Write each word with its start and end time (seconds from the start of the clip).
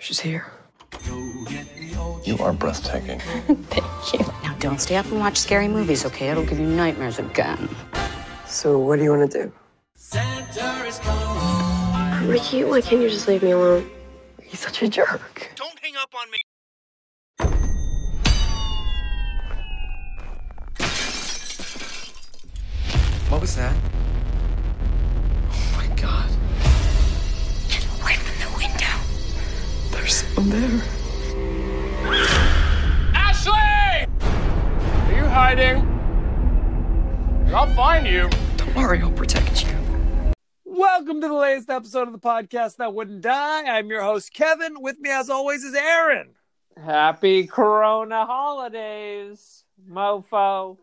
She's 0.00 0.18
here. 0.18 0.46
You 2.24 2.38
are 2.40 2.54
breathtaking. 2.54 3.20
Thank 3.68 4.14
you. 4.14 4.20
Now 4.42 4.56
don't 4.58 4.80
stay 4.80 4.96
up 4.96 5.04
and 5.06 5.20
watch 5.20 5.36
scary 5.36 5.68
movies, 5.68 6.06
okay? 6.06 6.30
It'll 6.30 6.44
give 6.44 6.58
you 6.58 6.66
nightmares 6.66 7.18
again. 7.18 7.68
So, 8.46 8.78
what 8.78 8.96
do 8.96 9.02
you 9.02 9.10
want 9.10 9.30
to 9.30 9.42
do? 9.44 9.52
Ricky, 12.26 12.64
why 12.64 12.80
can't 12.80 13.02
you 13.02 13.10
just 13.10 13.28
leave 13.28 13.42
me 13.42 13.50
alone? 13.50 13.90
He's 14.42 14.60
such 14.60 14.82
a 14.82 14.88
jerk. 14.88 15.20
Episode 41.70 42.08
of 42.08 42.12
the 42.12 42.18
podcast 42.18 42.76
that 42.76 42.92
wouldn't 42.94 43.20
die. 43.22 43.62
I'm 43.64 43.88
your 43.88 44.02
host, 44.02 44.32
Kevin. 44.34 44.80
With 44.82 44.98
me, 44.98 45.10
as 45.10 45.30
always, 45.30 45.62
is 45.64 45.74
Erin. 45.74 46.30
Happy 46.76 47.46
Corona 47.46 48.26
holidays, 48.26 49.64
mofo. 49.88 50.78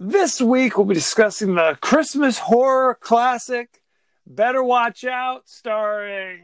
This 0.00 0.40
week, 0.40 0.76
we'll 0.76 0.86
be 0.86 0.94
discussing 0.94 1.54
the 1.54 1.78
Christmas 1.80 2.38
horror 2.38 2.94
classic, 2.96 3.80
Better 4.26 4.62
Watch 4.62 5.04
Out, 5.04 5.48
starring. 5.48 6.42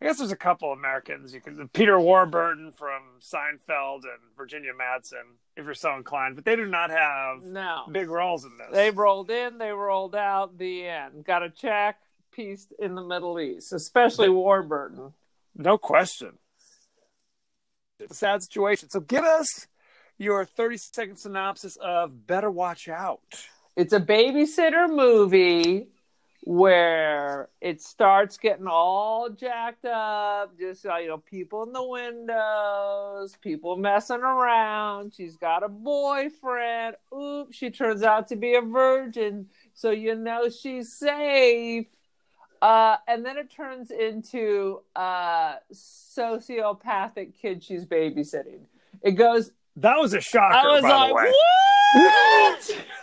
I 0.00 0.04
guess 0.04 0.18
there's 0.18 0.30
a 0.30 0.36
couple 0.36 0.70
Americans. 0.72 1.32
You 1.34 1.40
can 1.40 1.66
Peter 1.68 1.98
Warburton 1.98 2.70
from 2.72 3.02
Seinfeld 3.20 4.02
and 4.04 4.36
Virginia 4.36 4.70
Madsen, 4.72 5.36
if 5.56 5.64
you're 5.64 5.74
so 5.74 5.96
inclined, 5.96 6.36
but 6.36 6.44
they 6.44 6.54
do 6.56 6.66
not 6.66 6.90
have 6.90 7.42
No. 7.42 7.84
big 7.90 8.08
roles 8.08 8.44
in 8.44 8.56
this. 8.58 8.68
They 8.70 8.90
rolled 8.90 9.30
in, 9.30 9.58
they 9.58 9.72
rolled 9.72 10.14
out, 10.14 10.58
the 10.58 10.86
end. 10.86 11.24
Got 11.24 11.42
a 11.42 11.50
check, 11.50 11.98
pieced 12.38 12.72
in 12.78 12.94
the 12.94 13.02
Middle 13.02 13.40
East, 13.40 13.72
especially 13.72 14.28
Warburton. 14.28 15.12
No 15.56 15.76
question. 15.76 16.38
It's 17.98 18.12
a 18.12 18.14
sad 18.14 18.44
situation. 18.44 18.88
So 18.90 19.00
give 19.00 19.24
us 19.24 19.66
your 20.18 20.44
30 20.44 20.76
second 20.76 21.16
synopsis 21.16 21.76
of 21.82 22.28
Better 22.28 22.48
Watch 22.48 22.88
Out. 22.88 23.20
It's 23.74 23.92
a 23.92 23.98
babysitter 23.98 24.88
movie 24.88 25.88
where 26.42 27.48
it 27.60 27.82
starts 27.82 28.38
getting 28.38 28.68
all 28.68 29.30
jacked 29.30 29.84
up, 29.84 30.56
just 30.56 30.86
uh, 30.86 30.96
you 30.98 31.08
know, 31.08 31.18
people 31.18 31.64
in 31.64 31.72
the 31.72 31.82
windows, 31.82 33.36
people 33.42 33.76
messing 33.76 34.20
around. 34.20 35.12
She's 35.12 35.36
got 35.36 35.64
a 35.64 35.68
boyfriend. 35.68 36.94
Oops, 37.12 37.56
she 37.56 37.70
turns 37.70 38.04
out 38.04 38.28
to 38.28 38.36
be 38.36 38.54
a 38.54 38.62
virgin, 38.62 39.48
so 39.74 39.90
you 39.90 40.14
know 40.14 40.48
she's 40.48 40.96
safe. 40.96 41.86
Uh, 42.60 42.96
and 43.06 43.24
then 43.24 43.36
it 43.38 43.50
turns 43.50 43.90
into 43.90 44.80
a 44.96 45.54
sociopathic 45.72 47.32
kid 47.40 47.62
she's 47.62 47.84
babysitting. 47.86 48.60
It 49.02 49.12
goes. 49.12 49.52
That 49.76 49.96
was 49.98 50.12
a 50.12 50.20
shocker, 50.20 50.54
I 50.54 50.66
was 50.66 50.82
like, 50.82 51.14
what? 51.14 51.34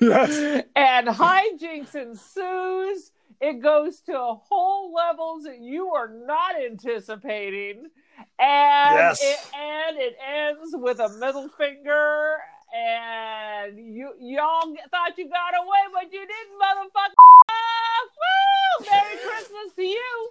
Yes. 0.00 0.64
and 0.74 1.08
hijinks 1.08 1.94
ensues. 1.94 3.12
It 3.40 3.60
goes 3.62 4.00
to 4.02 4.12
a 4.18 4.34
whole 4.34 4.92
levels 4.94 5.44
that 5.44 5.60
you 5.60 5.90
are 5.92 6.08
not 6.08 6.56
anticipating, 6.60 7.90
and 8.38 8.94
Yes. 8.96 9.20
it 9.22 9.38
and 9.54 9.98
it 9.98 10.16
ends 10.26 10.70
with 10.74 11.00
a 11.00 11.08
middle 11.10 11.48
finger. 11.48 12.38
And 12.72 13.78
you 13.78 14.12
y'all 14.20 14.74
thought 14.90 15.18
you 15.18 15.28
got 15.28 15.54
away, 15.60 15.82
but 15.92 16.12
you 16.12 16.20
didn't, 16.20 16.58
motherfucker! 16.60 17.14
To 19.76 19.82
you. 19.82 20.30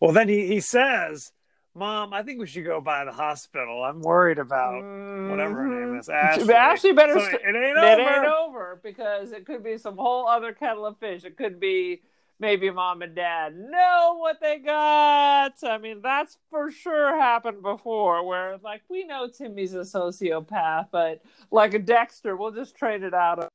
Well, 0.00 0.12
then 0.12 0.28
he, 0.28 0.46
he 0.46 0.60
says, 0.60 1.32
Mom, 1.74 2.12
I 2.12 2.22
think 2.22 2.40
we 2.40 2.46
should 2.46 2.64
go 2.64 2.80
by 2.80 3.04
the 3.04 3.12
hospital. 3.12 3.84
I'm 3.84 4.00
worried 4.00 4.38
about 4.38 4.74
whatever 4.74 5.54
her 5.62 5.68
name 5.68 5.98
is. 5.98 6.08
Ashley. 6.08 6.42
Mm-hmm. 6.44 6.50
Ashley 6.52 6.92
better 6.92 7.14
So 7.18 7.24
st- 7.24 7.34
it 7.42 7.46
ain't 7.56 7.56
It 7.56 8.00
over. 8.00 8.10
ain't 8.10 8.26
over 8.26 8.80
because 8.82 9.32
it 9.32 9.46
could 9.46 9.62
be 9.62 9.78
some 9.78 9.96
whole 9.96 10.26
other 10.26 10.52
kettle 10.52 10.84
of 10.86 10.98
fish. 10.98 11.24
It 11.24 11.36
could 11.36 11.60
be 11.60 12.02
maybe 12.40 12.70
mom 12.70 13.02
and 13.02 13.14
dad 13.14 13.54
know 13.56 14.16
what 14.18 14.40
they 14.40 14.58
got. 14.58 15.52
I 15.62 15.78
mean, 15.78 16.00
that's 16.02 16.38
for 16.50 16.70
sure 16.70 17.16
happened 17.18 17.62
before 17.62 18.24
where 18.26 18.56
like 18.64 18.82
we 18.88 19.04
know 19.04 19.28
Timmy's 19.28 19.74
a 19.74 19.80
sociopath, 19.80 20.86
but 20.90 21.22
like 21.50 21.74
a 21.74 21.78
Dexter, 21.78 22.34
we'll 22.36 22.50
just 22.52 22.74
trade 22.76 23.02
it 23.02 23.14
out. 23.14 23.38
Of- 23.40 23.48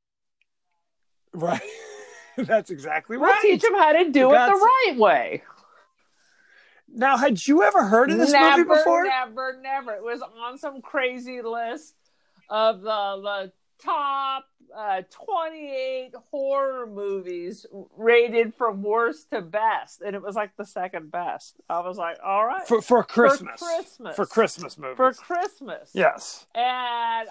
Right. 1.34 1.62
That's 2.46 2.70
exactly 2.70 3.18
We'll 3.18 3.30
right. 3.30 3.42
teach 3.42 3.62
them 3.62 3.74
how 3.76 3.92
to 3.94 4.10
do 4.12 4.30
For 4.30 4.36
it 4.36 4.40
the 4.40 4.52
God's- 4.52 4.62
right 4.62 4.94
way. 4.98 5.44
Now, 6.88 7.18
had 7.18 7.46
you 7.46 7.62
ever 7.64 7.84
heard 7.84 8.10
of 8.12 8.18
this 8.18 8.32
never, 8.32 8.58
movie 8.64 8.70
before? 8.78 9.04
never, 9.04 9.60
never. 9.62 9.94
It 9.96 10.04
was 10.04 10.22
on 10.22 10.58
some 10.58 10.82
crazy 10.82 11.42
list 11.42 11.94
of 12.50 12.82
the, 12.82 12.86
the 12.88 13.52
top 13.84 14.46
uh, 14.76 15.02
28 15.12 16.14
horror 16.32 16.88
movies 16.88 17.66
rated 17.98 18.54
from 18.56 18.82
worst 18.82 19.30
to 19.32 19.42
best. 19.42 20.02
And 20.02 20.16
it 20.16 20.22
was 20.22 20.36
like 20.36 20.56
the 20.56 20.64
second 20.66 21.12
best. 21.12 21.56
I 21.70 21.80
was 21.82 21.98
like, 21.98 22.18
all 22.24 22.46
right. 22.46 22.66
For, 22.66 22.82
for 22.82 23.04
Christmas. 23.04 23.62
Christmas. 23.62 24.16
For 24.16 24.26
Christmas 24.26 24.78
movies. 24.78 24.96
For 24.96 25.12
Christmas. 25.14 25.92
yes. 25.94 26.46
And 26.56 26.64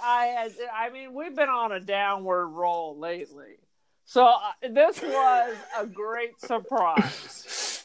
I 0.02 0.34
had, 0.36 0.52
I 0.76 0.90
mean, 0.90 1.14
we've 1.14 1.34
been 1.34 1.48
on 1.48 1.72
a 1.72 1.80
downward 1.80 2.48
roll 2.48 2.98
lately. 2.98 3.56
So 4.04 4.26
uh, 4.26 4.38
this 4.70 5.02
was 5.02 5.56
a 5.78 5.86
great 5.86 6.40
surprise. 6.40 7.84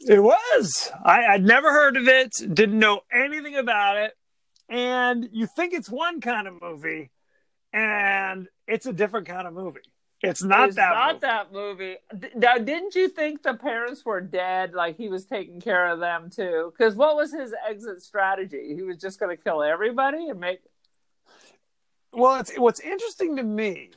It 0.00 0.22
was. 0.22 0.90
I, 1.04 1.24
I'd 1.26 1.44
never 1.44 1.72
heard 1.72 1.96
of 1.96 2.06
it, 2.06 2.30
didn't 2.52 2.78
know 2.78 3.00
anything 3.12 3.56
about 3.56 3.96
it. 3.96 4.12
And 4.68 5.28
you 5.32 5.46
think 5.46 5.72
it's 5.72 5.88
one 5.90 6.20
kind 6.20 6.46
of 6.46 6.60
movie, 6.60 7.10
and 7.72 8.48
it's 8.66 8.86
a 8.86 8.92
different 8.92 9.26
kind 9.26 9.46
of 9.46 9.54
movie. 9.54 9.80
It's 10.22 10.42
not 10.42 10.68
it's 10.68 10.76
that 10.76 10.90
not 10.90 11.14
movie. 11.14 11.20
that 11.20 11.52
movie. 11.52 11.96
D- 12.18 12.28
Now, 12.34 12.56
didn't 12.58 12.94
you 12.94 13.08
think 13.08 13.42
the 13.42 13.54
parents 13.54 14.04
were 14.04 14.20
dead? 14.20 14.72
Like 14.74 14.96
he 14.96 15.08
was 15.08 15.24
taking 15.24 15.60
care 15.60 15.88
of 15.88 16.00
them 16.00 16.30
too? 16.30 16.72
Because 16.76 16.94
what 16.94 17.16
was 17.16 17.32
his 17.32 17.54
exit 17.68 18.02
strategy? 18.02 18.74
He 18.74 18.82
was 18.82 18.96
just 18.96 19.20
going 19.20 19.36
to 19.36 19.42
kill 19.42 19.62
everybody 19.62 20.28
and 20.28 20.40
make. 20.40 20.60
Well, 22.12 22.40
it's 22.40 22.56
what's 22.56 22.80
interesting 22.80 23.36
to 23.36 23.42
me 23.42 23.90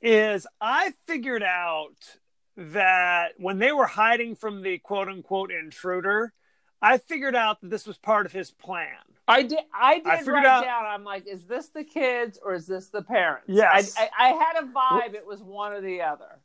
is 0.00 0.46
I 0.60 0.92
figured 1.06 1.42
out 1.42 2.16
that 2.56 3.32
when 3.38 3.58
they 3.58 3.72
were 3.72 3.86
hiding 3.86 4.34
from 4.34 4.62
the 4.62 4.78
quote 4.78 5.08
unquote 5.08 5.50
intruder, 5.52 6.32
I 6.80 6.98
figured 6.98 7.34
out 7.34 7.60
that 7.60 7.70
this 7.70 7.86
was 7.86 7.98
part 7.98 8.26
of 8.26 8.32
his 8.32 8.50
plan. 8.50 8.94
I 9.26 9.42
did. 9.42 9.58
I 9.74 9.96
did 9.98 10.06
I 10.06 10.16
figured 10.18 10.34
write 10.36 10.46
out- 10.46 10.64
down. 10.64 10.86
I'm 10.86 11.04
like, 11.04 11.26
is 11.26 11.44
this 11.44 11.68
the 11.68 11.84
kids 11.84 12.38
or 12.42 12.54
is 12.54 12.66
this 12.66 12.88
the 12.88 13.02
parents? 13.02 13.44
Yes. 13.48 13.94
I, 13.98 14.08
I, 14.18 14.28
I 14.28 14.28
had 14.32 14.64
a 14.64 14.66
vibe. 14.66 15.14
It 15.14 15.26
was 15.26 15.42
one 15.42 15.72
or 15.72 15.80
the 15.80 16.02
other. 16.02 16.40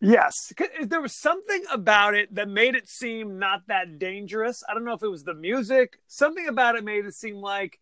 Yes, 0.00 0.52
there 0.80 1.00
was 1.00 1.12
something 1.12 1.64
about 1.72 2.14
it 2.14 2.32
that 2.36 2.48
made 2.48 2.76
it 2.76 2.88
seem 2.88 3.40
not 3.40 3.62
that 3.66 3.98
dangerous. 3.98 4.62
I 4.68 4.74
don't 4.74 4.84
know 4.84 4.92
if 4.92 5.02
it 5.02 5.08
was 5.08 5.24
the 5.24 5.34
music. 5.34 5.98
Something 6.06 6.46
about 6.46 6.76
it 6.76 6.84
made 6.84 7.04
it 7.04 7.14
seem 7.14 7.36
like 7.36 7.80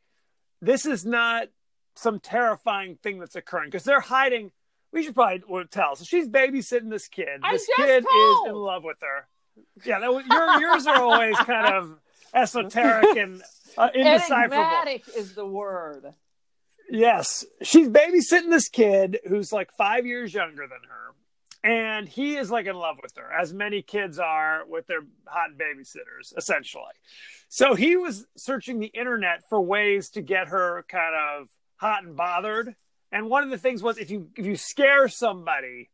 this 0.63 0.87
is 0.87 1.05
not 1.05 1.49
some 1.95 2.19
terrifying 2.21 2.97
thing 3.03 3.19
that's 3.19 3.37
occurring 3.37 3.69
because 3.69 3.85
they're 3.85 4.01
hiding. 4.01 4.51
We 4.93 5.03
should 5.03 5.15
probably 5.15 5.43
tell. 5.71 5.97
So 5.97 6.05
she's 6.05 6.29
babysitting 6.29 6.91
this 6.91 7.09
kid. 7.09 7.41
I 7.43 7.53
This 7.53 7.67
kid 7.77 8.05
told. 8.05 8.47
is 8.47 8.51
in 8.51 8.55
love 8.57 8.83
with 8.85 8.99
her. 9.01 9.27
Yeah, 9.85 10.01
that 10.01 10.13
was, 10.13 10.25
your, 10.27 10.61
yours 10.61 10.87
are 10.87 11.03
always 11.03 11.37
kind 11.39 11.75
of 11.75 11.99
esoteric 12.35 13.17
and 13.17 13.43
uh, 13.77 13.89
indecipherable. 13.95 14.55
Enigmatic 14.57 15.05
is 15.17 15.35
the 15.35 15.47
word. 15.47 16.05
Yes, 16.91 17.45
she's 17.63 17.89
babysitting 17.89 18.51
this 18.51 18.69
kid 18.69 19.19
who's 19.29 19.53
like 19.53 19.71
five 19.77 20.07
years 20.07 20.33
younger 20.33 20.67
than 20.69 20.79
her, 20.89 21.69
and 21.69 22.09
he 22.09 22.37
is 22.37 22.51
like 22.51 22.67
in 22.67 22.77
love 22.77 22.97
with 23.03 23.13
her, 23.17 23.33
as 23.33 23.53
many 23.53 23.83
kids 23.83 24.19
are 24.21 24.63
with 24.69 24.87
their 24.87 25.01
hot 25.27 25.51
babysitters, 25.59 26.37
essentially. 26.37 26.85
So 27.49 27.75
he 27.75 27.97
was 27.97 28.27
searching 28.37 28.79
the 28.79 28.87
internet 28.87 29.43
for 29.51 29.61
ways 29.61 30.11
to 30.11 30.23
get 30.23 30.49
her 30.49 30.85
kind 30.89 31.15
of 31.17 31.49
hot 31.77 32.05
and 32.05 32.17
bothered. 32.17 32.77
And 33.13 33.29
one 33.31 33.43
of 33.45 33.51
the 33.51 33.59
things 33.59 33.83
was 33.83 33.99
if 33.99 34.11
you 34.11 34.29
if 34.37 34.45
you 34.47 34.57
scare 34.57 35.09
somebody, 35.09 35.91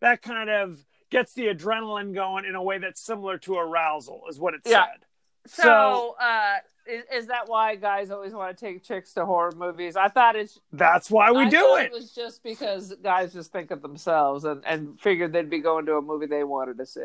that 0.00 0.22
kind 0.22 0.48
of 0.50 0.78
gets 1.10 1.34
the 1.34 1.46
adrenaline 1.46 2.14
going 2.14 2.44
in 2.44 2.54
a 2.54 2.62
way 2.62 2.78
that's 2.78 3.04
similar 3.04 3.38
to 3.38 3.56
arousal, 3.56 4.22
is 4.28 4.38
what 4.40 4.54
it 4.54 4.60
Yeah. 4.64 4.84
said. 4.86 5.04
So, 5.46 6.16
uh, 6.18 6.54
is, 6.86 7.04
is 7.12 7.26
that 7.26 7.48
why 7.48 7.74
guys 7.76 8.10
always 8.10 8.32
want 8.32 8.56
to 8.56 8.64
take 8.64 8.82
chicks 8.82 9.12
to 9.12 9.26
horror 9.26 9.52
movies? 9.54 9.94
I 9.94 10.08
thought 10.08 10.36
it's 10.36 10.58
That's 10.72 11.10
why 11.10 11.30
we 11.32 11.40
I 11.44 11.48
do 11.50 11.60
thought 11.60 11.80
it. 11.82 11.92
was 11.92 12.12
just 12.14 12.42
because 12.42 12.94
guys 13.02 13.34
just 13.34 13.52
think 13.52 13.70
of 13.70 13.82
themselves 13.82 14.44
and, 14.44 14.64
and 14.64 14.98
figured 14.98 15.34
they'd 15.34 15.50
be 15.50 15.58
going 15.60 15.84
to 15.86 15.96
a 15.96 16.02
movie 16.02 16.26
they 16.26 16.44
wanted 16.44 16.78
to 16.78 16.86
see. 16.86 17.00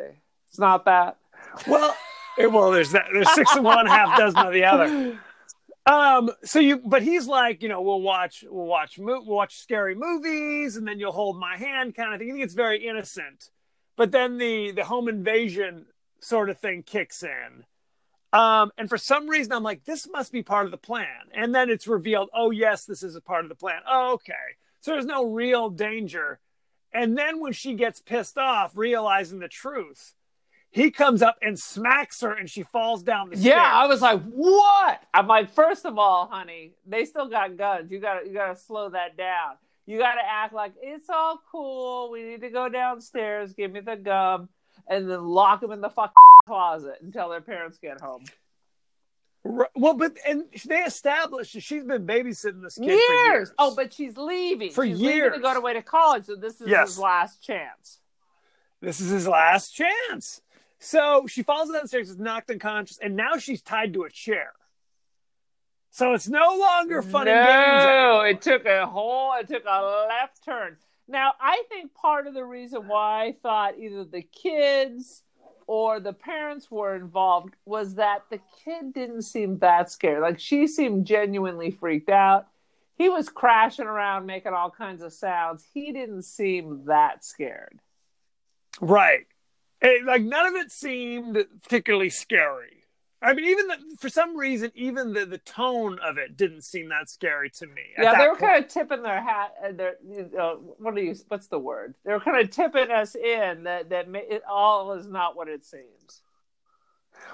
It's 0.50 0.58
not 0.60 0.86
that. 0.86 1.18
Well, 1.68 1.96
well, 2.38 2.72
there's 2.72 2.92
that. 2.94 3.08
There's 3.12 3.34
six 3.34 3.54
of 3.58 3.64
one, 3.64 3.86
half 3.86 4.18
dozen 4.18 4.40
of 4.40 4.54
the 4.54 4.64
other. 4.64 5.20
Um. 5.86 6.31
So 6.44 6.60
you, 6.60 6.80
but 6.86 7.02
he's 7.02 7.28
like, 7.28 7.64
you 7.64 7.70
know, 7.70 7.81
we'll 7.81 8.02
watch, 8.02 8.44
we'll 8.48 8.66
watch, 8.66 8.98
we'll 8.98 9.26
watch 9.26 9.58
scary 9.58 9.96
movies, 9.96 10.76
and 10.76 10.88
then 10.88 11.00
you'll 11.00 11.12
hold 11.12 11.40
my 11.40 11.58
hand, 11.58 11.96
kind 11.96 12.14
of 12.14 12.20
thing. 12.20 12.30
I 12.30 12.34
think 12.34 12.44
it's 12.44 12.54
very 12.54 12.88
innocent. 12.88 13.50
But 13.96 14.12
then 14.12 14.38
the 14.38 14.72
the 14.72 14.84
home 14.86 15.08
invasion 15.08 15.88
sort 16.22 16.50
of 16.50 16.60
thing 16.60 16.84
kicks 16.84 17.24
in. 17.24 17.66
Um, 18.31 18.72
and 18.78 18.88
for 18.88 18.98
some 18.98 19.28
reason, 19.28 19.54
I'm 19.54 19.64
like, 19.64 19.86
this 19.86 20.08
must 20.08 20.31
be 20.31 20.44
part 20.44 20.66
of 20.66 20.72
the 20.72 20.78
plan. 20.78 21.08
And 21.34 21.54
then 21.56 21.70
it's 21.70 21.88
revealed, 21.88 22.30
oh, 22.34 22.52
yes, 22.52 22.86
this 22.86 23.02
is 23.02 23.16
a 23.16 23.22
part 23.22 23.44
of 23.44 23.50
the 23.50 23.56
plan. 23.56 23.81
Oh, 23.90 24.14
okay. 24.14 24.34
So 24.81 24.92
there's 24.92 25.06
no 25.06 25.26
real 25.26 25.70
danger. 25.70 26.40
And 26.94 27.18
then 27.18 27.40
when 27.40 27.54
she 27.54 27.74
gets 27.74 28.02
pissed 28.02 28.38
off, 28.38 28.72
realizing 28.76 29.40
the 29.40 29.48
truth, 29.48 30.14
he 30.71 30.92
comes 30.92 31.21
up 31.21 31.38
and 31.42 31.57
smacks 31.57 32.21
her 32.21 32.31
and 32.33 32.50
she 32.50 32.63
falls 32.63 33.01
down 33.04 33.30
the 33.30 33.38
stairs. 33.38 33.56
Yeah, 33.56 33.71
I 33.74 33.88
was 33.88 34.01
like, 34.01 34.21
"What?" 34.24 35.01
I'm 35.13 35.27
like, 35.27 35.51
first 35.54 35.86
of 35.86 35.98
all, 35.98 36.27
honey, 36.27 36.74
they 36.86 37.06
still 37.06 37.27
got 37.27 37.57
guns. 37.57 37.92
You 37.92 38.00
got 38.00 38.19
to 38.21 38.27
you 38.27 38.33
got 38.33 38.56
to 38.56 38.62
slow 38.62 38.89
that 38.89 39.18
down. 39.18 39.56
You 39.86 39.98
got 39.98 40.13
to 40.16 40.21
act 40.24 40.54
like 40.54 40.74
it's 40.81 41.10
all 41.10 41.42
cool. 41.51 42.12
We 42.12 42.24
need 42.24 42.42
to 42.42 42.50
go 42.51 42.69
downstairs. 42.69 43.54
Give 43.54 43.71
me 43.71 43.80
the 43.80 43.95
gum, 43.95 44.50
and 44.88 45.10
then 45.10 45.25
lock 45.25 45.62
them 45.62 45.71
in 45.71 45.81
the 45.81 45.89
fucking 45.89 46.13
closet 46.45 46.98
until 47.01 47.30
their 47.30 47.42
parents 47.42 47.80
get 47.80 48.00
home. 48.00 48.24
Well, 49.75 49.94
but 49.95 50.18
and 50.27 50.44
they 50.66 50.80
established 50.81 51.54
that 51.54 51.62
she's 51.62 51.83
been 51.86 52.06
babysitting 52.06 52.62
this 52.62 52.77
kid 52.77 52.88
Years. 52.88 53.00
for 53.07 53.13
years. 53.33 53.51
Oh, 53.57 53.74
but 53.74 53.94
she's 53.94 54.18
leaving. 54.18 54.71
For 54.71 54.86
she's 54.86 55.00
leaving 55.00 55.16
years. 55.16 55.33
to 55.33 55.39
go 55.39 55.54
away 55.54 55.74
to 55.74 55.81
college, 55.81 56.25
so 56.25 56.36
this 56.36 56.60
is 56.62 56.68
Yes. 56.68 56.89
his 56.89 57.00
last 57.00 57.42
chance. 57.42 58.00
this 58.81 59.00
is 59.00 59.10
his 59.10 59.27
last 59.27 59.71
chance. 59.71 60.42
So 60.80 61.28
she 61.28 61.44
falls 61.44 61.70
downstairs, 61.70 62.10
is 62.10 62.18
knocked 62.18 62.50
unconscious, 62.50 62.98
and 63.00 63.16
now 63.16 63.38
she's 63.38 63.62
tied 63.62 63.94
to 63.94 64.04
a 64.04 64.10
chair. 64.10 64.54
So 65.92 66.14
it's 66.14 66.30
no 66.30 66.58
longer 66.58 67.02
fun 67.02 67.28
and 67.28 67.46
games. 67.46 67.84
No, 67.84 68.22
it 68.22 68.42
took 68.42 68.66
a 68.66 68.86
whole, 68.86 69.34
it 69.40 69.48
took 69.48 69.64
a 69.66 70.06
left 70.08 70.44
turn. 70.44 70.78
Now, 71.08 71.34
I 71.40 71.64
think 71.70 71.94
part 71.94 72.28
of 72.28 72.34
the 72.34 72.46
reason 72.46 72.88
why 72.88 73.26
I 73.26 73.31
thought 73.42 73.80
either 73.80 74.06
the 74.06 74.22
kids 74.22 75.24
or 75.66 76.00
the 76.00 76.14
parents 76.14 76.72
were 76.72 76.96
involved 76.96 77.56
was 77.66 77.96
that 77.96 78.24
the 78.30 78.40
kid 78.64 78.94
didn't 78.94 79.24
seem 79.24 79.60
that 79.60 79.92
scared. 79.92 80.22
Like 80.22 80.40
she 80.40 80.68
seemed 80.68 81.06
genuinely 81.06 81.72
freaked 81.72 82.10
out. 82.10 82.48
He 82.96 83.10
was 83.10 83.30
crashing 83.30 83.86
around, 83.86 84.26
making 84.26 84.54
all 84.54 84.70
kinds 84.70 85.02
of 85.02 85.14
sounds. 85.14 85.66
He 85.74 85.92
didn't 85.92 86.24
seem 86.24 86.86
that 86.86 87.24
scared. 87.24 87.80
Right. 88.81 89.26
It- 89.81 90.06
like 90.06 90.22
none 90.24 90.46
of 90.48 90.56
it 90.56 90.72
seemed 90.72 91.38
particularly 91.64 92.10
scary. 92.10 92.76
I 93.22 93.34
mean, 93.34 93.46
even 93.50 93.68
the, 93.68 93.76
for 94.00 94.08
some 94.08 94.38
reason, 94.38 94.72
even 94.76 95.12
the, 95.12 95.26
the 95.26 95.40
tone 95.40 96.00
of 96.02 96.18
it 96.18 96.38
didn't 96.38 96.62
seem 96.62 96.88
that 96.88 97.10
scary 97.10 97.50
to 97.50 97.68
me. 97.68 97.81
yeah, 97.98 98.18
they 98.18 98.24
were 98.28 98.30
point. 98.36 98.40
kind 98.40 98.64
of 98.64 98.72
tipping 98.72 99.04
their 99.04 99.22
hat. 99.22 99.54
Uh, 99.62 99.72
their, 99.74 99.96
uh, 100.40 100.54
what 100.54 100.96
do 100.96 101.02
you? 101.02 101.14
What's 101.28 101.48
the 101.48 101.60
word? 101.60 101.96
They 102.06 102.14
were 102.14 102.22
kind 102.22 102.40
of 102.40 102.50
tipping 102.50 102.90
us 102.92 103.16
in 103.16 103.64
that 103.64 103.90
that 103.90 104.06
it 104.14 104.44
all 104.50 104.94
is 104.94 105.06
not 105.06 105.36
what 105.36 105.50
it 105.50 105.66
seems. 105.66 106.22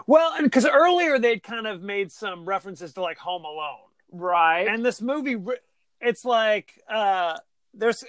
well, 0.08 0.34
and 0.34 0.46
because 0.46 0.66
earlier 0.66 1.20
they'd 1.20 1.44
kind 1.44 1.68
of 1.68 1.82
made 1.84 2.12
some 2.12 2.46
references 2.50 2.94
to 2.94 3.02
like 3.02 3.20
Home 3.20 3.46
Alone, 3.46 3.78
Right. 4.12 4.68
and 4.68 4.84
this 4.84 5.02
movie, 5.04 5.38
it's 6.02 6.26
like 6.26 6.82
uh 6.90 7.38
there's 7.76 8.04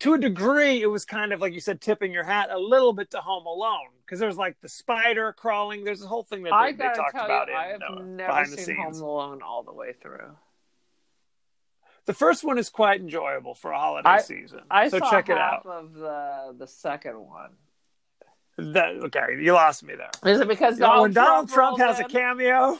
to 0.00 0.14
a 0.14 0.18
degree, 0.18 0.82
it 0.82 0.86
was 0.86 1.04
kind 1.04 1.32
of 1.32 1.40
like 1.40 1.54
you 1.54 1.60
said, 1.60 1.80
tipping 1.80 2.12
your 2.12 2.24
hat 2.24 2.50
a 2.50 2.58
little 2.58 2.92
bit 2.92 3.10
to 3.12 3.18
Home 3.18 3.46
Alone 3.46 3.88
because 4.04 4.18
there's 4.20 4.36
like 4.36 4.60
the 4.60 4.68
spider 4.68 5.32
crawling. 5.32 5.84
There's 5.84 6.02
a 6.02 6.06
whole 6.06 6.22
thing 6.22 6.42
that 6.42 6.52
I 6.52 6.72
they, 6.72 6.76
they 6.78 6.84
gotta 6.84 6.96
talked 6.96 7.14
tell 7.14 7.24
about 7.24 7.48
you, 7.48 7.54
in 7.54 7.58
I 7.58 7.66
have 7.68 7.82
uh, 7.82 8.02
never 8.02 8.28
behind 8.28 8.52
the 8.52 8.58
seen 8.58 8.76
Home. 8.76 8.94
Alone 8.94 9.42
all 9.42 9.62
the 9.62 9.72
way 9.72 9.92
through. 9.92 10.36
The 12.04 12.14
first 12.14 12.44
one 12.44 12.58
is 12.58 12.68
quite 12.68 13.00
enjoyable 13.00 13.54
for 13.54 13.72
a 13.72 13.78
holiday 13.78 14.08
I- 14.08 14.20
season, 14.20 14.60
I 14.70 14.88
so 14.88 14.98
saw 14.98 15.10
check 15.10 15.28
it 15.28 15.38
out. 15.38 15.66
of 15.66 15.94
the 15.94 16.54
the 16.56 16.66
second 16.66 17.18
one. 17.18 17.50
That, 18.58 18.88
okay, 18.88 19.36
you 19.38 19.52
lost 19.52 19.82
me 19.82 19.94
there. 19.96 20.32
Is 20.32 20.40
it 20.40 20.48
because 20.48 20.78
know, 20.78 20.86
Donald 20.86 21.02
when 21.02 21.12
Donald 21.12 21.48
Trump, 21.50 21.78
rolled 21.78 21.90
has 21.90 22.00
a 22.00 22.04
cameo, 22.04 22.78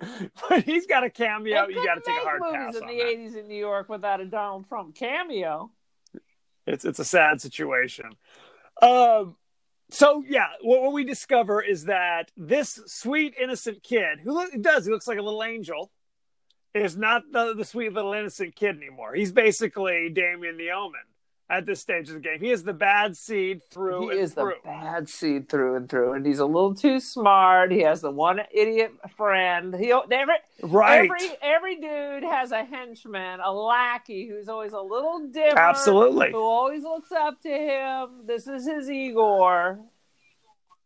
when 0.48 0.62
he's 0.62 0.86
got 0.86 1.04
a 1.04 1.10
cameo, 1.10 1.66
They 1.68 1.74
you 1.74 1.84
got 1.84 1.94
to 1.94 2.00
take 2.00 2.16
a 2.16 2.24
hard 2.24 2.40
movies 2.40 2.56
pass 2.56 2.74
in 2.76 2.82
on 2.82 2.88
the 2.88 3.00
'80s 3.00 3.36
in 3.36 3.46
New 3.46 3.54
York 3.56 3.88
without 3.88 4.20
a 4.20 4.24
Donald 4.24 4.68
Trump 4.68 4.96
cameo. 4.96 5.70
It's 6.66 6.84
it's 6.84 6.98
a 6.98 7.04
sad 7.04 7.40
situation. 7.40 8.10
Um, 8.80 9.36
so 9.90 10.22
yeah, 10.26 10.46
what, 10.62 10.82
what 10.82 10.92
we 10.92 11.04
discover 11.04 11.62
is 11.62 11.84
that 11.84 12.30
this 12.36 12.80
sweet 12.86 13.34
innocent 13.40 13.82
kid, 13.82 14.20
who 14.24 14.32
look, 14.32 14.50
does 14.60 14.86
he 14.86 14.92
looks 14.92 15.06
like 15.06 15.18
a 15.18 15.22
little 15.22 15.42
angel, 15.42 15.90
is 16.74 16.96
not 16.96 17.22
the, 17.30 17.54
the 17.54 17.64
sweet 17.64 17.92
little 17.92 18.12
innocent 18.12 18.56
kid 18.56 18.76
anymore. 18.76 19.14
He's 19.14 19.32
basically 19.32 20.08
Damien 20.08 20.56
the 20.56 20.70
Omen 20.70 21.00
at 21.52 21.66
this 21.66 21.80
stage 21.80 22.08
of 22.08 22.14
the 22.14 22.20
game. 22.20 22.40
He 22.40 22.50
is 22.50 22.64
the 22.64 22.72
bad 22.72 23.14
seed 23.14 23.62
through 23.70 23.98
and 23.98 24.00
through. 24.00 24.08
He 24.08 24.16
and 24.16 24.24
is 24.24 24.34
through. 24.34 24.54
the 24.64 24.68
bad 24.70 25.08
seed 25.10 25.48
through 25.50 25.76
and 25.76 25.88
through, 25.88 26.14
and 26.14 26.24
he's 26.24 26.38
a 26.38 26.46
little 26.46 26.74
too 26.74 26.98
smart. 26.98 27.70
He 27.70 27.80
has 27.80 28.00
the 28.00 28.10
one 28.10 28.40
idiot 28.50 28.92
friend. 29.14 29.74
He 29.74 29.92
every 29.92 30.34
Right. 30.62 31.10
every 31.10 31.28
every 31.42 31.76
dude 31.76 32.22
has 32.24 32.52
a 32.52 32.64
henchman, 32.64 33.40
a 33.40 33.52
lackey 33.52 34.26
who's 34.26 34.48
always 34.48 34.72
a 34.72 34.80
little 34.80 35.28
dimmer. 35.28 35.58
Absolutely. 35.58 36.32
who 36.32 36.40
always 36.40 36.82
looks 36.84 37.12
up 37.12 37.42
to 37.42 37.50
him. 37.50 38.26
This 38.26 38.48
is 38.48 38.66
his 38.66 38.88
Igor. 38.88 39.80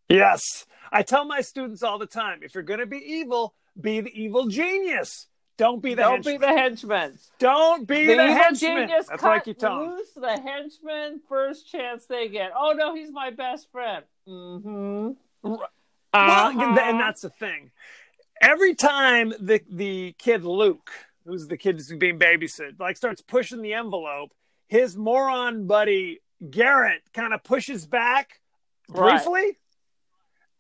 Yes. 0.09 0.67
I 0.91 1.03
tell 1.03 1.25
my 1.25 1.43
students 1.43 1.83
all 1.83 1.99
the 1.99 2.07
time 2.07 2.41
if 2.43 2.55
you're 2.55 2.65
going 2.65 2.81
to 2.81 2.87
be 2.87 2.99
evil, 2.99 3.55
be 3.81 4.01
the 4.01 4.11
evil 4.21 4.49
genius. 4.49 5.29
Don't 5.59 5.81
be 5.83 5.95
the 5.95 6.03
Don't 6.03 6.13
henchman. 6.25 6.35
be 6.35 6.39
the 6.39 6.49
henchman. 6.53 7.19
Don't 7.39 7.87
be 7.89 8.07
The 8.07 8.17
the, 8.17 8.33
henchman. 8.33 8.89
That's 8.89 9.09
cut 9.09 9.45
keep 9.45 9.59
telling. 9.59 9.89
them. 9.89 9.97
loose 9.97 10.13
the 10.13 10.39
henchman 10.41 11.21
first 11.29 11.71
chance 11.71 12.07
they 12.07 12.29
get. 12.29 12.53
Oh 12.57 12.73
no, 12.77 12.95
he's 12.95 13.11
my 13.11 13.31
best 13.31 13.71
friend. 13.73 14.05
Mm-hmm. 14.29 15.11
Well, 15.43 15.69
Uh-huh. 16.13 16.79
and 16.81 17.01
that's 17.01 17.23
the 17.23 17.31
thing. 17.31 17.71
Every 18.41 18.75
time 18.75 19.33
the 19.41 19.63
the 19.71 20.15
kid 20.19 20.45
Luke, 20.45 20.91
who's 21.25 21.49
the 21.49 21.57
kid 21.57 21.77
who's 21.77 21.91
being 21.93 22.19
babysit, 22.19 22.79
like 22.79 22.97
starts 22.97 23.23
pushing 23.23 23.63
the 23.63 23.73
envelope, 23.75 24.33
his 24.69 24.97
moron 24.97 25.67
buddy 25.67 26.21
Garrett 26.51 27.03
kind 27.15 27.33
of 27.33 27.43
pushes 27.45 27.87
back 27.87 28.41
Right. 28.89 29.21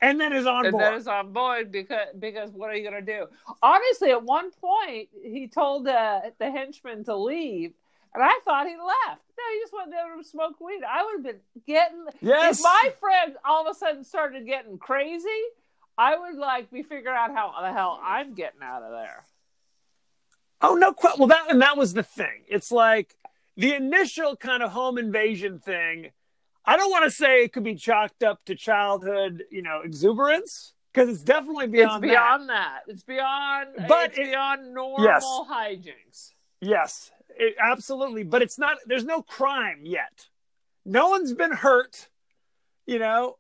And 0.00 0.21
then 0.21 0.33
is 0.33 0.47
on 0.47 0.67
and 0.67 0.73
board. 0.73 0.85
that 0.85 0.95
is 0.95 1.07
on 1.07 1.33
board 1.33 1.73
because 1.73 2.09
because 2.19 2.50
what 2.50 2.71
are 2.71 2.75
you 2.75 2.88
going 2.88 3.05
to 3.05 3.12
do? 3.12 3.26
Honestly, 3.62 4.11
at 4.11 4.23
one 4.23 4.50
point 4.50 5.09
he 5.23 5.49
told 5.49 5.88
uh, 5.88 6.21
the 6.38 6.50
henchman 6.50 7.05
to 7.05 7.17
leave, 7.17 7.73
and 8.15 8.23
I 8.23 8.38
thought 8.45 8.67
he 8.67 8.76
left. 8.76 9.23
No, 9.38 9.45
he 9.53 9.61
just 9.61 9.73
went 9.73 9.91
there 9.91 10.17
to 10.17 10.25
smoke 10.25 10.61
weed. 10.61 10.81
I 10.88 11.05
would 11.05 11.17
have 11.17 11.25
been 11.25 11.65
getting. 11.67 12.07
Yes. 12.21 12.59
If 12.59 12.65
my 12.65 12.93
friend 13.00 13.37
all 13.45 13.67
of 13.67 13.75
a 13.75 13.79
sudden 13.79 14.05
started 14.05 14.47
getting 14.47 14.79
crazy, 14.79 15.29
I 15.97 16.17
would 16.17 16.37
like 16.37 16.71
be 16.71 16.83
figuring 16.83 17.17
out 17.17 17.35
how 17.35 17.55
the 17.61 17.73
hell 17.73 18.00
I'm 18.03 18.35
getting 18.35 18.62
out 18.62 18.83
of 18.83 18.91
there. 18.91 19.25
Oh 20.61 20.75
no! 20.75 20.95
Well, 21.19 21.29
that 21.29 21.50
and 21.50 21.61
that 21.62 21.76
was 21.76 21.95
the 21.95 22.03
thing. 22.03 22.45
It's 22.49 22.73
like 22.73 23.17
the 23.57 23.75
initial 23.75 24.37
kind 24.37 24.62
of 24.62 24.73
home 24.73 24.99
invasion 24.99 25.59
thing. 25.59 26.11
I 26.67 26.77
don't 26.77 26.91
want 26.91 27.05
to 27.05 27.11
say 27.11 27.45
it 27.45 27.53
could 27.53 27.63
be 27.65 27.75
chalked 27.77 28.23
up 28.25 28.45
to 28.47 28.55
childhood, 28.55 29.45
you 29.51 29.63
know, 29.63 29.83
exuberance 29.85 30.73
because 30.93 31.09
it's 31.09 31.23
definitely 31.23 31.69
beyond. 31.69 32.05
it's 32.05 32.11
beyond 32.13 32.49
that. 32.49 32.81
It's 32.89 33.03
beyond. 33.05 33.69
But 33.89 34.11
it's 34.11 34.19
it- 34.19 34.25
beyond 34.31 34.75
normal 34.75 35.05
Yes. 35.05 35.25
hijinks. 35.25 36.33
Yes, 36.61 37.11
it, 37.37 37.55
absolutely. 37.63 38.25
But 38.25 38.43
it's 38.43 38.59
not. 38.59 38.79
There's 38.87 39.05
no 39.05 39.23
crime 39.23 39.81
yet. 39.85 40.29
No 40.85 41.09
one's 41.11 41.33
been 41.35 41.53
hurt. 41.53 42.09
You 42.87 42.99
know, 42.99 43.37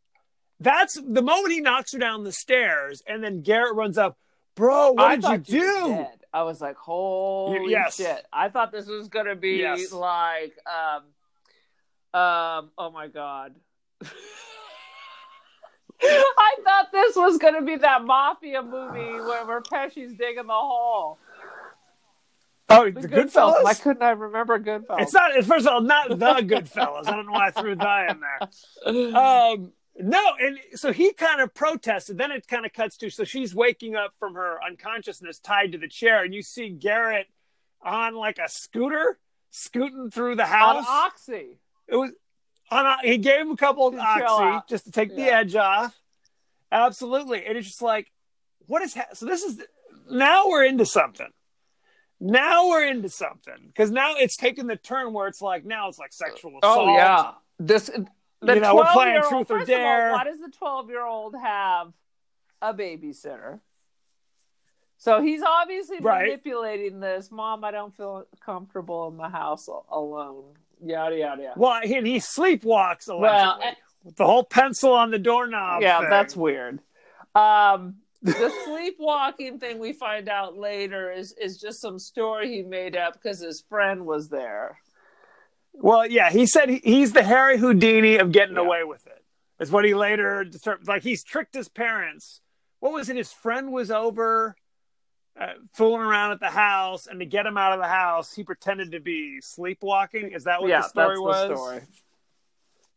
that's 0.60 0.94
the 0.94 1.22
moment 1.22 1.52
he 1.52 1.60
knocks 1.60 1.92
her 1.92 1.98
down 1.98 2.24
the 2.24 2.32
stairs, 2.32 3.02
and 3.06 3.22
then 3.24 3.42
Garrett 3.42 3.74
runs 3.74 3.96
up. 3.98 4.18
Bro, 4.54 4.92
what 4.92 5.24
I 5.24 5.36
did 5.36 5.48
you 5.48 5.60
you 5.60 5.66
do? 5.86 6.06
I 6.32 6.42
was 6.42 6.60
like, 6.60 6.76
holy 6.76 7.70
yes. 7.70 7.96
shit! 7.96 8.24
I 8.32 8.48
thought 8.50 8.70
this 8.72 8.86
was 8.86 9.08
gonna 9.08 9.34
be 9.36 9.56
Yes. 9.58 9.92
like, 9.92 10.54
um, 10.66 11.02
um, 12.16 12.70
oh 12.78 12.90
my 12.92 13.08
god. 13.08 13.54
I 16.02 16.56
thought 16.64 16.92
this 16.92 17.16
was 17.16 17.38
gonna 17.38 17.62
be 17.62 17.76
that 17.76 18.04
mafia 18.04 18.62
movie 18.62 19.20
where, 19.20 19.44
where 19.44 19.60
Pesci's 19.60 20.14
digging 20.14 20.46
the 20.46 20.52
hole. 20.52 21.18
Oh, 22.68 22.90
the, 22.90 23.08
Goodfellas. 23.08 23.62
Why 23.62 23.74
couldn't 23.74 24.02
I 24.02 24.10
remember 24.10 24.58
Goodfellas? 24.58 25.00
It's 25.00 25.12
not. 25.12 25.32
First 25.44 25.66
of 25.66 25.72
all, 25.72 25.80
not 25.82 26.08
the 26.08 26.16
Goodfellas. 26.16 27.06
I 27.06 27.12
don't 27.12 27.26
know 27.26 27.32
why 27.32 27.48
I 27.48 27.50
threw 27.50 27.76
the 27.76 28.06
in 28.10 28.20
there. 28.20 28.48
Um, 29.16 29.72
no, 29.98 30.34
and 30.40 30.58
so 30.74 30.92
he 30.92 31.12
kind 31.12 31.40
of 31.40 31.54
protested. 31.54 32.18
Then 32.18 32.30
it 32.30 32.46
kind 32.46 32.66
of 32.66 32.72
cuts 32.72 32.96
to 32.98 33.10
so 33.10 33.24
she's 33.24 33.54
waking 33.54 33.94
up 33.94 34.14
from 34.18 34.34
her 34.34 34.58
unconsciousness, 34.62 35.38
tied 35.38 35.72
to 35.72 35.78
the 35.78 35.88
chair, 35.88 36.24
and 36.24 36.34
you 36.34 36.42
see 36.42 36.70
Garrett 36.70 37.26
on 37.82 38.14
like 38.14 38.38
a 38.38 38.48
scooter 38.48 39.18
scooting 39.50 40.10
through 40.10 40.36
the 40.36 40.44
on 40.44 40.48
house. 40.48 40.86
Oxy. 40.88 41.58
It 41.88 41.96
was 41.96 42.12
on. 42.70 42.86
A, 42.86 42.96
he 43.02 43.18
gave 43.18 43.40
him 43.40 43.50
a 43.50 43.56
couple 43.56 43.86
of 43.86 43.94
oxy 43.96 44.64
just 44.68 44.84
to 44.84 44.90
take 44.90 45.14
the 45.14 45.22
edge 45.22 45.54
off, 45.54 45.98
Absolutely. 46.72 47.46
And 47.46 47.56
it's 47.56 47.66
just 47.66 47.82
like, 47.82 48.10
what 48.66 48.82
is 48.82 48.94
ha- 48.94 49.06
so? 49.14 49.26
This 49.26 49.42
is 49.42 49.62
now 50.10 50.48
we're 50.48 50.64
into 50.64 50.86
something. 50.86 51.28
Now 52.18 52.68
we're 52.68 52.86
into 52.86 53.08
something 53.08 53.54
because 53.66 53.90
now 53.90 54.14
it's 54.16 54.36
taken 54.36 54.66
the 54.66 54.76
turn 54.76 55.12
where 55.12 55.28
it's 55.28 55.42
like 55.42 55.64
now 55.64 55.88
it's 55.88 55.98
like 55.98 56.12
sexual 56.12 56.52
oh, 56.62 56.70
assault. 56.70 56.88
Oh 56.88 56.94
yeah, 56.94 57.32
this 57.58 57.90
the 58.40 58.54
You 58.54 58.60
know, 58.60 58.74
we're 58.74 58.86
playing 58.86 59.20
12-year-old 59.20 59.46
truth 59.46 59.50
or 59.50 59.56
of 59.56 59.60
all, 59.60 59.66
dare. 59.66 60.12
why 60.12 60.24
does 60.24 60.40
the 60.40 60.50
twelve-year-old 60.50 61.34
have 61.36 61.92
a 62.62 62.72
babysitter? 62.72 63.60
So 64.98 65.20
he's 65.20 65.42
obviously 65.42 65.98
Right. 66.00 66.24
manipulating 66.24 67.00
this. 67.00 67.30
Mom, 67.30 67.64
I 67.64 67.70
don't 67.70 67.94
feel 67.94 68.26
comfortable 68.40 69.08
in 69.08 69.18
the 69.18 69.28
house 69.28 69.68
alone. 69.90 70.54
Yada 70.84 71.16
yada 71.16 71.42
yada. 71.42 71.54
Well, 71.56 71.80
he, 71.82 71.94
and 71.96 72.06
he 72.06 72.16
sleepwalks 72.16 73.08
allegedly. 73.08 73.20
Well, 73.20 73.58
eh, 73.62 73.74
with 74.04 74.16
the 74.16 74.26
whole 74.26 74.44
pencil 74.44 74.92
on 74.92 75.10
the 75.10 75.18
doorknob. 75.18 75.82
yeah, 75.82 76.00
thing. 76.00 76.10
that's 76.10 76.36
weird. 76.36 76.80
Um, 77.34 77.96
the 78.22 78.52
sleepwalking 78.64 79.58
thing 79.58 79.78
we 79.78 79.92
find 79.92 80.28
out 80.28 80.56
later 80.56 81.10
is 81.12 81.32
is 81.40 81.58
just 81.58 81.80
some 81.80 81.98
story 81.98 82.54
he 82.56 82.62
made 82.62 82.96
up 82.96 83.14
because 83.14 83.40
his 83.40 83.62
friend 83.68 84.06
was 84.06 84.28
there. 84.28 84.78
Well, 85.72 86.06
yeah, 86.06 86.30
he 86.30 86.46
said 86.46 86.68
he, 86.70 86.80
he's 86.82 87.12
the 87.12 87.22
Harry 87.22 87.58
Houdini 87.58 88.16
of 88.16 88.32
getting 88.32 88.56
Yeah. 88.56 88.62
away 88.62 88.84
with 88.84 89.06
it. 89.06 89.22
Is 89.60 89.70
what 89.70 89.84
he 89.84 89.94
later 89.94 90.44
determined. 90.44 90.86
Like 90.88 91.02
he's 91.02 91.22
tricked 91.24 91.54
his 91.54 91.68
parents. 91.68 92.40
What 92.80 92.92
was 92.92 93.08
it? 93.08 93.16
His 93.16 93.32
friend 93.32 93.72
was 93.72 93.90
over, 93.90 94.56
uh, 95.40 95.46
fooling 95.72 96.02
around 96.02 96.32
at 96.32 96.40
the 96.40 96.50
house, 96.50 97.06
and 97.06 97.20
to 97.20 97.26
get 97.26 97.46
him 97.46 97.56
out 97.56 97.72
of 97.72 97.78
the 97.80 97.88
house, 97.88 98.34
he 98.34 98.42
pretended 98.44 98.92
to 98.92 99.00
be 99.00 99.40
sleepwalking. 99.40 100.32
Is 100.32 100.44
that 100.44 100.60
what 100.62 100.70
yeah, 100.70 100.82
the 100.82 100.88
story 100.88 101.08
that's 101.16 101.20
was? 101.20 101.48
the 101.48 101.56
story. 101.56 101.80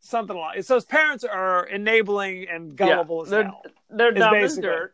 Something 0.02 0.38
like 0.38 0.60
it. 0.60 0.66
so. 0.66 0.76
His 0.76 0.86
parents 0.86 1.24
are 1.26 1.66
enabling 1.66 2.48
and 2.50 2.76
gullible 2.76 3.24
as 3.24 3.30
they're, 3.30 3.44
hell. 3.44 3.64
They're 3.90 4.14
Is 4.14 4.20
dumb 4.20 4.36
as 4.36 4.58
dirt. 4.58 4.94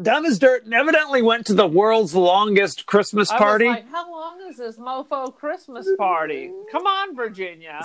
Dumb 0.00 0.26
as 0.26 0.38
dirt. 0.38 0.64
and 0.64 0.74
Evidently 0.74 1.22
went 1.22 1.46
to 1.46 1.54
the 1.54 1.66
world's 1.66 2.14
longest 2.14 2.86
Christmas 2.86 3.30
I 3.30 3.38
party. 3.38 3.66
was 3.66 3.74
like, 3.76 3.90
how 3.90 4.10
long 4.10 4.40
is 4.48 4.56
this 4.56 4.76
mofo 4.76 5.34
Christmas 5.34 5.88
party? 5.96 6.50
Come 6.72 6.86
on, 6.86 7.16
Virginia. 7.16 7.84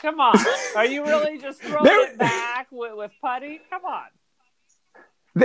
Come 0.00 0.20
on. 0.20 0.36
Are 0.76 0.86
you 0.86 1.04
really 1.04 1.38
just 1.38 1.60
throwing 1.62 1.84
There- 1.84 2.12
it 2.12 2.18
back 2.18 2.68
with, 2.70 2.94
with 2.94 3.10
Puddy? 3.20 3.60
Come 3.70 3.84
on. 3.84 4.04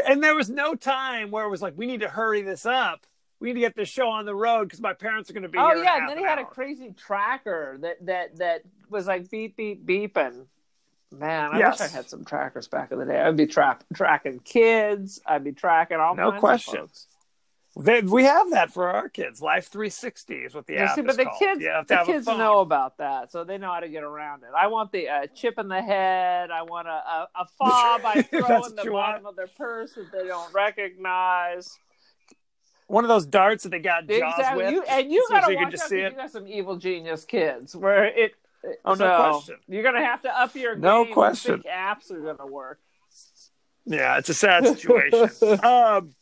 And 0.07 0.23
there 0.23 0.35
was 0.35 0.49
no 0.49 0.75
time 0.75 1.31
where 1.31 1.45
it 1.45 1.49
was 1.49 1.61
like, 1.61 1.73
we 1.77 1.85
need 1.85 2.01
to 2.01 2.09
hurry 2.09 2.41
this 2.41 2.65
up. 2.65 3.05
We 3.39 3.49
need 3.49 3.55
to 3.55 3.59
get 3.59 3.75
this 3.75 3.89
show 3.89 4.07
on 4.09 4.25
the 4.25 4.35
road 4.35 4.65
because 4.65 4.79
my 4.79 4.93
parents 4.93 5.29
are 5.29 5.33
going 5.33 5.43
to 5.43 5.49
be 5.49 5.57
Oh 5.57 5.73
yeah, 5.73 5.97
and 5.97 6.09
then 6.09 6.17
he 6.17 6.23
had 6.23 6.39
a 6.39 6.45
crazy 6.45 6.93
tracker 6.97 7.77
that 7.81 8.05
that 8.05 8.37
that 8.37 8.61
was 8.89 9.05
like 9.07 9.29
beep 9.29 9.57
beep 9.57 9.85
beeping. 9.85 10.45
Man, 11.11 11.51
I 11.53 11.59
Yes. 11.59 11.79
wish 11.79 11.89
I 11.89 11.93
had 11.93 12.09
some 12.09 12.23
trackers 12.25 12.67
back 12.67 12.91
in 12.91 12.99
the 12.99 13.05
day. 13.05 13.19
I'd 13.21 13.35
be 13.37 13.45
tra- 13.45 13.77
tracking 13.93 14.39
kids. 14.39 15.21
I'd 15.25 15.43
be 15.43 15.51
tracking 15.51 15.97
all 15.97 16.15
No 16.15 16.31
kinds 16.31 16.39
question. 16.39 16.79
of 16.79 16.89
folks. 16.89 17.07
They, 17.79 18.01
we 18.01 18.23
have 18.25 18.51
that 18.51 18.71
for 18.71 18.87
our 18.89 19.09
kids. 19.09 19.41
Life 19.41 19.67
360 19.69 20.33
is 20.35 20.53
what 20.53 20.67
the 20.67 20.77
app 20.77 20.93
see, 20.95 21.01
but 21.01 21.17
the 21.17 21.25
called. 21.25 21.39
kids, 21.39 21.59
to 21.61 21.83
the 21.87 22.03
kids 22.05 22.27
know 22.27 22.59
about 22.59 22.97
that, 22.99 23.31
so 23.31 23.43
they 23.43 23.57
know 23.57 23.71
how 23.73 23.79
to 23.79 23.89
get 23.89 24.03
around 24.03 24.43
it. 24.43 24.49
I 24.55 24.67
want 24.67 24.91
the 24.91 25.09
uh, 25.09 25.25
chip 25.33 25.57
in 25.57 25.69
the 25.69 25.81
head. 25.81 26.51
I 26.51 26.61
want 26.61 26.87
a, 26.87 26.91
a, 26.91 27.27
a 27.35 27.45
fob 27.57 28.01
I 28.05 28.21
throw 28.21 28.63
in 28.65 28.75
the 28.75 28.83
bottom 28.91 29.23
want? 29.23 29.25
of 29.25 29.35
their 29.35 29.47
purse 29.47 29.93
that 29.93 30.11
they 30.11 30.27
don't 30.27 30.53
recognize. 30.53 31.75
One 32.85 33.03
of 33.05 33.07
those 33.07 33.25
darts 33.25 33.63
that 33.63 33.69
they 33.69 33.79
got 33.79 34.07
jaws 34.07 34.33
Exactly. 34.37 34.65
with. 34.65 34.73
You, 34.73 34.83
and 34.83 35.11
you 35.11 35.25
so 35.27 35.35
you 35.49 35.57
can 35.57 35.63
watch 35.65 35.73
out 35.73 35.79
see 35.79 35.79
'cause 35.79 35.91
it. 35.91 36.11
you 36.11 36.17
got 36.17 36.31
some 36.31 36.47
evil 36.47 36.75
genius 36.75 37.25
kids 37.25 37.75
where 37.75 38.05
it. 38.05 38.33
Oh, 38.85 38.93
no 38.93 39.15
question. 39.31 39.55
You're 39.67 39.83
gonna 39.83 40.05
have 40.05 40.21
to 40.21 40.39
up 40.39 40.55
your 40.55 40.75
No 40.75 41.05
game. 41.05 41.13
question. 41.13 41.63
apps 41.67 42.11
are 42.11 42.21
gonna 42.21 42.45
work. 42.49 42.79
Yeah, 43.85 44.17
it's 44.19 44.29
a 44.29 44.33
sad 44.33 44.65
situation. 44.67 45.59
um, 45.65 46.13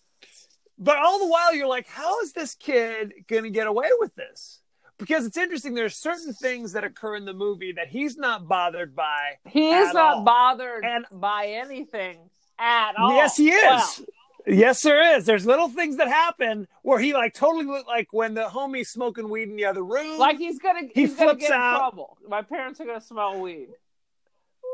but 0.82 0.98
all 0.98 1.20
the 1.20 1.28
while, 1.28 1.54
you're 1.56 1.68
like, 1.68 1.88
how 1.88 2.20
is 2.22 2.34
this 2.34 2.56
kid 2.56 3.14
going 3.28 3.44
to 3.44 3.50
get 3.50 3.68
away 3.68 3.90
with 4.00 4.16
this? 4.16 4.60
Because 4.98 5.26
it's 5.26 5.38
interesting. 5.38 5.74
There's 5.74 5.96
certain 5.96 6.34
things 6.34 6.74
that 6.74 6.84
occur 6.84 7.16
in 7.16 7.26
the 7.26 7.34
movie 7.34 7.72
that 7.72 7.88
he's 7.88 8.18
not 8.18 8.48
bothered 8.48 8.96
by. 8.96 9.38
He 9.48 9.72
is 9.72 9.94
not 9.94 10.18
all. 10.18 10.24
bothered 10.24 10.84
And- 10.86 11.06
by 11.12 11.48
anything 11.48 12.30
at 12.60 12.94
all. 13.00 13.16
Yes, 13.16 13.38
he 13.38 13.50
is. 13.52 13.64
Well, 13.64 14.06
Yes, 14.48 14.82
there 14.82 15.16
is. 15.16 15.26
There's 15.28 15.46
little 15.46 15.70
things 15.70 15.98
that 15.98 16.08
happen 16.08 16.68
where 16.82 16.98
he 17.00 17.14
like 17.14 17.36
totally 17.36 17.64
look 17.66 17.86
like 17.86 18.08
when 18.12 18.34
the 18.34 18.46
homie's 18.46 18.90
smoking 18.90 19.30
weed 19.30 19.50
in 19.50 19.56
the 19.56 19.66
other 19.66 19.84
room. 19.84 20.18
like 20.18 20.40
he's 20.40 20.58
gonna 20.58 20.82
He 20.96 21.02
he's 21.02 21.16
gonna 21.16 21.32
flips 21.34 21.42
get 21.44 21.52
out. 21.52 21.74
in 21.74 21.80
trouble. 21.80 22.18
My 22.28 22.42
parents 22.42 22.82
are 22.82 22.86
gonna 22.86 23.02
smell 23.02 23.40
weed. 23.40 23.68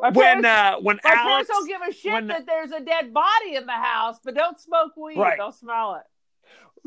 My 0.02 0.10
when 0.10 0.44
parents, 0.44 0.48
uh, 0.48 0.76
when 0.82 1.00
my 1.04 1.10
Alex, 1.12 1.24
parents 1.24 1.50
don't 1.50 1.68
give 1.68 1.82
a 1.82 1.92
shit 1.92 2.14
when- 2.14 2.28
that 2.28 2.46
there's 2.46 2.72
a 2.72 2.80
dead 2.80 3.14
body 3.14 3.56
in 3.56 3.66
the 3.66 3.72
house, 3.72 4.18
but 4.24 4.36
don't 4.36 4.60
smoke 4.60 4.92
weed. 4.96 5.18
Right. 5.18 5.38
They'll 5.38 5.52
smell 5.52 5.96
it. 5.96 6.04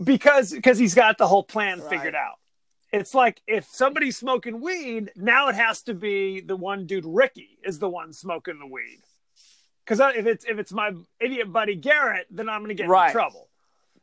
because 0.02 0.52
because 0.52 0.78
he's 0.78 0.94
got 0.94 1.18
the 1.18 1.26
whole 1.26 1.42
plan 1.42 1.80
Right. 1.80 1.90
figured 1.90 2.14
out. 2.14 2.36
It's 2.92 3.12
like 3.14 3.42
if 3.46 3.64
somebody's 3.66 4.16
smoking 4.16 4.60
weed, 4.60 5.10
now 5.16 5.48
it 5.48 5.54
has 5.54 5.82
to 5.82 5.94
be 5.94 6.40
the 6.40 6.56
one 6.56 6.86
dude 6.86 7.04
Ricky 7.04 7.58
is 7.64 7.78
the 7.78 7.88
one 7.88 8.12
smoking 8.12 8.58
the 8.58 8.66
weed. 8.66 9.00
Because 9.84 10.00
if 10.16 10.26
it's 10.26 10.44
if 10.44 10.58
it's 10.58 10.72
my 10.72 10.92
idiot 11.20 11.52
buddy 11.52 11.74
Garrett, 11.74 12.26
then 12.30 12.48
I'm 12.48 12.60
going 12.60 12.68
to 12.68 12.74
get 12.74 12.88
Right. 12.88 13.08
in 13.08 13.12
trouble. 13.12 13.48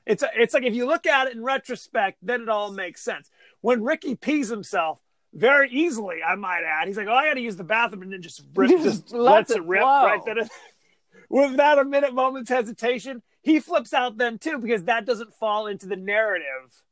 It's 0.06 0.24
it's 0.36 0.54
like 0.54 0.64
if 0.64 0.76
you 0.76 0.86
look 0.86 1.06
at 1.08 1.28
it 1.28 1.34
in 1.34 1.44
retrospect, 1.44 2.20
then 2.22 2.42
it 2.42 2.50
all 2.50 2.72
makes 2.72 3.02
sense. 3.02 3.30
When 3.62 3.84
Ricky 3.84 4.16
pees 4.16 4.50
himself 4.50 5.02
very 5.38 5.70
easily, 5.72 6.18
I 6.28 6.36
might 6.36 6.64
add, 6.68 6.88
he's 6.88 6.98
like, 6.98 7.08
"Oh, 7.08 7.14
I 7.14 7.28
got 7.28 7.36
to 7.36 7.42
use 7.42 7.56
the 7.56 7.64
bathroom," 7.64 8.02
and 8.02 8.12
then 8.12 8.22
just 8.22 8.44
rip, 8.56 8.70
Just 8.72 8.84
just 8.84 9.12
lets 9.14 9.14
lets 9.14 9.52
it 9.52 9.58
it 9.58 9.64
rip 9.66 9.82
flow. 9.82 10.06
right 10.06 10.20
then. 10.26 10.50
Without 11.30 11.78
a 11.80 11.84
minute, 11.84 12.14
moment's 12.14 12.50
hesitation, 12.50 13.22
he 13.42 13.60
flips 13.60 13.94
out 13.94 14.18
then 14.18 14.38
too 14.38 14.60
because 14.60 14.86
that 14.86 15.06
doesn't 15.06 15.34
fall 15.34 15.68
into 15.68 15.86
the 15.86 15.98
narrative. 15.98 16.84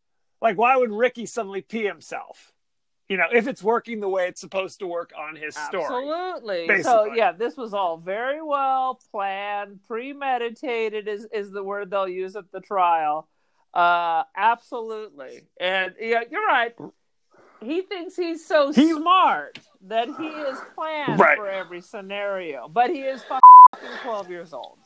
Like, 0.42 0.58
why 0.58 0.76
would 0.76 0.92
Ricky 0.92 1.26
suddenly 1.26 1.62
pee 1.62 1.86
himself? 1.86 2.52
You 3.08 3.18
know, 3.18 3.28
if 3.32 3.48
it's 3.48 3.64
working 3.64 4.00
the 4.00 4.10
way 4.10 4.28
it's 4.28 4.42
supposed 4.42 4.80
to 4.80 4.88
work 4.88 5.12
on 5.18 5.36
his 5.36 5.56
story. 5.56 6.10
Absolutely. 6.10 6.84
So 6.84 7.14
yeah, 7.14 7.32
this 7.32 7.56
was 7.56 7.74
all 7.74 7.98
very 7.98 8.42
well 8.42 9.00
planned, 9.12 9.80
premeditated 9.88 11.08
is 11.08 11.26
is 11.34 11.52
the 11.52 11.64
word 11.64 11.90
they'll 11.92 12.08
use 12.08 12.36
at 12.36 12.52
the 12.52 12.60
trial. 12.62 13.30
Uh 13.74 14.24
absolutely. 14.36 15.48
And 15.60 15.94
yeah, 16.00 16.24
you're 16.30 16.46
right. 16.46 16.74
He 17.62 17.82
thinks 17.82 18.16
he's 18.16 18.46
so 18.46 18.72
He- 18.72 18.92
smart 18.94 19.60
that 19.82 20.08
he 20.08 20.28
is 20.28 20.60
planned 20.76 21.20
Right. 21.20 21.38
for 21.38 21.48
every 21.48 21.82
scenario, 21.82 22.68
but 22.68 22.90
he 22.90 23.02
is 23.02 23.24
fucking 23.24 23.98
12 24.04 24.30
years 24.30 24.54
old. 24.54 24.78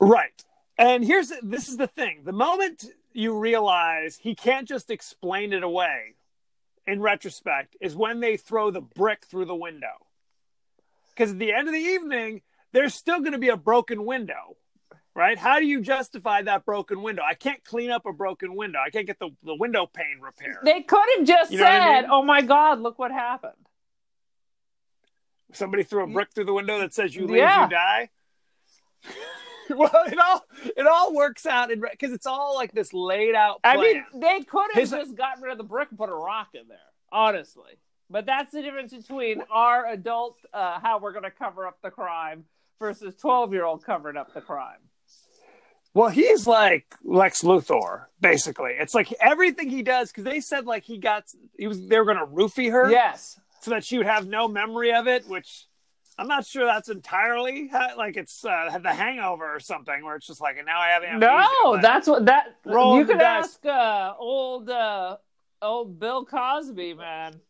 Right. 0.00 0.44
And 0.76 1.04
here's 1.04 1.32
this 1.42 1.68
is 1.68 1.76
the 1.76 1.86
thing. 1.86 2.22
The 2.24 2.32
moment 2.32 2.84
you 3.12 3.36
realize 3.36 4.16
he 4.18 4.34
can't 4.34 4.68
just 4.68 4.90
explain 4.90 5.52
it 5.52 5.62
away 5.62 6.14
in 6.86 7.00
retrospect 7.02 7.76
is 7.80 7.96
when 7.96 8.20
they 8.20 8.36
throw 8.36 8.70
the 8.70 8.80
brick 8.80 9.24
through 9.26 9.46
the 9.46 9.54
window. 9.56 10.06
Because 11.10 11.32
at 11.32 11.38
the 11.38 11.52
end 11.52 11.66
of 11.68 11.74
the 11.74 11.80
evening, 11.80 12.42
there's 12.72 12.94
still 12.94 13.18
going 13.18 13.32
to 13.32 13.38
be 13.38 13.48
a 13.48 13.56
broken 13.56 14.04
window. 14.04 14.56
Right? 15.14 15.36
How 15.36 15.58
do 15.58 15.66
you 15.66 15.80
justify 15.80 16.42
that 16.42 16.64
broken 16.64 17.02
window? 17.02 17.22
I 17.28 17.34
can't 17.34 17.62
clean 17.64 17.90
up 17.90 18.06
a 18.06 18.12
broken 18.12 18.54
window. 18.54 18.78
I 18.84 18.90
can't 18.90 19.06
get 19.06 19.18
the, 19.18 19.30
the 19.42 19.54
window 19.56 19.84
pane 19.86 20.20
repaired. 20.20 20.58
They 20.64 20.82
could 20.82 21.04
have 21.16 21.26
just 21.26 21.50
You 21.50 21.58
know 21.58 21.64
what 21.64 21.72
I 21.72 21.78
said, 21.96 22.00
mean? 22.02 22.10
"Oh 22.12 22.22
my 22.22 22.40
god, 22.42 22.78
look 22.80 22.98
what 22.98 23.10
happened." 23.10 23.52
Somebody 25.52 25.82
threw 25.82 26.04
a 26.04 26.06
brick 26.06 26.28
through 26.34 26.44
the 26.44 26.52
window 26.54 26.78
that 26.78 26.94
says 26.94 27.16
you 27.16 27.26
leave, 27.26 27.38
Yeah. 27.38 27.64
you 27.64 27.70
die. 27.70 28.10
well, 29.70 29.90
it 30.06 30.18
all 30.18 30.44
it 30.76 30.86
all 30.86 31.14
works 31.14 31.46
out 31.46 31.70
because 31.70 32.12
it's 32.12 32.26
all 32.26 32.54
like 32.54 32.72
this 32.72 32.92
laid 32.92 33.34
out 33.34 33.62
plan. 33.62 33.78
I 33.78 33.80
mean, 33.82 34.04
they 34.14 34.40
could 34.42 34.66
have 34.74 34.80
His- 34.80 34.90
just 34.90 35.16
gotten 35.16 35.42
rid 35.42 35.52
of 35.52 35.58
the 35.58 35.64
brick 35.64 35.88
and 35.90 35.98
put 35.98 36.10
a 36.10 36.14
rock 36.14 36.48
in 36.54 36.68
there, 36.68 36.78
honestly. 37.10 37.72
But 38.10 38.24
that's 38.26 38.52
the 38.52 38.62
difference 38.62 38.94
between 38.94 39.42
our 39.50 39.86
adult, 39.86 40.38
uh, 40.54 40.80
how 40.80 40.98
we're 40.98 41.12
going 41.12 41.24
to 41.24 41.30
cover 41.30 41.66
up 41.66 41.78
the 41.82 41.90
crime 41.90 42.44
versus 42.78 43.14
12 43.16 43.52
year 43.52 43.64
old 43.64 43.84
covering 43.84 44.16
up 44.16 44.32
the 44.32 44.40
crime. 44.40 44.78
Well, 45.98 46.10
he's 46.10 46.46
like 46.46 46.94
Lex 47.02 47.42
Luthor, 47.42 48.04
basically. 48.20 48.72
It's 48.78 48.94
like 48.94 49.12
everything 49.20 49.68
he 49.68 49.82
does 49.82 50.10
because 50.12 50.22
they 50.22 50.38
said 50.40 50.64
like 50.64 50.84
he 50.84 50.98
got 50.98 51.24
he 51.58 51.66
was 51.66 51.84
they 51.88 51.98
were 51.98 52.04
going 52.04 52.18
to 52.18 52.26
roofie 52.26 52.70
her 52.70 52.88
Yes. 52.88 53.40
so 53.62 53.72
that 53.72 53.84
she 53.84 53.98
would 53.98 54.06
have 54.06 54.28
no 54.28 54.46
memory 54.46 54.92
of 54.92 55.08
it, 55.08 55.26
which 55.26 55.66
I'm 56.16 56.28
not 56.28 56.46
sure 56.46 56.66
that's 56.66 56.88
entirely 56.88 57.68
like 57.96 58.16
it's 58.16 58.44
uh, 58.44 58.78
the 58.80 58.92
Hangover 58.92 59.52
or 59.52 59.58
something 59.58 60.04
where 60.04 60.14
it's 60.14 60.26
just 60.28 60.40
like 60.40 60.56
and 60.56 60.66
now 60.66 60.78
I 60.80 60.90
have 60.90 61.02
amnesia. 61.02 61.48
No, 61.64 61.80
that's 61.80 62.06
what 62.06 62.26
that. 62.26 62.56
You 62.64 63.04
could 63.04 63.20
ask 63.20 63.64
uh, 63.66 64.14
old 64.20 64.70
uh, 64.70 65.16
old 65.60 65.98
Bill 65.98 66.24
Cosby, 66.24 66.94
man. 66.94 67.40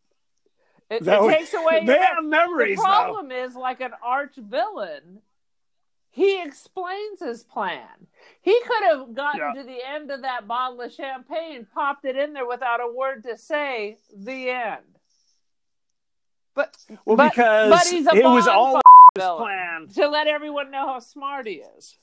It, 0.91 1.07
it 1.07 1.29
takes 1.29 1.53
away 1.53 1.81
they 1.87 1.93
your 1.93 2.03
have 2.15 2.25
memories 2.25 2.79
The 2.79 2.83
though. 2.83 2.89
problem 2.89 3.31
is, 3.31 3.55
like 3.55 3.83
an 3.83 3.93
arch 4.03 4.37
villain, 4.37 5.21
he 6.11 6.43
explains 6.43 7.21
his 7.21 7.45
plan. 7.45 8.07
He 8.41 8.59
could 8.67 8.83
have 8.85 9.15
gotten 9.15 9.41
Yeah. 9.55 9.63
to 9.63 9.67
the 9.67 9.79
end 9.87 10.11
of 10.11 10.23
that 10.23 10.47
bottle 10.49 10.81
of 10.81 10.93
champagne, 10.93 11.67
popped 11.73 12.05
it 12.05 12.17
in 12.17 12.33
there 12.33 12.47
without 12.47 12.81
a 12.81 12.91
word 12.93 13.25
to 13.25 13.37
say. 13.37 13.99
The 14.17 14.51
end. 14.51 14.85
But 16.55 16.77
Well, 17.05 17.17
but, 17.17 17.31
because 17.33 17.71
but 17.71 17.87
he's 17.87 18.07
a 18.07 18.15
it 18.15 18.25
was 18.25 18.49
all 18.49 18.81
his 19.15 19.25
plan. 19.25 19.89
to 19.95 20.09
let 20.09 20.27
everyone 20.27 20.71
know 20.71 20.87
how 20.87 20.99
smart 20.99 21.47
he 21.47 21.63
is. 21.77 21.97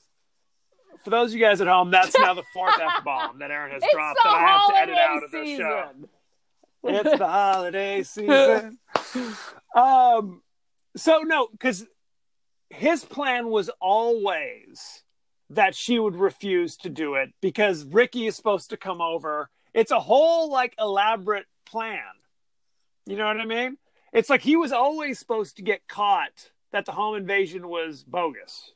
For 1.04 1.10
those 1.10 1.30
of 1.32 1.38
you 1.38 1.44
guys 1.44 1.60
at 1.60 1.66
home, 1.66 1.90
that's 1.90 2.18
now 2.18 2.32
the 2.34 2.42
fourth 2.54 2.78
F 2.80 3.04
bomb 3.04 3.38
that 3.40 3.50
Erin 3.50 3.72
has 3.72 3.82
It's 3.82 3.92
dropped 3.92 4.18
that 4.24 4.34
I 4.34 4.40
have 4.40 4.66
to 4.68 4.76
edit 4.76 4.96
out 4.96 5.22
of 5.24 5.30
this 5.30 5.56
show. 5.58 5.90
It's 6.88 7.18
the 7.18 7.26
holiday 7.26 8.02
season. 8.04 8.78
um, 9.74 10.40
so 10.96 11.22
no, 11.22 11.48
because 11.50 11.84
his 12.76 13.04
plan 13.04 13.48
was 13.48 13.70
always 13.80 15.02
that 15.50 15.74
she 15.74 15.98
would 15.98 16.16
refuse 16.16 16.76
to 16.78 16.90
do 16.90 17.14
it 17.14 17.32
because 17.40 17.84
Ricky 17.84 18.26
is 18.26 18.36
supposed 18.36 18.70
to 18.70 18.76
come 18.76 19.00
over. 19.00 19.48
It's 19.72 19.90
a 19.90 20.00
whole 20.00 20.50
like 20.50 20.74
elaborate 20.78 21.46
plan. 21.64 22.02
You 23.06 23.16
know 23.16 23.26
what 23.26 23.40
I 23.40 23.46
mean? 23.46 23.78
It's 24.12 24.28
like 24.28 24.42
he 24.42 24.56
was 24.56 24.72
always 24.72 25.18
supposed 25.18 25.56
to 25.56 25.62
get 25.62 25.88
caught 25.88 26.50
that 26.72 26.84
the 26.84 26.92
home 26.92 27.16
invasion 27.16 27.68
was 27.68 28.04
bogus. 28.04 28.72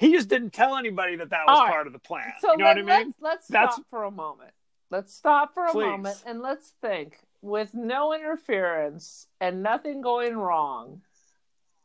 He 0.00 0.10
just 0.10 0.28
didn't 0.28 0.52
tell 0.52 0.76
anybody 0.76 1.16
that 1.16 1.30
that 1.30 1.46
was 1.46 1.60
right. 1.60 1.70
part 1.70 1.86
of 1.86 1.92
the 1.92 1.98
plan. 2.00 2.32
So 2.40 2.52
you 2.52 2.58
know 2.58 2.64
let, 2.64 2.76
what 2.82 2.92
I 2.92 2.98
mean? 2.98 3.14
let's 3.20 3.20
let's 3.20 3.48
That's- 3.48 3.74
stop 3.74 3.86
for 3.90 4.04
a 4.04 4.10
moment. 4.10 4.50
Let's 4.90 5.14
stop 5.14 5.54
for 5.54 5.64
a 5.64 5.72
Please. 5.72 5.84
moment 5.84 6.22
and 6.26 6.42
let's 6.42 6.74
think. 6.82 7.18
With 7.40 7.74
no 7.74 8.12
interference 8.12 9.26
and 9.40 9.62
nothing 9.62 10.00
going 10.00 10.36
wrong, 10.36 11.00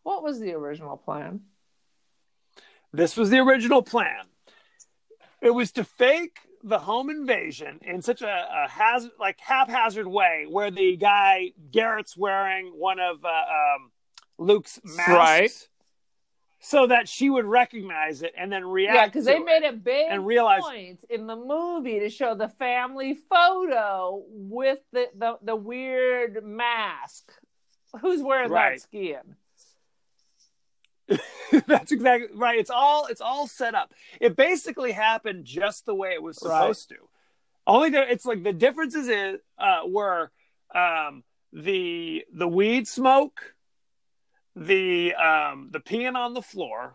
what 0.08 0.24
was 0.24 0.40
the 0.40 0.54
original 0.54 0.96
plan? 0.96 1.42
This 2.94 3.18
was 3.18 3.30
the 3.30 3.40
original 3.40 3.82
plan. 3.82 4.24
It 5.42 5.50
was 5.52 5.74
to 5.74 5.84
fake 5.84 6.38
the 6.64 6.80
home 6.80 7.10
invasion 7.10 7.80
in 7.82 8.02
such 8.02 8.22
a, 8.22 8.48
a 8.64 8.70
hazard, 8.70 9.12
like 9.20 9.38
haphazard 9.42 10.08
way, 10.08 10.46
where 10.50 10.72
the 10.72 10.96
guy 10.96 11.52
Garrett's 11.72 12.16
wearing 12.16 12.68
one 12.68 13.00
of 13.02 13.26
uh, 13.26 13.28
um, 13.28 13.92
Luke's 14.38 14.80
masks, 14.86 15.10
Right. 15.12 15.68
so 16.62 16.88
that 16.88 17.10
she 17.10 17.30
would 17.30 17.46
recognize 17.46 18.22
it 18.22 18.32
and 18.38 18.50
then 18.50 18.64
react. 18.66 18.96
Yeah, 18.96 19.06
because 19.08 19.26
they 19.26 19.36
it. 19.36 19.46
made 19.46 19.64
a 19.64 19.74
big 19.74 20.08
and 20.10 20.26
realize- 20.26 20.62
point 20.64 21.04
in 21.10 21.28
the 21.28 21.36
movie 21.36 22.00
to 22.00 22.10
show 22.10 22.34
the 22.34 22.48
family 22.48 23.14
photo 23.30 24.24
with 24.30 24.80
the, 24.94 25.08
the, 25.18 25.38
the 25.44 25.56
weird 25.58 26.44
mask. 26.46 27.30
Who's 28.02 28.22
wearing 28.24 28.50
Right. 28.52 28.76
that 28.76 28.82
skiing? 28.82 29.36
That's 31.68 31.92
exactly 31.92 32.30
right. 32.36 32.60
It's 32.60 32.70
all 32.70 33.06
it's 33.08 33.22
all 33.22 33.48
set 33.48 33.76
up. 33.76 33.94
It 34.20 34.36
basically 34.36 34.92
happened 34.92 35.46
just 35.46 35.86
the 35.86 35.96
way 35.96 36.10
it 36.14 36.22
was 36.22 36.40
Right. 36.44 36.60
supposed 36.62 36.90
to. 36.90 36.96
Only 37.66 37.90
that 37.92 38.10
it's 38.10 38.26
like 38.26 38.44
the 38.44 38.54
differences 38.54 39.08
is 39.08 39.40
uh, 39.58 39.82
were 39.86 40.32
um, 40.74 41.24
the 41.54 42.26
the 42.34 42.48
weed 42.48 42.88
smoke, 42.88 43.56
the 44.56 45.14
um, 45.16 45.70
the 45.72 45.80
peeing 45.80 46.16
on 46.16 46.34
the 46.34 46.42
floor, 46.42 46.94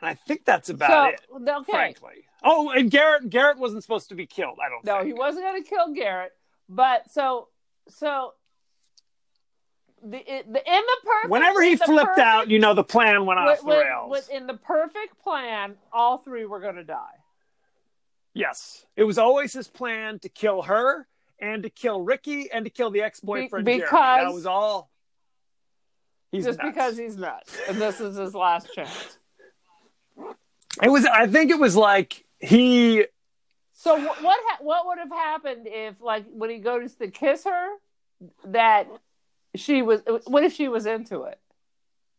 and 0.00 0.08
I 0.10 0.14
think 0.14 0.44
that's 0.44 0.68
about 0.68 1.14
it. 1.14 1.20
okay. 1.34 1.70
Frankly. 1.70 2.24
Oh, 2.42 2.70
and 2.70 2.90
Garrett 2.90 3.28
Garrett 3.28 3.58
wasn't 3.58 3.82
supposed 3.82 4.08
to 4.08 4.14
be 4.14 4.26
killed. 4.26 4.58
I 4.64 4.68
don't. 4.70 4.84
No, 4.84 4.96
think. 4.98 5.06
he 5.08 5.12
wasn't 5.12 5.44
going 5.44 5.62
to 5.62 5.68
kill 5.68 5.92
Garrett. 5.92 6.32
But 6.68 7.10
so, 7.10 7.48
so 7.88 8.32
the, 10.02 10.18
the 10.18 10.18
in 10.18 10.44
the 10.46 10.96
perfect. 11.04 11.30
Whenever 11.30 11.62
he 11.62 11.76
flipped 11.76 12.08
perfect- 12.10 12.18
out, 12.18 12.48
you 12.50 12.58
know 12.58 12.74
the 12.74 12.84
plan 12.84 13.26
went 13.26 13.38
off 13.40 13.62
with- 13.62 13.74
the 13.76 13.80
rails. 13.84 14.10
with- 14.10 14.30
in 14.30 14.46
the 14.46 14.54
perfect 14.54 15.22
plan, 15.22 15.76
all 15.92 16.18
three 16.18 16.46
were 16.46 16.60
going 16.60 16.76
to 16.76 16.84
die. 16.84 17.16
Yes. 18.34 18.86
It 18.96 19.04
was 19.04 19.18
always 19.18 19.52
his 19.52 19.68
plan 19.68 20.18
to 20.20 20.28
kill 20.28 20.62
her 20.62 21.06
and 21.40 21.62
to 21.64 21.70
kill 21.70 22.00
Ricky 22.00 22.50
and 22.50 22.64
to 22.64 22.70
kill 22.70 22.90
the 22.90 23.02
ex 23.02 23.20
boyfriend. 23.20 23.66
Be- 23.66 23.78
That 23.80 24.32
was 24.32 24.46
all. 24.46 24.90
He's 26.30 26.44
just 26.44 26.58
nuts. 26.58 26.68
because 26.70 26.96
he's 26.96 27.16
nuts, 27.16 27.58
and 27.68 27.76
this 27.80 28.00
is 28.00 28.16
his 28.16 28.34
last 28.36 28.72
chance. 28.72 29.18
It 30.82 30.88
was. 30.88 31.04
I 31.04 31.26
think 31.26 31.50
it 31.50 31.58
was 31.58 31.74
like 31.76 32.24
he. 32.38 33.04
So 33.72 33.96
wh- 33.98 34.22
what 34.22 34.38
ha- 34.46 34.58
what 34.60 34.86
would 34.86 34.98
have 34.98 35.10
happened 35.10 35.66
if, 35.66 36.00
like, 36.00 36.24
when 36.30 36.50
he 36.50 36.58
goes 36.58 36.94
to 36.96 37.08
kiss 37.10 37.44
her, 37.44 37.68
that 38.44 38.86
she 39.54 39.82
was? 39.82 40.02
What 40.26 40.44
if 40.44 40.52
she 40.54 40.68
was 40.68 40.86
into 40.86 41.22
it? 41.24 41.38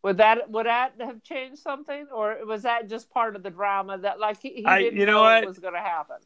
Would 0.04 0.18
that 0.18 0.50
would 0.50 0.66
that 0.66 0.94
have 1.00 1.22
changed 1.24 1.62
something, 1.62 2.08
or 2.14 2.38
was 2.46 2.64
that 2.64 2.90
just 2.90 3.10
part 3.12 3.36
of 3.36 3.44
the 3.44 3.52
drama 3.52 4.00
that, 4.00 4.20
like, 4.20 4.42
he, 4.42 4.50
he 4.56 4.66
I- 4.66 4.80
didn't 4.80 5.00
you 5.00 5.06
know 5.06 5.14
know 5.14 5.22
what? 5.22 5.46
was 5.46 5.60
going 5.60 5.76
to 5.76 5.80
happen? 5.80 6.18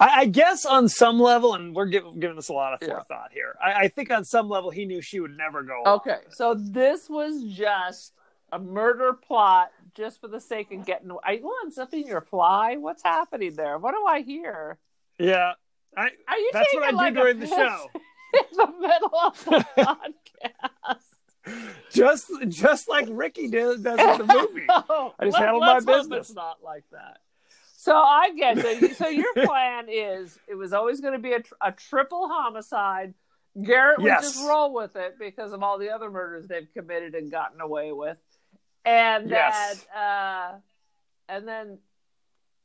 I, 0.00 0.20
I 0.20 0.24
guess 0.26 0.64
on 0.64 0.88
some 0.88 1.20
level, 1.20 1.54
and 1.54 1.74
we're 1.74 1.86
giving, 1.86 2.18
giving 2.18 2.36
this 2.36 2.48
a 2.48 2.52
lot 2.52 2.72
of 2.74 2.80
Yeah. 2.82 2.94
forethought 2.94 3.30
here. 3.32 3.54
I, 3.62 3.72
I 3.84 3.88
think 3.88 4.10
on 4.10 4.24
some 4.24 4.48
level 4.48 4.70
he 4.70 4.86
knew 4.86 5.00
she 5.02 5.20
would 5.20 5.36
never 5.36 5.62
go. 5.62 5.82
Okay, 5.86 6.18
so 6.30 6.54
this 6.54 7.08
was 7.10 7.44
just 7.44 8.12
a 8.50 8.58
murder 8.58 9.12
plot, 9.12 9.70
just 9.94 10.20
for 10.20 10.28
the 10.28 10.40
sake 10.40 10.72
of 10.72 10.84
getting. 10.84 11.10
Are 11.10 11.32
you 11.34 11.54
unzipping 11.66 12.06
your 12.06 12.20
fly? 12.22 12.76
What's 12.76 13.02
happening 13.02 13.54
there? 13.54 13.78
What 13.78 13.92
do 13.92 14.04
I 14.06 14.22
hear? 14.22 14.78
Yeah. 15.18 15.52
I, 15.96 16.08
Are 16.26 16.38
you 16.38 16.50
That's 16.52 16.74
what 16.74 16.84
I 16.84 16.90
like 16.90 17.12
a 17.12 17.16
during 17.16 17.38
the 17.38 17.46
show. 17.46 17.86
in 18.50 18.56
the 18.56 18.72
middle 18.80 19.18
of 19.24 19.44
the 19.44 19.66
podcast? 19.76 20.98
just 21.92 22.30
just 22.48 22.88
like 22.88 23.06
Ricky 23.10 23.48
did, 23.48 23.82
does 23.82 23.98
in 23.98 24.26
the 24.26 24.46
movie. 24.52 24.66
No, 24.68 25.14
I 25.18 25.24
just 25.24 25.34
let- 25.34 25.42
handled 25.42 25.62
my 25.62 25.80
business. 25.80 26.28
It's 26.28 26.34
not 26.36 26.62
like 26.62 26.84
that. 26.92 27.18
So 27.76 27.96
I 27.96 28.30
get 28.36 28.58
it. 28.58 28.96
So 28.96 29.08
your 29.08 29.32
plan 29.44 29.86
is 29.90 30.38
it 30.48 30.54
was 30.54 30.72
always 30.72 31.00
going 31.00 31.14
to 31.14 31.18
be 31.18 31.32
a, 31.32 31.42
a 31.60 31.72
triple 31.72 32.28
homicide. 32.28 33.14
Garrett 33.60 33.98
would 33.98 34.06
Yes. 34.06 34.22
just 34.34 34.48
roll 34.48 34.72
with 34.72 34.94
it 34.96 35.18
because 35.18 35.52
of 35.52 35.62
all 35.64 35.78
the 35.78 35.90
other 35.90 36.10
murders 36.10 36.46
they've 36.46 36.68
committed 36.72 37.14
and 37.16 37.30
gotten 37.30 37.60
away 37.60 37.90
with, 37.92 38.16
and 38.84 39.28
Yes. 39.28 39.84
that, 39.92 39.98
uh, 39.98 40.54
and 41.28 41.46
then 41.46 41.78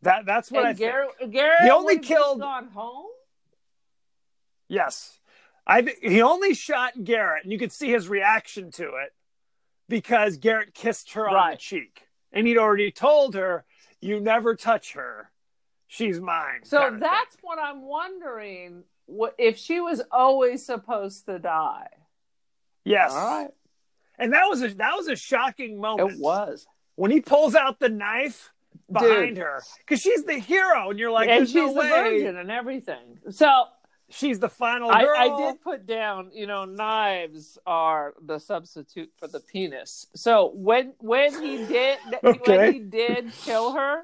That 0.04 0.26
that's 0.28 0.50
what 0.52 0.64
I 0.66 0.68
think. 0.74 0.78
Garrett, 0.80 1.32
Garrett 1.32 1.62
He 1.64 1.70
only 1.72 1.86
would 1.86 1.94
have 1.96 2.02
just 2.04 2.08
killed- 2.14 2.40
gone 2.40 2.68
home. 2.70 3.08
Yes. 4.70 5.17
I 5.70 5.82
th- 5.82 5.98
he 6.02 6.22
only 6.22 6.54
shot 6.54 7.04
Garrett, 7.04 7.44
and 7.44 7.52
you 7.52 7.60
could 7.60 7.74
see 7.74 7.92
his 7.92 8.08
reaction 8.08 8.72
to 8.72 8.84
it 8.96 9.14
because 9.90 10.38
Garrett 10.38 10.74
kissed 10.74 11.12
her 11.14 11.28
on 11.30 11.52
the 11.52 11.58
cheek, 11.58 12.08
and 12.32 12.48
he'd 12.48 12.58
already 12.58 12.90
told 12.92 13.36
her, 13.36 13.66
"You 14.00 14.20
never 14.22 14.56
touch 14.56 14.94
her; 14.94 15.30
she's 15.86 16.22
mine." 16.22 16.62
So 16.64 16.78
kind 16.80 16.94
of 16.96 17.02
thing. 17.02 17.10
that's 17.10 17.38
what 17.42 17.60
I'm 17.60 17.82
wondering. 17.82 18.84
What 19.08 19.36
if 19.38 19.58
she 19.58 19.80
was 19.82 20.02
always 20.12 20.66
supposed 20.66 21.26
to 21.26 21.38
die? 21.40 21.90
yes, 22.86 23.12
All 23.12 23.42
right, 23.44 23.52
and 24.18 24.32
that 24.34 24.46
was 24.48 24.62
a 24.64 24.70
that 24.76 24.96
was 24.96 25.08
a 25.10 25.16
shocking 25.18 25.82
moment. 25.82 26.14
it 26.14 26.20
was. 26.20 26.66
when 26.96 27.12
he 27.12 27.20
pulls 27.20 27.56
out 27.56 27.80
the 27.82 27.90
knife 27.90 28.54
behind 28.92 29.36
Dude. 29.36 29.44
her 29.44 29.62
because 29.80 30.02
she's 30.02 30.24
the 30.24 30.40
hero, 30.40 30.90
and 30.92 30.98
you're 31.00 31.12
like, 31.12 31.28
and 31.28 31.46
she's 31.46 31.56
no 31.56 31.74
the 31.74 31.80
way 31.80 31.90
virgin 31.90 32.38
and 32.38 32.50
everything. 32.52 33.20
So 33.32 33.66
she's 34.10 34.40
the 34.40 34.50
final 34.50 34.90
I, 34.92 35.04
girl." 35.04 35.16
I 35.18 35.38
did 35.52 35.62
put 35.62 35.86
down, 35.86 36.32
you 36.34 36.48
know, 36.48 36.66
knives 36.66 37.58
are 37.66 38.14
the 38.22 38.40
substitute 38.40 39.12
for 39.20 39.28
the 39.28 39.40
penis. 39.40 40.08
So 40.16 40.52
when 40.56 40.94
when 41.00 41.42
he 41.42 41.66
did 41.66 41.98
Okay. 42.24 42.58
when 42.58 42.74
he 42.74 42.80
did 42.80 43.32
kill 43.44 43.74
her, 43.74 44.04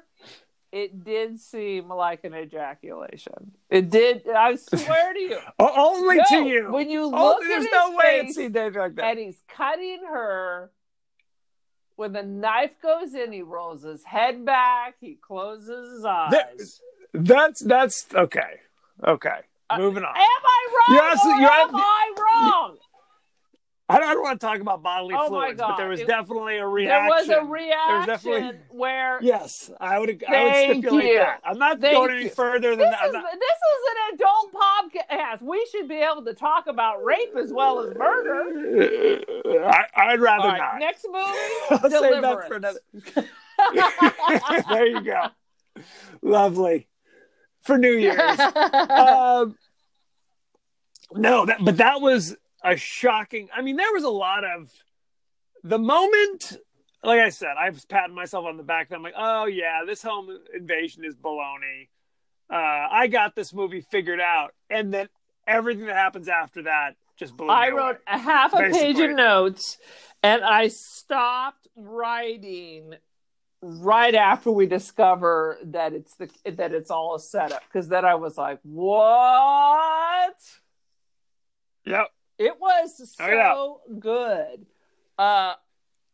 it 0.72 1.04
did 1.04 1.38
seem 1.40 1.88
like 1.88 2.24
an 2.24 2.34
ejaculation. 2.34 3.52
It 3.70 3.90
did. 3.90 4.28
I 4.28 4.56
swear 4.56 5.12
to 5.14 5.20
you. 5.20 5.38
Oh, 5.58 5.92
only 5.94 6.16
No, 6.16 6.22
to 6.30 6.36
you. 6.48 6.72
When 6.72 6.90
you 6.90 7.02
Oh, 7.04 7.10
look 7.10 7.42
at 7.44 7.48
there's 7.48 7.66
no 7.72 7.90
way 7.96 8.20
it's 8.24 8.34
seen 8.36 8.52
like 8.52 8.94
that. 8.96 9.04
and 9.04 9.18
he's 9.18 9.40
cutting 9.48 10.00
her. 10.08 10.70
When 11.96 12.12
the 12.12 12.24
knife 12.24 12.72
goes 12.82 13.14
in, 13.14 13.30
he 13.30 13.42
rolls 13.42 13.82
his 13.84 14.02
head 14.02 14.44
back. 14.44 14.96
He 15.00 15.14
closes 15.14 15.92
his 15.92 16.04
eyes. 16.04 16.30
There- 16.32 17.22
That's 17.22 17.60
that's 17.60 18.06
okay. 18.12 18.58
Okay, 19.06 19.38
moving 19.76 20.04
on. 20.04 20.16
Am 20.16 20.22
I 20.22 20.66
wrong? 20.88 20.96
You're 20.96 21.40
you're 21.40 21.50
am 21.50 21.74
I 21.76 22.12
wrong? 22.18 22.76
I 23.86 23.98
don't, 23.98 24.08
I 24.08 24.14
don't 24.14 24.22
want 24.22 24.40
to 24.40 24.46
talk 24.46 24.60
about 24.60 24.82
bodily 24.82 25.14
Oh 25.14 25.28
fluids, 25.28 25.60
but 25.60 25.76
there 25.76 25.90
was 25.90 26.00
It- 26.00 26.06
definitely 26.06 26.56
a 26.56 26.66
reaction. 26.66 26.98
There 26.98 27.04
reaction. 27.04 27.16
was 27.18 27.24
a 27.26 27.28
There 27.28 27.42
was 27.44 27.50
reaction 27.50 28.06
definitely- 28.06 28.60
where 28.78 29.18
Yes, 29.20 29.70
I 29.78 29.98
would. 29.98 30.24
I 30.26 30.44
would 30.44 30.54
stipulate 30.80 31.04
you. 31.04 31.18
that. 31.18 31.40
I'm 31.44 31.58
not 31.58 31.80
Thank 31.80 31.94
going 31.94 32.10
any 32.18 32.28
further 32.30 32.70
than 32.70 32.78
this 32.78 32.96
that. 32.98 33.06
Is 33.08 33.12
not- 33.12 33.24
this 33.30 33.40
is 33.42 33.84
an 33.90 34.14
adult 34.14 34.54
podcast. 34.54 35.42
We 35.42 35.66
should 35.70 35.86
be 35.86 35.96
able 35.96 36.24
to 36.24 36.32
talk 36.32 36.66
about 36.66 37.04
rape 37.04 37.36
as 37.36 37.52
well 37.52 37.80
as 37.80 37.94
murder. 37.94 39.20
I, 39.66 39.84
I'd 39.96 40.20
rather 40.20 40.44
All 40.44 40.48
right, 40.48 40.58
not. 40.58 40.78
next 40.78 41.04
movie, 41.06 41.38
I'll 41.70 41.90
save 41.90 42.22
that 42.22 42.48
for 42.48 42.54
another. 42.54 42.80
there 44.70 44.86
you 44.86 45.02
go. 45.02 45.26
Lovely 46.22 46.86
for 47.64 47.76
New 47.78 47.92
Year's. 47.98 48.38
um, 48.40 49.56
no, 51.12 51.46
that, 51.46 51.58
but 51.64 51.78
that 51.78 52.00
was 52.00 52.36
a 52.62 52.76
shocking. 52.76 53.48
I 53.54 53.62
mean, 53.62 53.76
there 53.76 53.92
was 53.92 54.04
a 54.04 54.10
lot 54.10 54.44
of 54.44 54.70
the 55.62 55.78
moment. 55.78 56.58
Like 57.02 57.20
I 57.20 57.28
said, 57.28 57.56
I 57.58 57.68
was 57.68 57.84
patting 57.84 58.14
myself 58.14 58.46
on 58.46 58.56
the 58.56 58.62
back. 58.62 58.90
I'm 58.90 59.02
like, 59.02 59.14
oh 59.16 59.44
yeah, 59.46 59.82
this 59.86 60.02
home 60.02 60.28
invasion 60.54 61.04
is 61.04 61.14
baloney. 61.16 61.88
Uh, 62.50 62.56
I 62.90 63.08
got 63.08 63.34
this 63.34 63.52
movie 63.52 63.82
figured 63.82 64.20
out, 64.20 64.54
and 64.70 64.92
then 64.92 65.08
everything 65.46 65.86
that 65.86 65.96
happens 65.96 66.28
after 66.28 66.62
that 66.62 66.96
just 67.16 67.36
blew 67.36 67.48
I 67.48 67.66
away. 67.68 67.76
wrote 67.76 67.98
a 68.06 68.18
half 68.18 68.54
a 68.54 68.70
page 68.70 68.98
of 68.98 69.10
notes 69.10 69.78
and 70.22 70.42
I 70.42 70.68
stopped 70.68 71.68
writing 71.76 72.94
right 73.66 74.14
after 74.14 74.50
we 74.50 74.66
discover 74.66 75.58
that 75.64 75.92
it's 75.94 76.14
the 76.16 76.28
that 76.44 76.72
it's 76.74 76.90
all 76.90 77.14
a 77.14 77.20
setup 77.20 77.62
because 77.66 77.88
then 77.88 78.04
I 78.04 78.14
was 78.16 78.36
like, 78.36 78.60
"What?" 78.62 80.36
Yep, 81.86 82.08
It 82.38 82.60
was 82.60 83.14
so 83.16 83.80
good. 83.98 84.66
Uh 85.18 85.54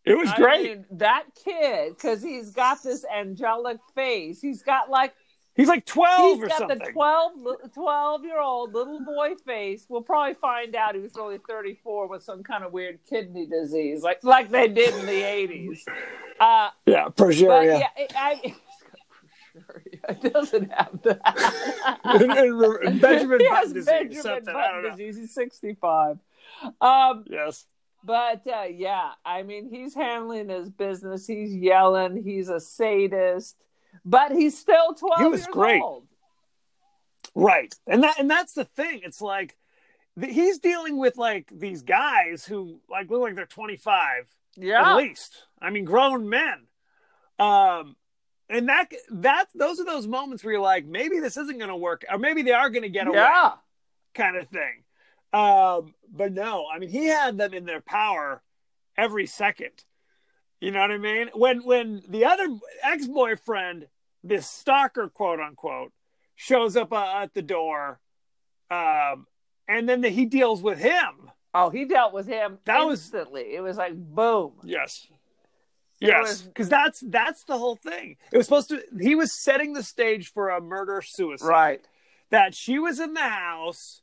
it 0.04 0.14
was 0.16 0.30
I 0.30 0.36
great. 0.36 0.62
mean, 0.78 0.86
that 0.92 1.24
kid 1.44 1.98
cuz 1.98 2.22
he's 2.22 2.52
got 2.52 2.82
this 2.82 3.04
angelic 3.04 3.78
face. 3.94 4.40
He's 4.40 4.62
got 4.62 4.88
like 4.90 5.12
He's 5.56 5.68
like 5.68 5.84
twelve 5.84 6.36
He's 6.36 6.44
or 6.44 6.48
got 6.48 6.58
something. 6.58 6.78
the 6.78 6.92
12, 6.92 7.32
li- 7.36 7.54
12 7.74 8.24
year 8.24 8.40
old 8.40 8.72
little 8.72 9.00
boy 9.04 9.34
face. 9.44 9.84
We'll 9.88 10.00
probably 10.02 10.34
find 10.34 10.74
out 10.76 10.94
he 10.94 11.00
was 11.00 11.16
only 11.18 11.38
34 11.48 12.08
with 12.08 12.22
some 12.22 12.42
kind 12.42 12.64
of 12.64 12.72
weird 12.72 13.00
kidney 13.08 13.46
disease, 13.46 14.02
like 14.02 14.22
like 14.24 14.48
they 14.50 14.68
did 14.68 14.94
in 14.94 15.06
the 15.06 15.12
80s. 15.22 15.80
Uh, 16.38 16.70
yeah, 16.86 17.08
progeria. 17.08 17.80
yeah, 17.80 17.88
it, 17.96 18.12
I, 18.16 18.34
got 20.06 20.20
progeria. 20.22 20.32
Doesn't 20.32 20.72
have 20.72 21.02
that. 21.02 22.00
And- 22.04 22.30
and 22.32 23.00
Benjamin 23.00 23.40
he 23.40 23.46
has 23.48 23.72
disease, 23.72 23.86
Benjamin 24.22 24.44
Button 24.44 24.90
disease. 24.90 25.16
He's 25.18 25.34
65. 25.34 26.18
Um, 26.80 27.24
Yes. 27.28 27.66
but 28.04 28.46
uh, 28.46 28.64
yeah, 28.70 29.10
I 29.24 29.42
mean, 29.42 29.68
he's 29.68 29.94
handling 29.94 30.48
his 30.48 30.70
business. 30.70 31.26
He's 31.26 31.54
yelling. 31.54 32.22
He's 32.22 32.48
a 32.48 32.60
sadist, 32.60 33.56
but 34.04 34.32
he's 34.32 34.56
still 34.58 34.94
12 34.94 35.20
He 35.20 35.26
was 35.26 35.40
years 35.40 35.46
great. 35.52 35.82
old. 35.82 36.06
Right. 37.34 37.74
And 37.86 38.02
that 38.02 38.18
and 38.18 38.30
that's 38.30 38.54
the 38.54 38.64
thing. 38.64 39.00
It's 39.04 39.20
like 39.20 39.56
he's 40.20 40.58
dealing 40.58 40.98
with 40.98 41.16
like 41.16 41.48
these 41.52 41.82
guys 41.82 42.44
who 42.44 42.80
like 42.90 43.08
look 43.10 43.20
like 43.22 43.34
they're 43.36 43.46
25 43.46 44.26
Yeah. 44.56 44.90
at 44.92 44.96
least. 44.96 45.44
I 45.60 45.70
mean 45.70 45.84
grown 45.84 46.28
men. 46.28 46.66
Um 47.38 47.96
and 48.48 48.68
that 48.68 48.90
that 49.10 49.46
those 49.54 49.78
are 49.78 49.84
those 49.84 50.06
moments 50.08 50.42
where 50.42 50.54
you're 50.54 50.62
like 50.62 50.84
maybe 50.86 51.20
this 51.20 51.36
isn't 51.36 51.58
going 51.58 51.70
to 51.70 51.76
work 51.76 52.04
or 52.10 52.18
maybe 52.18 52.42
they 52.42 52.52
are 52.52 52.68
going 52.70 52.82
to 52.82 52.88
get 52.88 53.06
away 53.06 53.18
Yeah. 53.18 53.52
kind 54.14 54.36
of 54.36 54.48
thing. 54.48 54.82
Um 55.32 55.94
but 56.12 56.32
no, 56.32 56.66
I 56.74 56.78
mean 56.80 56.90
he 56.90 57.06
had 57.06 57.38
them 57.38 57.54
in 57.54 57.64
their 57.64 57.80
power 57.80 58.42
every 58.96 59.26
second. 59.26 59.84
You 60.60 60.70
know 60.70 60.80
what 60.80 60.90
I 60.90 60.98
mean? 60.98 61.30
When 61.34 61.64
when 61.64 62.02
the 62.08 62.24
other 62.26 62.46
ex-boyfriend, 62.82 63.86
this 64.22 64.46
stalker 64.48 65.08
quote 65.08 65.40
unquote, 65.40 65.92
shows 66.36 66.76
up 66.76 66.92
uh, 66.92 67.22
at 67.22 67.34
the 67.34 67.42
door 67.42 68.00
um 68.70 69.26
and 69.66 69.88
then 69.88 70.00
the, 70.00 70.08
he 70.10 70.24
deals 70.26 70.62
with 70.62 70.78
him. 70.78 71.30
Oh, 71.54 71.70
he 71.70 71.84
dealt 71.84 72.12
with 72.12 72.26
him 72.26 72.58
That 72.64 72.84
was- 72.86 73.00
instantly. 73.02 73.54
It 73.54 73.60
was 73.62 73.76
like 73.76 73.94
boom. 73.96 74.52
Yes. 74.64 75.06
It 76.00 76.08
Yes, 76.08 76.40
because 76.42 76.68
that's 76.70 77.00
that's 77.00 77.44
the 77.44 77.58
whole 77.58 77.76
thing. 77.76 78.16
It 78.32 78.36
was 78.38 78.46
supposed 78.46 78.70
to. 78.70 78.82
He 78.98 79.14
was 79.14 79.38
setting 79.38 79.74
the 79.74 79.82
stage 79.82 80.32
for 80.32 80.48
a 80.48 80.58
murder 80.60 81.02
suicide. 81.02 81.46
Right. 81.46 81.84
That 82.30 82.54
she 82.54 82.78
was 82.78 83.00
in 83.00 83.12
the 83.12 83.20
house 83.20 84.00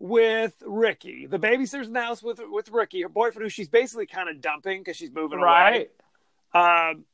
with 0.00 0.54
Ricky, 0.66 1.26
the 1.26 1.38
babysitter's 1.38 1.86
in 1.86 1.92
the 1.92 2.02
house 2.02 2.22
with 2.22 2.40
with 2.42 2.70
Ricky, 2.70 3.02
her 3.02 3.08
boyfriend, 3.08 3.44
who 3.44 3.50
she's 3.50 3.68
basically 3.68 4.06
kind 4.06 4.28
of 4.28 4.40
dumping 4.40 4.80
because 4.80 4.96
she's 4.96 5.12
moving 5.12 5.38
away. 5.38 5.88
Right. 6.54 6.90
Um, 6.90 7.04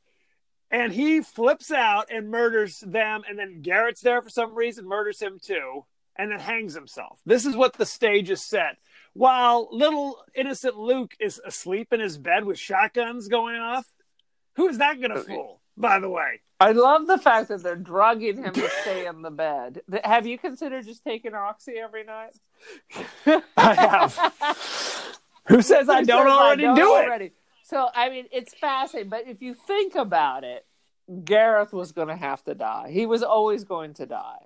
and 0.71 0.91
he 0.91 1.21
flips 1.21 1.71
out 1.71 2.07
and 2.09 2.29
murders 2.29 2.79
them, 2.79 3.23
and 3.29 3.37
then 3.37 3.61
Garrett's 3.61 4.01
there 4.01 4.21
for 4.21 4.29
some 4.29 4.55
reason, 4.55 4.87
murders 4.87 5.21
him 5.21 5.37
too, 5.39 5.85
and 6.15 6.31
then 6.31 6.39
hangs 6.39 6.73
himself. 6.73 7.19
This 7.25 7.45
is 7.45 7.55
what 7.55 7.73
the 7.73 7.85
stage 7.85 8.29
is 8.29 8.41
set. 8.41 8.77
While 9.13 9.67
little 9.71 10.23
innocent 10.33 10.77
Luke 10.77 11.13
is 11.19 11.41
asleep 11.45 11.91
in 11.91 11.99
his 11.99 12.17
bed 12.17 12.45
with 12.45 12.57
shotguns 12.57 13.27
going 13.27 13.57
off. 13.57 13.85
Who 14.55 14.67
is 14.69 14.79
that 14.79 14.99
going 14.99 15.11
to 15.11 15.21
fool, 15.21 15.61
by 15.77 15.99
the 15.99 16.09
way? 16.09 16.41
I 16.59 16.71
love 16.71 17.05
the 17.05 17.19
fact 17.19 17.49
that 17.49 17.61
they're 17.61 17.75
drugging 17.75 18.37
him 18.37 18.51
to 18.53 18.69
stay 18.81 19.05
in 19.05 19.21
the 19.21 19.29
bed. 19.29 19.81
Have 20.03 20.25
you 20.25 20.37
considered 20.39 20.85
just 20.85 21.03
taking 21.03 21.35
oxy 21.35 21.73
every 21.77 22.03
night? 22.03 22.33
I 23.57 23.73
have. 23.75 24.33
Who 25.47 25.61
says 25.61 25.87
I 25.87 25.99
Who 25.99 26.05
don't 26.05 26.25
says 26.25 26.33
already 26.33 26.63
don't 26.63 26.75
do 26.75 26.95
it? 26.95 27.05
already? 27.05 27.31
So 27.63 27.87
I 27.93 28.09
mean, 28.09 28.25
it's 28.31 28.53
fascinating. 28.55 29.09
But 29.09 29.27
if 29.27 29.41
you 29.41 29.53
think 29.53 29.95
about 29.95 30.43
it, 30.43 30.65
Gareth 31.23 31.73
was 31.73 31.91
going 31.91 32.07
to 32.09 32.15
have 32.15 32.43
to 32.45 32.55
die. 32.55 32.89
He 32.91 33.05
was 33.05 33.23
always 33.23 33.63
going 33.63 33.93
to 33.95 34.05
die. 34.05 34.45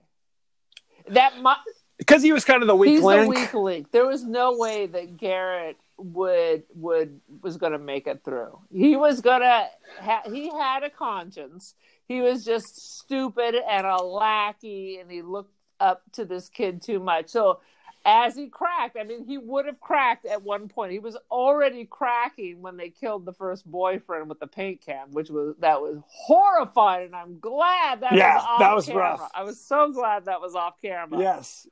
That 1.08 1.38
mu- 1.42 1.50
Because 1.98 2.22
he 2.22 2.32
was 2.34 2.46
kind 2.46 2.62
of 2.62 2.68
the 2.68 2.76
weak 2.76 2.92
he's 2.92 3.02
link. 3.04 3.24
the 3.24 3.30
weak 3.30 3.54
link. 3.54 3.92
There 3.92 4.06
was 4.06 4.24
no 4.24 4.58
way 4.58 4.86
that 4.86 5.18
Garrett 5.18 5.78
would 6.04 6.64
would 6.76 7.20
was 7.42 7.58
going 7.58 7.72
to 7.74 7.80
make 7.80 8.08
it 8.08 8.22
through. 8.24 8.60
He 8.72 8.96
was 8.96 9.22
going 9.22 9.42
to. 9.42 9.68
Ha- 10.00 10.24
he 10.32 10.50
had 10.50 10.84
a 10.84 10.90
conscience. 10.90 11.76
He 12.08 12.22
was 12.22 12.44
just 12.44 12.98
stupid 13.00 13.56
and 13.56 13.88
a 13.88 13.98
lackey, 14.04 14.98
and 15.00 15.10
he 15.12 15.22
looked 15.22 15.54
up 15.80 16.04
to 16.14 16.26
this 16.26 16.50
kid 16.50 16.82
too 16.82 17.00
much. 17.00 17.30
So. 17.30 17.60
As 18.04 18.36
he 18.36 18.48
cracked, 18.48 18.98
I 19.00 19.04
mean, 19.04 19.26
he 19.26 19.38
would 19.38 19.68
have 19.68 19.80
cracked 19.80 20.26
at 20.26 20.42
one 20.42 20.68
point. 20.70 20.92
He 20.92 20.98
was 20.98 21.16
already 21.30 21.86
cracking 21.86 22.60
when 22.64 22.76
they 22.76 22.90
killed 22.90 23.26
the 23.28 23.32
first 23.34 23.64
boyfriend 23.64 24.28
with 24.28 24.40
the 24.40 24.48
paint 24.48 24.82
can, 24.84 25.12
which 25.12 25.30
was 25.30 25.54
that 25.60 25.80
was 25.82 26.00
horrifying. 26.08 27.06
And 27.06 27.16
I'm 27.16 27.40
glad 27.40 28.00
that 28.02 28.14
Yeah, 28.14 28.38
was 28.38 28.44
off 28.44 28.60
that 28.60 28.74
was 28.76 28.86
camera. 28.88 29.02
rough. 29.04 29.32
I 29.36 29.44
was 29.44 29.60
so 29.64 29.92
glad 29.92 30.26
that 30.26 30.42
was 30.42 30.56
off 30.56 30.82
camera. 30.82 31.20
Yes. 31.20 31.68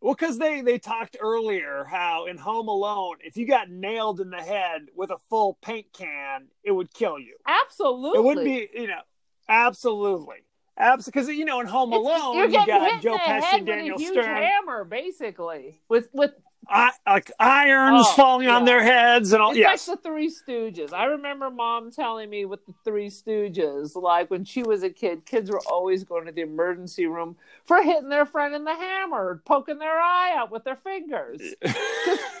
Well, 0.00 0.14
because 0.14 0.38
they 0.38 0.62
they 0.62 0.78
talked 0.78 1.16
earlier 1.20 1.84
how 1.84 2.26
in 2.26 2.38
Home 2.38 2.68
Alone, 2.68 3.16
if 3.22 3.36
you 3.36 3.46
got 3.46 3.68
nailed 3.70 4.20
in 4.20 4.30
the 4.30 4.42
head 4.42 4.86
with 4.94 5.10
a 5.10 5.18
full 5.28 5.58
paint 5.60 5.88
can, 5.92 6.46
it 6.64 6.72
would 6.72 6.92
kill 6.92 7.18
you. 7.18 7.36
Absolutely. 7.46 8.18
It 8.18 8.22
would 8.22 8.44
be, 8.44 8.68
you 8.72 8.86
know, 8.86 9.02
absolutely, 9.48 10.38
absolutely. 10.78 11.20
Because 11.20 11.28
you 11.38 11.44
know, 11.44 11.60
in 11.60 11.66
Home 11.66 11.92
Alone, 11.92 12.36
you 12.50 12.64
got 12.66 13.02
Joe 13.02 13.16
Pesci 13.18 13.42
and 13.52 13.66
with 13.66 13.66
Daniel 13.66 13.96
a 13.96 14.00
huge 14.00 14.12
Stern, 14.12 14.36
hammer, 14.36 14.84
basically, 14.84 15.80
with 15.88 16.08
with 16.12 16.32
I, 16.68 16.92
like 17.06 17.32
irons 17.40 18.06
Oh, 18.08 18.12
falling 18.14 18.48
on 18.48 18.64
their 18.64 18.82
heads 18.82 19.32
and 19.32 19.42
all. 19.42 19.50
it's 19.50 19.58
Yes, 19.58 19.88
like 19.88 20.02
the 20.02 20.08
Three 20.08 20.30
Stooges. 20.30 20.92
I 20.92 21.04
remember 21.06 21.50
mom 21.50 21.90
telling 21.90 22.30
me 22.30 22.44
with 22.44 22.64
the 22.66 22.74
Three 22.84 23.08
Stooges, 23.08 23.96
like 24.00 24.30
when 24.30 24.44
she 24.44 24.62
was 24.62 24.82
a 24.82 24.90
kid, 24.90 25.26
kids 25.26 25.50
were 25.50 25.62
always 25.66 26.04
going 26.04 26.26
to 26.26 26.32
the 26.32 26.42
emergency 26.42 27.06
room 27.06 27.36
for 27.64 27.82
hitting 27.82 28.08
their 28.08 28.26
friend 28.26 28.54
in 28.54 28.64
the 28.64 28.74
hammer, 28.74 29.42
poking 29.44 29.78
their 29.78 29.98
eye 29.98 30.34
out 30.36 30.50
with 30.52 30.62
their 30.64 30.76
fingers. 30.76 31.40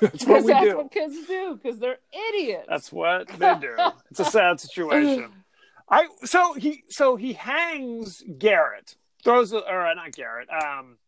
what 0.00 0.12
Because 0.12 0.44
we 0.44 0.52
that's 0.52 0.64
do. 0.66 0.76
what 0.76 0.92
kids 0.92 1.26
do. 1.26 1.58
Because 1.60 1.78
they're 1.80 1.98
idiots. 2.34 2.66
That's 2.68 2.92
what 2.92 3.28
they 3.28 3.54
do. 3.60 3.74
It's 4.10 4.20
a 4.20 4.24
sad 4.26 4.60
situation. 4.60 5.32
I 5.90 6.06
so 6.24 6.54
he 6.54 6.84
so 6.88 7.16
he 7.16 7.32
hangs 7.32 8.22
Garrett, 8.38 8.96
throws 9.24 9.52
a, 9.52 9.58
or 9.58 9.86
uh, 9.86 9.94
not 9.94 10.12
Garrett. 10.12 10.48
Um, 10.48 10.98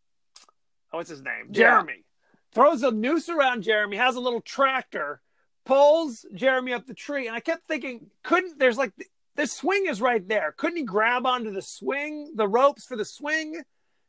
what's 0.91 1.09
his 1.09 1.23
name? 1.23 1.47
Yeah. 1.51 1.71
Jeremy 1.71 2.05
throws 2.53 2.83
a 2.83 2.91
noose 2.91 3.29
around 3.29 3.63
Jeremy. 3.63 3.97
Has 3.97 4.17
a 4.17 4.21
little 4.21 4.41
tractor, 4.41 5.21
pulls 5.65 6.27
Jeremy 6.35 6.73
up 6.73 6.87
the 6.87 6.95
tree, 6.95 7.29
and 7.29 7.37
I 7.37 7.41
kept 7.41 7.67
thinking, 7.67 8.11
couldn't 8.25 8.59
there's 8.59 8.77
like 8.77 8.95
the, 8.97 9.07
the 9.37 9.47
swing 9.47 9.87
is 9.87 10.01
right 10.01 10.27
there. 10.27 10.53
Couldn't 10.57 10.79
he 10.79 10.83
grab 10.85 11.27
onto 11.27 11.53
the 11.53 11.63
swing, 11.63 12.33
the 12.35 12.49
ropes 12.49 12.85
for 12.85 12.97
the 12.97 13.05
swing, 13.05 13.63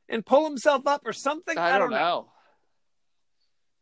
and 0.10 0.26
pull 0.26 0.44
himself 0.44 0.88
up 0.88 1.04
or 1.06 1.14
something? 1.14 1.58
I 1.58 1.78
don't 1.78 1.92
know. 1.92 2.32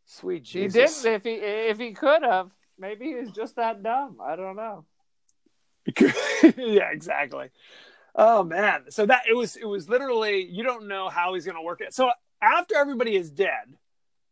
Sweet 0.06 0.46
He 0.46 0.68
Jesus. 0.68 1.04
didn't. 1.04 1.16
If 1.16 1.24
he 1.24 1.34
if 1.36 1.80
he 1.80 1.94
could 1.94 2.24
have, 2.24 2.52
maybe 2.78 3.14
he's 3.18 3.32
just 3.32 3.56
that 3.56 3.82
dumb. 3.82 4.18
I 4.22 4.36
don't 4.36 4.58
know. 4.58 4.84
yeah, 6.58 6.92
exactly. 6.92 7.50
Oh 8.16 8.44
man. 8.44 8.84
So 8.90 9.06
that 9.06 9.24
it 9.30 9.36
was 9.36 9.56
it 9.56 9.66
was 9.66 9.90
literally 9.90 10.44
you 10.44 10.64
don't 10.64 10.88
know 10.88 11.10
how 11.10 11.34
he's 11.34 11.46
gonna 11.46 11.62
work 11.62 11.82
it. 11.82 11.94
So 11.94 12.12
after 12.42 12.76
everybody 12.76 13.16
is 13.16 13.30
dead, 13.32 13.78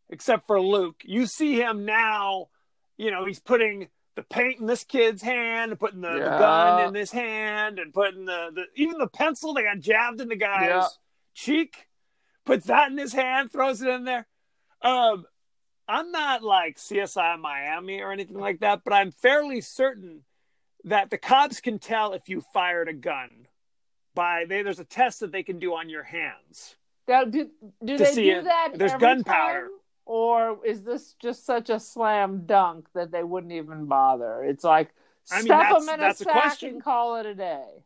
except 0.10 0.48
for 0.48 0.60
Luke, 0.62 1.02
you 1.06 1.26
see 1.26 1.56
him 1.60 1.86
now, 1.86 2.48
you 2.98 3.12
know, 3.12 3.26
he's 3.26 3.40
putting 3.40 3.90
the 4.16 4.24
paint 4.24 4.60
in 4.60 4.66
this 4.66 4.84
kid's 4.84 5.22
hand, 5.22 5.80
putting 5.80 6.02
the, 6.02 6.20
the 6.20 6.36
gun 6.38 6.80
in 6.80 6.94
this 6.94 7.12
hand, 7.12 7.80
and 7.80 7.94
putting 7.94 8.26
the, 8.26 8.50
the 8.54 8.64
even 8.76 8.98
the 8.98 9.08
pencil 9.08 9.54
they 9.54 9.64
got 9.64 9.80
jabbed 9.80 10.20
in 10.20 10.28
the 10.28 10.36
guy's 10.36 10.68
Yeah. 10.68 10.88
cheek, 11.34 11.88
puts 12.46 12.66
that 12.66 12.92
in 12.92 12.98
his 12.98 13.14
hand, 13.14 13.52
throws 13.52 13.82
it 13.82 13.90
in 13.90 14.04
there. 14.04 14.28
Um 14.82 15.26
I'm 15.88 16.12
not 16.12 16.44
like 16.44 16.78
CSI 16.78 17.40
Miami 17.40 18.02
or 18.02 18.12
anything 18.12 18.38
like 18.38 18.60
that, 18.60 18.82
but 18.84 18.94
I'm 18.94 19.12
fairly 19.12 19.60
certain 19.62 20.24
that 20.86 21.10
the 21.10 21.18
cops 21.18 21.60
can 21.62 21.80
tell 21.80 22.14
if 22.14 22.30
you 22.30 22.42
fired 22.54 22.88
a 22.88 22.94
gun 22.94 23.48
by 24.16 24.46
they, 24.48 24.62
there's 24.62 24.80
a 24.80 24.86
test 24.86 25.20
that 25.20 25.32
they 25.32 25.44
can 25.44 25.60
do 25.60 25.74
on 25.74 25.90
your 25.90 26.04
hands. 26.04 26.76
Now, 27.08 27.24
do 27.26 27.50
do 27.84 27.98
they 27.98 28.06
see 28.14 28.30
do 28.32 28.38
it. 28.40 28.44
that? 28.46 28.74
There's 28.76 28.94
gunpowder. 28.94 29.70
or 30.06 30.60
is 30.66 30.84
this 30.84 31.16
just 31.22 31.46
such 31.46 31.70
a 31.70 31.80
slam 31.80 32.46
dunk 32.46 32.88
that 32.94 33.12
they 33.12 33.24
wouldn't 33.24 33.54
even 33.54 33.86
bother? 33.86 34.44
It's 34.44 34.64
like 34.64 34.94
I 35.32 35.38
mean, 35.38 35.46
stuff 35.46 35.62
that's- 35.62 35.86
them 35.86 35.94
in 35.96 36.00
that's 36.00 36.22
a 36.22 36.24
a 36.24 36.26
sack 36.26 36.34
question. 36.42 36.70
and 36.76 36.84
call 36.84 37.18
it 37.18 37.26
a 37.26 37.36
day. 37.36 37.84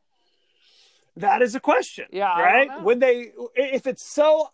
That 1.17 1.41
is 1.41 1.56
a 1.56 1.60
question. 1.60 2.06
Yeah, 2.12 2.39
right? 2.39 2.82
When 2.84 2.99
they 2.99 3.32
if 3.56 3.86
it's 3.88 4.03
so 4.06 4.49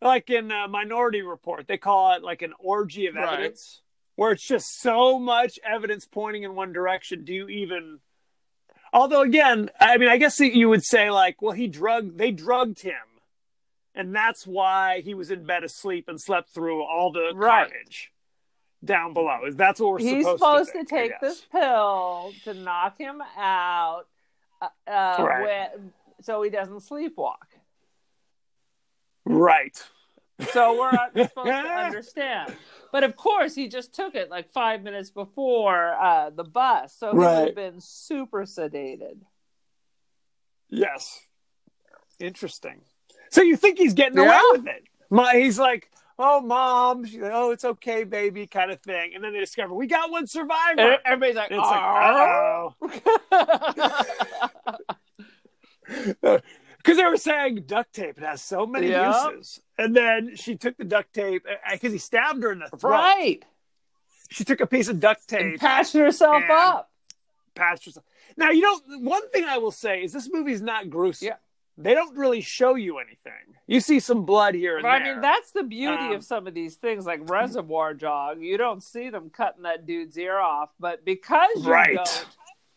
like 0.00 0.30
in 0.30 0.48
Minority 0.48 1.22
Report, 1.22 1.66
they 1.66 1.78
call 1.78 2.14
it 2.14 2.22
like 2.22 2.42
an 2.42 2.54
orgy 2.58 3.06
of 3.06 3.16
evidence, 3.16 3.81
where 4.16 4.32
it's 4.32 4.46
just 4.46 4.80
so 4.80 5.18
much 5.18 5.58
evidence 5.64 6.06
pointing 6.06 6.42
in 6.42 6.54
one 6.54 6.72
direction. 6.72 7.24
Do 7.24 7.32
you 7.32 7.48
even? 7.48 8.00
Although, 8.92 9.22
again, 9.22 9.70
I 9.80 9.96
mean, 9.96 10.08
I 10.10 10.18
guess 10.18 10.38
you 10.38 10.68
would 10.68 10.84
say 10.84 11.10
like, 11.10 11.40
well, 11.40 11.52
he 11.52 11.66
drugged, 11.66 12.18
they 12.18 12.30
drugged 12.30 12.82
him, 12.82 12.92
and 13.94 14.14
that's 14.14 14.46
why 14.46 15.00
he 15.00 15.14
was 15.14 15.30
in 15.30 15.46
bed 15.46 15.64
asleep 15.64 16.08
and 16.08 16.20
slept 16.20 16.50
through 16.50 16.82
all 16.82 17.10
the 17.10 17.32
Right. 17.34 17.68
carnage 17.70 18.12
down 18.84 19.14
below. 19.14 19.46
Is 19.46 19.56
that's 19.56 19.80
what 19.80 19.92
we're 19.92 19.98
He's 20.00 20.24
supposed, 20.26 20.40
supposed 20.40 20.72
to, 20.72 20.84
think, 20.84 20.92
I 20.92 20.96
take 21.08 21.20
this 21.20 21.40
pill 21.50 22.34
to 22.44 22.52
knock 22.52 22.98
him 22.98 23.22
out, 23.36 24.04
uh, 24.60 24.68
uh, 24.86 25.16
Right. 25.24 25.68
so 26.20 26.42
he 26.42 26.50
doesn't 26.50 26.80
sleepwalk. 26.80 27.36
right? 29.24 29.88
So 30.52 30.78
we're 30.80 30.92
supposed 31.28 31.48
to 31.48 31.52
understand. 31.86 32.56
But 32.90 33.04
of 33.04 33.16
course, 33.16 33.54
he 33.54 33.68
just 33.68 33.94
took 33.94 34.14
it 34.14 34.28
like 34.30 34.50
five 34.50 34.82
minutes 34.82 35.10
before 35.10 35.94
uh, 35.94 36.30
the 36.30 36.44
bus, 36.44 36.94
so 36.96 37.10
he 37.12 37.14
would 37.18 37.22
Right. 37.24 37.46
have 37.46 37.54
been 37.54 37.80
super 37.80 38.42
sedated. 38.42 39.18
Yes. 40.68 41.20
Interesting. 42.18 42.82
So 43.30 43.42
you 43.42 43.56
think 43.56 43.78
he's 43.78 43.94
getting 43.94 44.18
away 44.18 44.40
with 44.52 44.66
it? 44.66 44.84
My, 45.10 45.34
he's 45.36 45.58
like, 45.58 45.90
"Oh, 46.18 46.40
mom," 46.40 47.04
she's 47.04 47.20
like, 47.20 47.32
"Oh, 47.34 47.50
it's 47.50 47.64
okay, 47.64 48.04
baby," 48.04 48.46
kind 48.46 48.70
of 48.70 48.80
thing. 48.80 49.12
And 49.14 49.22
then 49.24 49.32
they 49.32 49.40
discover 49.40 49.74
we 49.74 49.86
got 49.86 50.10
one 50.10 50.26
survivor. 50.26 50.80
And 50.80 50.98
everybody's 51.04 51.36
like, 51.36 51.50
And 51.50 51.60
it's 51.60 51.70
like, 51.70 51.82
"Oh." 56.22 56.38
because 56.82 56.96
they 56.96 57.04
were 57.04 57.16
saying 57.16 57.62
duct 57.66 57.92
tape. 57.94 58.18
It 58.18 58.24
has 58.24 58.42
so 58.42 58.66
many 58.66 58.88
Yeah. 58.88 59.30
uses. 59.30 59.60
And 59.78 59.94
then 59.96 60.36
she 60.36 60.56
took 60.56 60.76
the 60.76 60.84
duct 60.84 61.12
tape 61.14 61.46
because 61.70 61.92
he 61.92 61.98
stabbed 61.98 62.42
her 62.42 62.52
in 62.52 62.58
the 62.58 62.68
throat. 62.76 62.90
right. 62.92 63.44
She 64.30 64.44
took 64.44 64.60
a 64.60 64.66
piece 64.66 64.88
of 64.88 64.98
duct 65.00 65.30
And 65.32 65.52
tape, 65.52 65.60
patched 65.60 65.92
herself 65.94 66.42
And- 66.42 66.50
up. 66.50 66.90
patched 67.54 67.84
herself. 67.84 68.04
Now 68.36 68.50
you 68.50 68.62
know 68.62 68.80
one 69.00 69.28
thing 69.30 69.44
I 69.44 69.58
will 69.58 69.70
say 69.72 70.02
is 70.02 70.12
this 70.12 70.28
movie's 70.32 70.62
not 70.62 70.88
gruesome. 70.90 71.28
Yeah. 71.28 71.36
They 71.78 71.94
don't 71.94 72.16
really 72.16 72.42
show 72.42 72.74
you 72.74 72.98
anything. 72.98 73.56
You 73.66 73.80
see 73.80 73.98
some 73.98 74.24
blood 74.24 74.54
here 74.54 74.76
and 74.76 74.82
But 74.82 74.88
I 75.02 75.04
mean, 75.04 75.20
that's 75.22 75.52
the 75.52 75.62
beauty 75.62 76.04
Um, 76.04 76.12
of 76.12 76.24
some 76.24 76.46
of 76.46 76.52
these 76.52 76.76
things, 76.76 77.06
like 77.06 77.28
Reservoir 77.30 77.94
Dog. 77.94 78.42
You 78.42 78.58
don't 78.58 78.82
see 78.82 79.08
them 79.08 79.30
cutting 79.30 79.62
that 79.62 79.86
dude's 79.86 80.16
ear 80.18 80.38
off, 80.38 80.70
but 80.78 81.04
because 81.04 81.64
you 81.64 81.70
Right. 81.72 81.96
don't, 81.96 82.26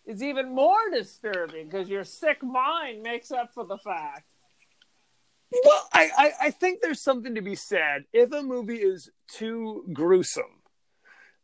it's 0.06 0.22
even 0.22 0.54
more 0.54 0.90
disturbing 0.92 1.68
because 1.68 1.90
your 1.90 2.04
sick 2.04 2.44
mind 2.44 3.02
makes 3.02 3.32
up 3.32 3.54
for 3.54 3.66
the 3.66 3.78
fact. 3.78 4.24
Well, 5.64 5.90
I, 5.94 6.10
I, 6.18 6.32
I 6.48 6.52
think 6.52 6.82
there's 6.82 7.02
something 7.02 7.36
to 7.36 7.42
be 7.42 7.56
said. 7.56 8.06
If 8.12 8.32
a 8.32 8.42
movie 8.44 8.78
is 8.78 9.10
too 9.28 9.86
gruesome, 9.94 10.62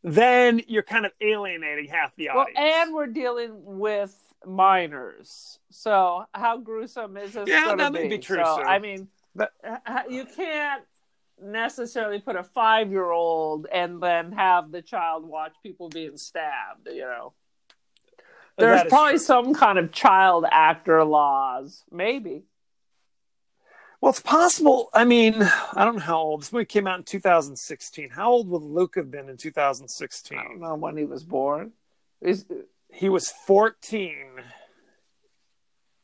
then 0.04 0.62
you're 0.68 0.84
kind 0.84 1.06
of 1.06 1.12
alienating 1.22 1.88
half 1.88 2.16
the 2.16 2.30
audience. 2.30 2.58
Well, 2.58 2.66
and 2.66 2.94
we're 2.94 3.08
dealing 3.08 3.52
with 3.64 4.16
minors, 4.46 5.60
so 5.70 6.26
how 6.34 6.58
gruesome 6.58 7.16
is 7.18 7.34
this? 7.34 7.48
Yeah, 7.48 7.76
that 7.76 7.94
may 7.94 8.08
be 8.08 8.18
true, 8.18 8.44
So, 8.44 8.64
I 8.64 8.80
mean, 8.80 9.08
But- 9.36 9.54
uh, 9.64 10.04
you 10.10 10.26
can't 10.26 10.84
necessarily 11.42 12.20
put 12.20 12.36
a 12.36 12.44
five-year-old 12.44 13.68
and 13.72 14.02
then 14.02 14.32
have 14.32 14.72
the 14.72 14.82
child 14.82 15.26
watch 15.26 15.54
people 15.64 15.90
being 15.90 16.18
stabbed. 16.18 16.88
You 16.92 17.02
know. 17.02 17.34
There's 18.58 18.84
probably 18.90 19.18
some 19.18 19.54
kind 19.54 19.78
of 19.80 19.92
child 19.92 20.46
actor 20.50 21.04
laws, 21.04 21.84
maybe. 21.92 22.44
well, 24.02 24.12
it's 24.12 24.20
possible. 24.20 24.90
I 24.94 25.04
mean, 25.06 25.36
I 25.42 25.84
don't 25.86 25.96
know 25.96 26.02
how 26.02 26.20
old 26.20 26.42
this 26.42 26.52
movie 26.54 26.66
came 26.66 26.86
out 26.88 26.98
in 27.00 27.04
2016. 27.06 28.10
How 28.12 28.32
old 28.32 28.50
would 28.50 28.62
Luke 28.62 28.96
have 28.96 29.10
been 29.10 29.30
in 29.30 29.38
2016? 29.38 30.38
I 30.38 30.42
don't 30.44 30.60
2016? 30.60 30.70
know 30.70 30.76
when 30.76 30.98
he 30.98 31.06
was 31.06 31.24
born. 31.24 31.72
Is 32.22 32.46
He 32.92 33.10
was 33.10 33.32
14 33.32 34.16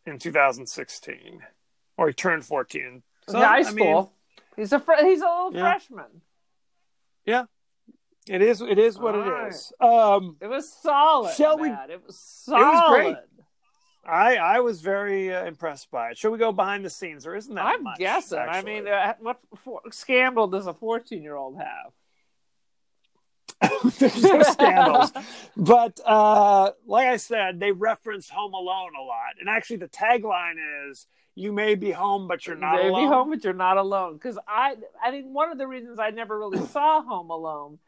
in 0.05 0.17
2016, 0.19 1.41
or 1.97 2.07
he 2.07 2.13
turned 2.13 2.45
14. 2.45 3.03
So, 3.29 3.39
high 3.39 3.57
I 3.57 3.61
school. 3.63 3.75
mean, 3.75 4.07
he's 4.55 4.71
a 4.73 4.79
fr- 4.79 4.93
he's 5.01 5.21
a 5.21 5.25
little 5.25 5.51
freshman. 5.51 6.21
Yeah. 7.25 7.45
freshman. 7.45 7.47
It 8.29 8.41
is. 8.41 8.61
It 8.61 8.77
is 8.79 8.97
what 8.99 9.15
All 9.15 9.21
it 9.21 9.29
right. 9.29 9.51
is. 9.53 9.71
Um, 9.79 10.37
It 10.41 10.47
was 10.47 10.71
solid. 10.71 11.33
Shall 11.35 11.57
we- 11.57 11.69
Matt. 11.69 11.89
It 11.89 12.05
was 12.05 12.17
solid. 12.19 12.61
It 12.61 12.65
was 12.65 12.89
great. 12.89 13.17
I 14.05 14.37
I 14.37 14.59
was 14.61 14.79
very 14.81 15.33
uh, 15.35 15.45
impressed 15.45 15.91
by 15.91 16.11
it. 16.11 16.17
Should 16.17 16.31
we 16.31 16.37
go 16.37 16.53
behind 16.53 16.85
the 16.85 16.89
scenes? 16.89 17.27
or 17.27 17.35
isn't 17.35 17.53
that 17.55 17.65
I'm 17.65 17.83
much, 17.83 17.97
guessing. 17.97 18.39
I 18.39 18.61
mean, 18.61 18.87
uh, 18.87 19.15
what 19.19 19.39
for, 19.57 19.81
scandal 19.91 20.47
does 20.47 20.65
a 20.65 20.73
14 20.73 21.21
year 21.21 21.35
old 21.35 21.57
have? 21.57 21.91
there's 23.99 24.23
no 24.23 24.43
scandals. 24.43 25.11
But 25.57 25.99
uh, 26.05 26.71
like 26.85 27.07
I 27.07 27.17
said, 27.17 27.59
they 27.59 27.71
reference 27.71 28.29
Home 28.29 28.53
Alone 28.53 28.91
a 28.97 29.01
lot, 29.03 29.33
and 29.39 29.49
actually 29.49 29.77
the 29.77 29.89
tagline 29.89 30.55
is 30.89 31.07
"You 31.35 31.51
may 31.51 31.75
be 31.75 31.91
home, 31.91 32.27
but 32.27 32.45
you're 32.45 32.55
not 32.55 32.75
Maybe 32.75 32.89
alone." 32.89 33.03
Be 33.03 33.07
home, 33.07 33.29
but 33.31 33.43
you're 33.43 33.53
not 33.53 33.77
alone. 33.77 34.13
Because 34.13 34.37
I, 34.47 34.75
I 35.03 35.11
think 35.11 35.25
one 35.27 35.51
of 35.51 35.57
the 35.57 35.67
reasons 35.67 35.99
I 35.99 36.11
never 36.11 36.37
really 36.37 36.65
saw 36.67 37.01
Home 37.01 37.29
Alone 37.31 37.79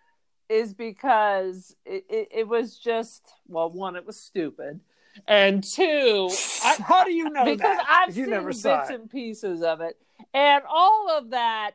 is 0.49 0.73
because 0.73 1.75
it, 1.85 2.05
it, 2.09 2.27
it 2.31 2.47
was 2.47 2.77
just 2.77 3.27
well, 3.47 3.69
one, 3.69 3.95
it 3.95 4.05
was 4.05 4.19
stupid, 4.19 4.79
and 5.27 5.63
two, 5.63 6.29
I, 6.63 6.77
How 6.83 7.03
do 7.03 7.11
you 7.11 7.29
know 7.29 7.45
because 7.45 7.59
that? 7.59 8.05
I've 8.07 8.17
you 8.17 8.25
seen 8.25 8.31
never 8.31 8.49
bits 8.49 8.61
saw 8.61 8.83
it. 8.83 8.91
and 8.91 9.09
pieces 9.09 9.61
of 9.61 9.81
it, 9.81 9.97
and 10.33 10.63
all 10.67 11.09
of 11.17 11.31
that. 11.31 11.71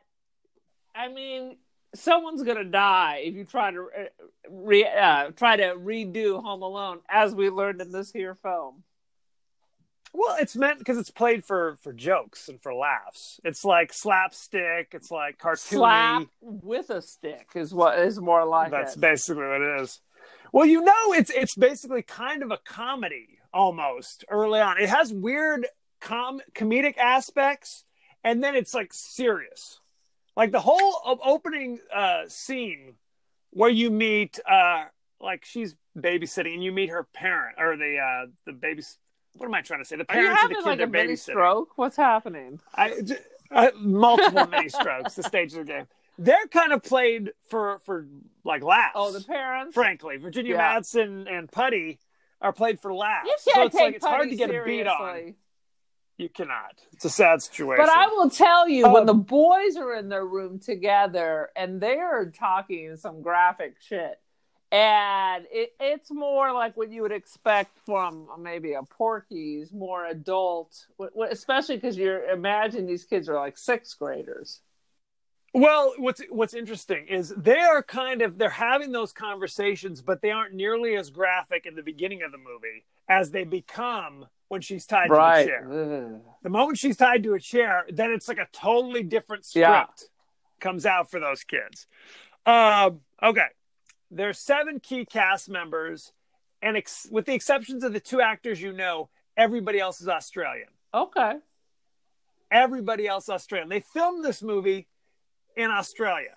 I 0.93 1.09
mean, 1.09 1.57
someone's 1.93 2.43
gonna 2.43 2.63
die 2.63 3.23
if 3.25 3.35
you 3.35 3.45
try 3.45 3.71
to 3.71 3.87
uh, 3.97 4.03
re, 4.49 4.85
uh, 4.85 5.31
try 5.31 5.57
to 5.57 5.75
redo 5.75 6.41
Home 6.43 6.61
Alone, 6.61 6.99
as 7.09 7.33
we 7.33 7.49
learned 7.49 7.81
in 7.81 7.91
this 7.91 8.11
here 8.11 8.35
film. 8.35 8.83
Well, 10.17 10.37
it's 10.39 10.55
meant 10.55 10.79
because 10.79 10.97
it's 10.97 11.11
played 11.11 11.43
for 11.43 11.77
for 11.81 11.91
jokes 11.91 12.47
and 12.47 12.61
for 12.61 12.73
laughs. 12.73 13.41
It's 13.43 13.65
like 13.65 13.91
slapstick. 13.91 14.89
It's 14.93 15.11
like 15.11 15.37
cartoony. 15.37 15.57
Slap 15.57 16.27
with 16.41 16.89
a 16.89 17.01
stick 17.01 17.49
is 17.53 17.73
what 17.73 17.99
is 17.99 18.19
more 18.19 18.45
like 18.45 18.71
That's 18.71 18.95
it. 18.95 19.01
basically 19.01 19.43
what 19.43 19.61
it 19.61 19.81
is. 19.81 19.99
Well, 20.53 20.65
you 20.65 20.81
know, 20.81 21.13
it's 21.13 21.29
it's 21.31 21.55
basically 21.55 22.01
kind 22.01 22.43
of 22.43 22.51
a 22.51 22.57
comedy 22.57 23.39
almost 23.53 24.23
early 24.29 24.61
on. 24.61 24.79
It 24.79 24.87
has 24.87 25.11
weird 25.11 25.67
com- 25.99 26.41
comedic 26.53 26.97
aspects, 26.97 27.83
and 28.23 28.41
then 28.41 28.55
it's 28.55 28.73
like 28.73 28.93
serious. 28.93 29.81
Like 30.37 30.51
the 30.51 30.61
whole 30.61 31.19
opening 31.23 31.79
uh, 31.93 32.23
scene 32.27 32.93
where 33.51 33.69
you 33.69 33.89
meet, 33.91 34.39
uh, 34.49 34.85
like 35.19 35.43
she's 35.43 35.75
babysitting, 35.97 36.53
and 36.53 36.63
you 36.63 36.71
meet 36.71 36.89
her 36.89 37.05
parent 37.13 37.57
or 37.59 37.75
the 37.75 37.97
uh, 37.97 38.27
the 38.45 38.53
baby. 38.53 38.81
What 39.37 39.47
am 39.47 39.53
I 39.53 39.61
trying 39.61 39.81
to 39.81 39.85
say? 39.85 39.95
The 39.97 40.05
Are 40.09 40.15
you 40.15 40.21
parents 40.27 40.43
of 40.43 40.49
the 40.49 40.55
kid 40.55 40.65
like 40.65 40.77
they're 40.77 40.87
a 40.87 40.89
mini 40.89 41.13
babysitting. 41.13 41.19
stroke? 41.19 41.77
What's 41.77 41.97
happening? 41.97 42.59
I, 42.75 42.93
uh, 43.51 43.71
multiple 43.77 44.47
mini 44.47 44.69
strokes. 44.69 45.15
The 45.15 45.23
stage 45.23 45.53
of 45.53 45.59
the 45.65 45.73
game. 45.73 45.87
They're 46.17 46.47
kind 46.47 46.71
of 46.71 46.81
played 46.83 47.31
for 47.49 47.79
for 47.79 48.07
like 48.45 48.63
laughs. 48.63 48.93
Oh, 48.95 49.11
the 49.11 49.21
parents. 49.23 49.73
frankly, 49.73 50.17
Virginia 50.17 50.55
Yeah. 50.55 50.77
Madsen 50.79 51.29
and 51.29 51.51
Puddy 51.51 51.99
are 52.41 52.53
played 52.53 52.79
for 52.79 52.93
laughs. 52.93 53.27
You 53.27 53.35
so 53.39 53.51
can't 53.53 53.65
it's 53.67 53.75
take 53.75 53.83
like 53.83 53.95
it's 53.95 54.05
hard 54.05 54.19
Puddy 54.19 54.29
to 54.31 54.35
get 54.37 54.49
a 54.49 54.63
beat 54.63 54.87
on. 54.87 54.97
seriously. 55.13 55.35
You 56.17 56.29
cannot. 56.29 56.81
It's 56.93 57.03
a 57.03 57.09
sad 57.09 57.41
situation. 57.41 57.83
But 57.85 57.89
I 57.93 58.07
will 58.07 58.29
tell 58.29 58.69
you, 58.69 58.83
when 58.87 59.01
Um, 59.01 59.05
the 59.05 59.13
boys 59.13 59.75
are 59.75 59.93
in 59.95 60.07
their 60.07 60.25
room 60.25 60.59
together 60.59 61.49
and 61.57 61.81
they're 61.81 62.31
talking 62.31 62.95
some 62.95 63.21
graphic 63.21 63.75
shit, 63.81 64.17
and 64.75 65.45
it, 65.51 65.71
it's 65.79 66.11
more 66.11 66.51
like 66.51 66.75
what 66.75 66.91
you 66.91 67.01
would 67.01 67.13
expect 67.13 67.79
from 67.85 68.27
maybe 68.39 68.73
a 68.73 68.83
Porky's, 68.83 69.71
more 69.71 70.05
adult, 70.05 70.87
especially 71.29 71.77
because 71.77 71.95
you're 71.97 72.29
imagine 72.29 72.85
these 72.85 73.05
kids 73.05 73.29
are 73.29 73.35
like 73.35 73.57
sixth 73.57 73.97
graders. 73.97 74.59
Well, 75.53 75.93
what's 75.97 76.21
what's 76.29 76.53
interesting 76.53 77.07
is 77.07 77.29
they 77.37 77.59
are 77.59 77.81
kind 77.81 78.21
of 78.21 78.37
they're 78.37 78.49
having 78.49 78.91
those 78.91 79.13
conversations, 79.13 80.01
but 80.01 80.21
they 80.21 80.31
aren't 80.31 80.53
nearly 80.53 80.97
as 80.97 81.09
graphic 81.09 81.65
in 81.65 81.75
the 81.75 81.83
beginning 81.83 82.21
of 82.23 82.33
the 82.33 82.37
movie 82.37 82.83
as 83.07 83.31
they 83.31 83.45
become 83.45 84.25
when 84.49 84.59
she's 84.59 84.85
tied 84.85 85.07
to 85.07 85.13
a 85.13 85.45
chair. 85.45 85.67
Ugh. 85.71 86.21
The 86.43 86.49
moment 86.49 86.77
she's 86.79 86.97
tied 86.97 87.23
to 87.23 87.33
a 87.33 87.39
chair, 87.39 87.85
then 87.87 88.11
it's 88.11 88.27
like 88.27 88.39
a 88.39 88.47
totally 88.51 89.03
different 89.03 89.45
script 89.45 89.63
Yeah. 89.63 89.85
comes 90.59 90.85
out 90.85 91.09
for 91.09 91.21
those 91.21 91.45
kids. 91.45 91.87
Um, 92.45 92.99
okay, 93.23 93.47
there's 94.15 94.39
seven 94.39 94.79
key 94.79 95.05
cast 95.05 95.49
members, 95.49 96.13
and 96.61 96.77
ex- 96.77 97.07
with 97.11 97.25
the 97.25 97.33
exceptions 97.33 97.83
of 97.83 97.93
the 97.93 97.99
two 97.99 98.21
actors 98.21 98.61
you 98.61 98.71
know, 98.71 99.09
everybody 99.35 99.79
else 99.79 100.01
is 100.01 100.07
Australian. 100.07 100.69
Okay. 100.93 101.33
Everybody 102.49 103.07
else 103.07 103.27
Australian. 103.27 103.69
They 103.69 103.81
filmed 103.81 104.23
this 104.23 104.41
movie 104.41 104.87
in 105.57 105.69
Australia 105.69 106.35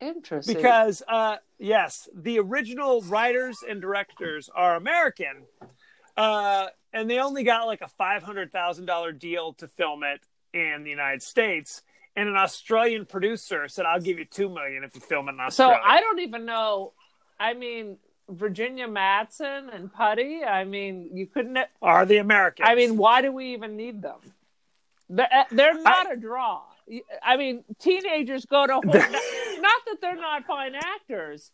Interesting. 0.00 0.54
because, 0.56 1.02
uh, 1.08 1.36
yes, 1.58 2.08
the 2.14 2.38
original 2.38 3.00
writers 3.02 3.58
and 3.66 3.80
directors 3.80 4.50
are 4.54 4.76
American, 4.76 5.44
uh, 6.16 6.66
and 6.92 7.08
they 7.08 7.18
only 7.18 7.44
got 7.44 7.66
like 7.66 7.80
a 7.80 7.88
five 7.88 8.22
hundred 8.22 8.52
thousand 8.52 8.84
dollar 8.86 9.12
deal 9.12 9.54
to 9.54 9.68
film 9.68 10.02
it 10.02 10.20
in 10.52 10.84
the 10.84 10.90
United 10.90 11.22
States. 11.22 11.82
And 12.16 12.28
an 12.28 12.36
Australian 12.36 13.06
producer 13.06 13.66
said, 13.68 13.86
"I'll 13.86 14.00
give 14.00 14.18
you 14.18 14.24
two 14.24 14.48
million 14.48 14.84
if 14.84 14.94
you 14.94 15.00
film 15.00 15.28
it 15.28 15.32
in 15.32 15.50
So 15.50 15.70
I 15.70 16.00
don't 16.00 16.20
even 16.20 16.44
know. 16.44 16.92
I 17.40 17.54
mean, 17.54 17.98
Virginia 18.28 18.86
Madsen 18.86 19.74
and 19.74 19.92
Puddy. 19.92 20.44
I 20.44 20.64
mean, 20.64 21.10
you 21.12 21.26
couldn't. 21.26 21.58
are 21.82 22.06
the 22.06 22.18
Americans. 22.18 22.68
I 22.70 22.74
mean, 22.74 22.96
why 22.96 23.22
do 23.22 23.32
we 23.32 23.52
even 23.52 23.76
need 23.76 24.02
them? 24.02 24.20
They're, 25.10 25.28
uh, 25.52 25.82
not 25.82 26.12
a 26.12 26.16
draw. 26.16 26.62
I 27.22 27.36
mean, 27.36 27.64
teenagers 27.78 28.46
go 28.46 28.66
to 28.66 28.74
horror. 28.74 28.92
not 28.92 29.80
that 29.86 29.96
they're 30.00 30.16
not 30.16 30.44
fine 30.46 30.74
actors. 30.74 31.50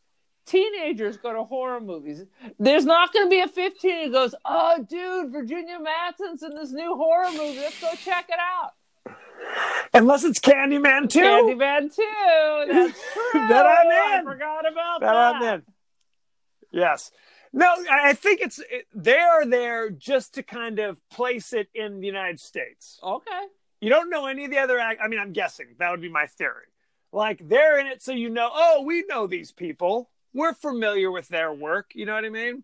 Teenagers 0.47 1.17
go 1.17 1.33
to 1.33 1.45
horror 1.45 1.81
movies. 1.81 2.25
There's 2.59 2.85
not 2.85 3.13
going 3.13 3.27
to 3.27 3.31
be 3.31 3.41
a 3.41 3.49
15 3.49 4.07
who 4.07 4.13
goes, 4.13 4.35
"Oh, 4.45 4.85
dude, 4.89 5.31
Virginia 5.31 5.79
Madsen's 5.79 6.43
in 6.43 6.55
this 6.55 6.73
new 6.73 6.97
horror 6.97 7.31
movie. 7.31 7.59
Let's 7.59 7.81
go 7.81 7.93
check 7.95 8.27
it 8.29 8.39
out." 8.39 8.73
Unless 9.93 10.25
it's 10.25 10.39
Candyman 10.41 11.09
too. 11.09 11.21
Candyman 11.21 11.95
too. 11.95 12.73
That's 12.73 13.01
true. 13.13 13.49
That 13.49 13.67
I'm 13.67 13.87
I 13.89 14.19
in. 14.19 14.25
forgot 14.25 14.71
about 14.71 15.01
that 15.01 15.13
that. 15.13 15.35
I'm 15.37 15.55
in. 15.55 15.63
Yes. 16.73 17.11
No, 17.53 17.67
I 17.67 18.11
I 18.11 18.13
think 18.13 18.41
it's 18.41 18.59
it, 18.59 18.87
they 18.95 19.19
are 19.19 19.45
there 19.45 19.91
just 19.91 20.35
to 20.35 20.43
kind 20.43 20.79
of 20.79 20.99
place 21.11 21.53
it 21.53 21.69
in 21.75 22.01
the 22.01 22.07
United 22.07 22.41
States. 22.41 22.99
Okay. 23.03 23.41
You 23.81 23.89
don't 23.91 24.11
know 24.11 24.27
any 24.27 24.45
of 24.45 24.51
the 24.51 24.59
other 24.59 24.79
act. 24.79 25.01
I 25.03 25.09
mean, 25.09 25.19
I'm 25.19 25.33
guessing 25.33 25.69
that 25.79 25.91
would 25.91 26.03
be 26.03 26.09
my 26.11 26.27
theory. 26.27 26.67
Like 27.13 27.49
they're 27.49 27.79
in 27.81 27.87
it, 27.87 28.03
so 28.03 28.13
you 28.13 28.29
know. 28.29 28.51
Oh, 28.53 28.83
we 28.87 29.05
know 29.09 29.27
these 29.27 29.51
people. 29.51 30.11
We're 30.33 30.55
familiar 30.55 31.11
with 31.11 31.27
their 31.27 31.53
work. 31.53 31.91
You 31.95 32.07
know 32.07 32.15
what 32.15 32.25
I 32.25 32.29
mean? 32.29 32.63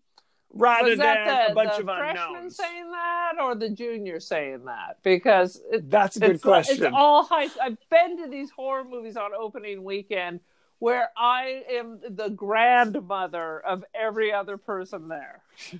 Rather 0.57 0.89
Was 0.89 0.99
than 0.99 1.07
that 1.07 1.47
the, 1.47 1.51
a 1.51 1.55
bunch 1.55 1.73
the 1.77 1.79
of 1.79 1.97
freshman 1.97 2.25
unknowns. 2.35 2.55
saying 2.55 2.91
that 2.91 3.33
or 3.41 3.55
the 3.55 3.69
junior 3.69 4.19
saying 4.19 4.65
that? 4.65 4.97
Because 5.03 5.61
it, 5.71 5.89
That's 5.89 6.17
a 6.17 6.19
good 6.19 6.31
it's, 6.31 6.43
question. 6.43 6.85
It's 6.85 6.93
all 6.93 7.23
high. 7.23 7.47
I've 7.61 7.77
been 7.89 8.17
to 8.23 8.29
these 8.29 8.49
horror 8.49 8.83
movies 8.83 9.17
on 9.17 9.31
opening 9.37 9.83
weekend 9.83 10.39
where 10.79 11.09
I 11.17 11.63
am 11.71 11.99
the 12.07 12.29
grandmother 12.29 13.59
of 13.59 13.83
every 13.95 14.31
other 14.31 14.57
person 14.57 15.07
there. 15.07 15.41
Of 15.71 15.79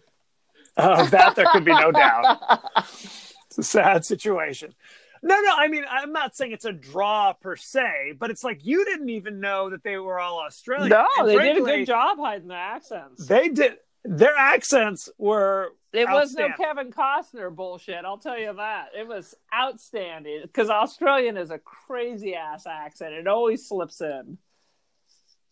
uh, 0.78 1.04
that, 1.06 1.36
there 1.36 1.48
could 1.52 1.66
be 1.66 1.74
no 1.74 1.92
doubt. 1.92 2.63
It's 3.48 3.58
a 3.60 3.63
sad 3.63 4.06
situation. 4.06 4.76
No, 5.24 5.40
no. 5.40 5.54
I 5.56 5.68
mean, 5.68 5.84
I'm 5.90 6.12
not 6.12 6.36
saying 6.36 6.52
it's 6.52 6.66
a 6.66 6.72
draw 6.72 7.34
per 7.34 7.56
se, 7.56 8.13
but 8.20 8.30
it's 8.30 8.44
like 8.44 8.66
you 8.66 8.86
didn't 8.86 9.10
even 9.10 9.40
know 9.40 9.70
that 9.70 9.84
they 9.84 9.98
were 9.98 10.20
all 10.20 10.40
Australian. 10.40 10.90
No, 10.90 11.08
And 11.18 11.28
they 11.28 11.38
did 11.38 11.58
a 11.58 11.62
good 11.62 11.86
job 11.88 12.18
hiding 12.20 12.50
the 12.50 12.56
accents. 12.56 13.26
They 13.26 13.50
did. 13.50 13.78
Their 14.03 14.36
accents 14.38 15.10
were. 15.17 15.73
It 15.93 16.07
was 16.10 16.33
no. 16.33 16.49
Kevin 16.57 16.91
Costner 16.91 17.53
bullshit. 17.53 18.05
I'll 18.05 18.17
tell 18.19 18.38
you 18.38 18.53
that. 18.55 18.89
It 18.97 19.07
was 19.07 19.33
outstanding 19.53 20.41
because 20.43 20.69
Australian 20.69 21.38
is 21.38 21.49
a 21.49 21.57
crazy 21.60 22.36
ass 22.36 22.65
accent. 22.67 23.13
It 23.13 23.27
always 23.27 23.67
slips 23.67 23.99
in. 24.01 24.38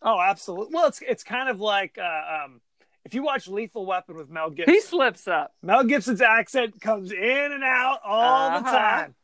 Oh, 0.02 0.20
absolutely. 0.20 0.74
Well, 0.74 0.88
it's 0.88 1.02
it's 1.02 1.24
kind 1.24 1.50
of 1.50 1.60
like 1.60 1.98
uh, 1.98 2.44
um, 2.46 2.62
if 3.06 3.14
you 3.14 3.24
watch 3.24 3.48
Lethal 3.48 3.86
Weapon 3.86 4.16
with 4.16 4.30
Mel 4.30 4.50
Gibson. 4.52 4.74
He 4.74 4.82
slips 4.82 5.28
up. 5.28 5.54
Mel 5.64 5.84
Gibson's 5.84 6.22
accent 6.22 6.80
comes 6.80 7.12
in 7.12 7.52
and 7.52 7.64
out 7.64 8.00
all 8.06 8.52
the 8.52 8.68
Uh-huh. 8.68 8.72
time. 8.78 9.16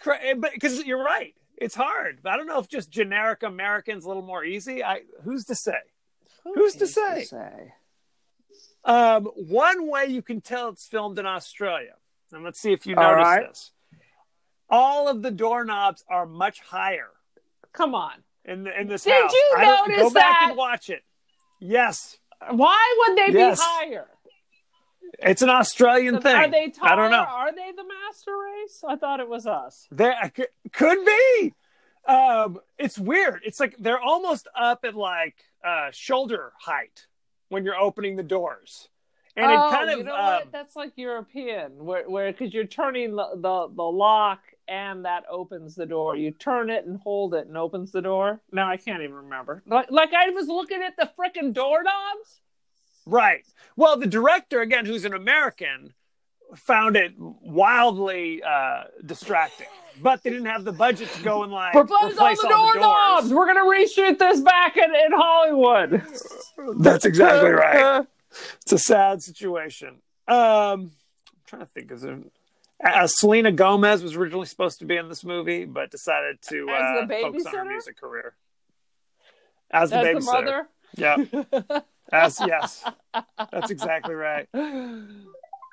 Cra- 0.00 0.34
But 0.36 0.52
because 0.52 0.84
you're 0.84 1.02
right, 1.02 1.34
it's 1.56 1.74
hard. 1.74 2.20
But 2.22 2.32
I 2.32 2.36
don't 2.36 2.46
know 2.46 2.58
if 2.58 2.68
just 2.68 2.90
generic 2.90 3.42
Americans 3.42 4.04
a 4.04 4.08
little 4.08 4.22
more 4.24 4.44
easy. 4.44 4.84
I 4.84 5.00
who's 5.24 5.46
to 5.46 5.54
say? 5.54 5.78
Who's 6.44 6.74
to 6.76 6.86
say? 6.86 7.26
Um, 8.86 9.24
one 9.34 9.88
way 9.88 10.06
you 10.06 10.22
can 10.22 10.40
tell 10.40 10.68
it's 10.68 10.86
filmed 10.86 11.18
in 11.18 11.26
Australia, 11.26 11.94
and 12.32 12.44
let's 12.44 12.58
see 12.60 12.72
if 12.72 12.86
you 12.86 12.94
notice 12.94 13.24
right. 13.24 13.48
this. 13.48 13.72
All 14.70 15.08
of 15.08 15.22
the 15.22 15.30
doorknobs 15.30 16.04
are 16.08 16.24
much 16.26 16.60
higher 16.60 17.10
Come 17.72 17.94
on. 17.94 18.12
in 18.44 18.64
the, 18.64 18.80
in 18.80 18.86
this 18.88 19.04
Did 19.04 19.20
house. 19.20 19.32
you 19.32 19.54
I 19.58 19.64
don't- 19.64 19.88
notice 19.90 20.02
Go 20.04 20.10
back 20.10 20.40
that? 20.40 20.48
and 20.50 20.56
watch 20.56 20.88
it. 20.90 21.02
Yes, 21.60 22.18
Why 22.50 23.04
would 23.08 23.18
they 23.18 23.32
Yes. 23.38 23.58
be 23.58 23.64
higher? 23.66 24.08
it's 25.20 25.42
an 25.42 25.50
Australian 25.50 26.20
thing. 26.20 26.36
Are 26.36 26.50
they 26.50 26.70
taller? 26.70 26.92
I 26.92 26.96
don't 26.96 27.10
know. 27.10 27.18
Are 27.24 27.52
they 27.52 27.72
the 27.72 27.84
master 27.84 28.32
race? 28.36 28.84
I 28.86 28.96
thought 28.96 29.18
it 29.20 29.28
was 29.28 29.46
us. 29.46 29.86
There 29.90 30.14
could 30.72 31.04
be. 31.04 31.54
Um, 32.06 32.60
it's 32.78 32.98
weird. 32.98 33.40
It's 33.44 33.58
like 33.58 33.76
they're 33.78 34.00
almost 34.00 34.46
up 34.54 34.84
at 34.84 34.94
like 34.94 35.36
uh, 35.64 35.90
shoulder 35.92 36.52
height 36.60 37.06
when 37.48 37.64
you're 37.64 37.78
opening 37.78 38.16
the 38.16 38.22
doors, 38.22 38.88
and 39.36 39.46
oh, 39.46 39.68
it 39.68 39.70
kind 39.70 39.90
of 39.90 39.98
you 39.98 40.04
know 40.04 40.14
um, 40.14 40.24
what? 40.24 40.52
That's 40.52 40.76
like 40.76 40.92
European, 40.96 41.84
where 41.84 42.08
where 42.08 42.32
because 42.32 42.54
you're 42.54 42.64
turning 42.64 43.16
the, 43.16 43.28
the 43.34 43.68
the 43.74 43.82
lock 43.82 44.40
and 44.68 45.04
that 45.04 45.24
opens 45.30 45.74
the 45.74 45.86
door. 45.86 46.16
You 46.16 46.32
turn 46.32 46.70
it 46.70 46.86
and 46.86 46.98
hold 47.00 47.34
it 47.34 47.46
and 47.46 47.56
opens 47.56 47.92
the 47.92 48.02
door. 48.02 48.40
Now 48.52 48.68
I 48.68 48.76
can't 48.76 49.02
even 49.02 49.14
remember. 49.14 49.62
Like 49.66 49.90
like 49.90 50.12
I 50.12 50.30
was 50.30 50.48
looking 50.48 50.82
at 50.82 50.96
the 50.96 51.10
frickin' 51.18 51.52
doorknobs. 51.52 52.40
right. 53.04 53.46
Well, 53.76 53.96
the 53.96 54.06
director 54.06 54.60
again, 54.62 54.86
who's 54.86 55.04
an 55.04 55.14
American, 55.14 55.92
found 56.54 56.96
it 56.96 57.12
wildly 57.18 58.42
uh, 58.42 58.84
distracting, 59.04 59.66
but 60.00 60.22
they 60.22 60.30
didn't 60.30 60.46
have 60.46 60.64
the 60.64 60.72
budget 60.72 61.10
to 61.12 61.22
go 61.22 61.42
and 61.42 61.52
like 61.52 61.74
Replace 61.74 62.16
all 62.18 62.34
the 62.34 62.54
all 62.54 62.72
doorknobs. 62.72 63.32
We're 63.32 63.46
gonna 63.46 63.60
reshoot 63.60 64.18
this 64.18 64.40
back 64.40 64.76
in, 64.76 64.84
in 64.94 65.12
Hollywood. 65.12 66.02
That's 66.78 67.04
exactly 67.04 67.50
right. 67.50 68.06
It's 68.62 68.72
a 68.72 68.78
sad 68.78 69.22
situation. 69.22 70.02
Um, 70.28 70.34
I'm 70.36 70.90
trying 71.46 71.62
to 71.62 71.66
think. 71.66 71.90
Is 71.90 72.02
there, 72.02 72.18
uh, 72.84 73.06
Selena 73.06 73.50
Gomez 73.50 74.02
was 74.02 74.14
originally 74.14 74.44
supposed 74.44 74.78
to 74.80 74.84
be 74.84 74.96
in 74.96 75.08
this 75.08 75.24
movie, 75.24 75.64
but 75.64 75.90
decided 75.90 76.42
to 76.48 76.68
As 76.68 77.02
uh, 77.02 77.06
the 77.06 77.14
focus 77.22 77.46
on 77.46 77.54
her 77.54 77.64
music 77.64 77.98
career. 77.98 78.34
As 79.70 79.88
the 79.88 79.96
As 79.96 80.06
babysitter, 80.06 80.20
the 80.20 80.24
mother. 80.24 80.68
yeah. 80.96 81.80
As 82.12 82.38
yes, 82.40 82.84
that's 83.50 83.70
exactly 83.70 84.14
right. 84.14 84.48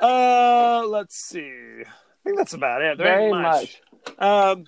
Uh, 0.02 0.84
let's 0.88 1.16
see. 1.16 1.40
I 1.42 2.24
think 2.24 2.38
that's 2.38 2.54
about 2.54 2.82
it. 2.82 2.98
There 2.98 3.08
Very 3.08 3.24
ain't 3.26 3.42
much. 3.42 3.82
Um, 4.18 4.66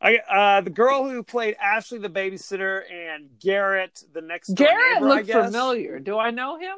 I 0.00 0.16
uh, 0.16 0.60
the 0.62 0.70
girl 0.70 1.08
who 1.08 1.22
played 1.22 1.56
Ashley 1.60 1.98
the 1.98 2.08
babysitter 2.08 2.82
and 2.90 3.28
Garrett 3.38 4.02
the 4.12 4.22
next 4.22 4.54
Garrett 4.54 5.02
neighbor, 5.02 5.06
looked 5.06 5.30
familiar. 5.30 5.98
Do 5.98 6.18
I 6.18 6.30
know 6.30 6.58
him? 6.58 6.76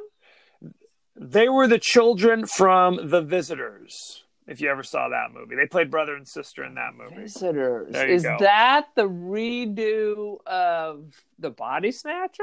They 1.15 1.49
were 1.49 1.69
the 1.69 1.79
children 1.79 2.47
from 2.47 3.11
The 3.11 3.21
Visitors. 3.21 4.25
If 4.47 4.61
you 4.61 4.71
ever 4.71 4.83
saw 4.83 5.09
that 5.09 5.33
movie, 5.33 5.55
they 5.55 5.67
played 5.67 5.91
brother 5.91 6.17
and 6.17 6.27
sister 6.27 6.65
in 6.65 6.75
that 6.75 6.95
movie. 6.97 7.23
Visitors. 7.23 7.95
Is 7.95 8.25
go. 8.25 8.37
that 8.41 8.87
the 8.97 9.09
redo 9.09 10.45
of 10.47 11.15
the 11.39 11.51
Body 11.51 11.93
Snatcher? 11.93 12.43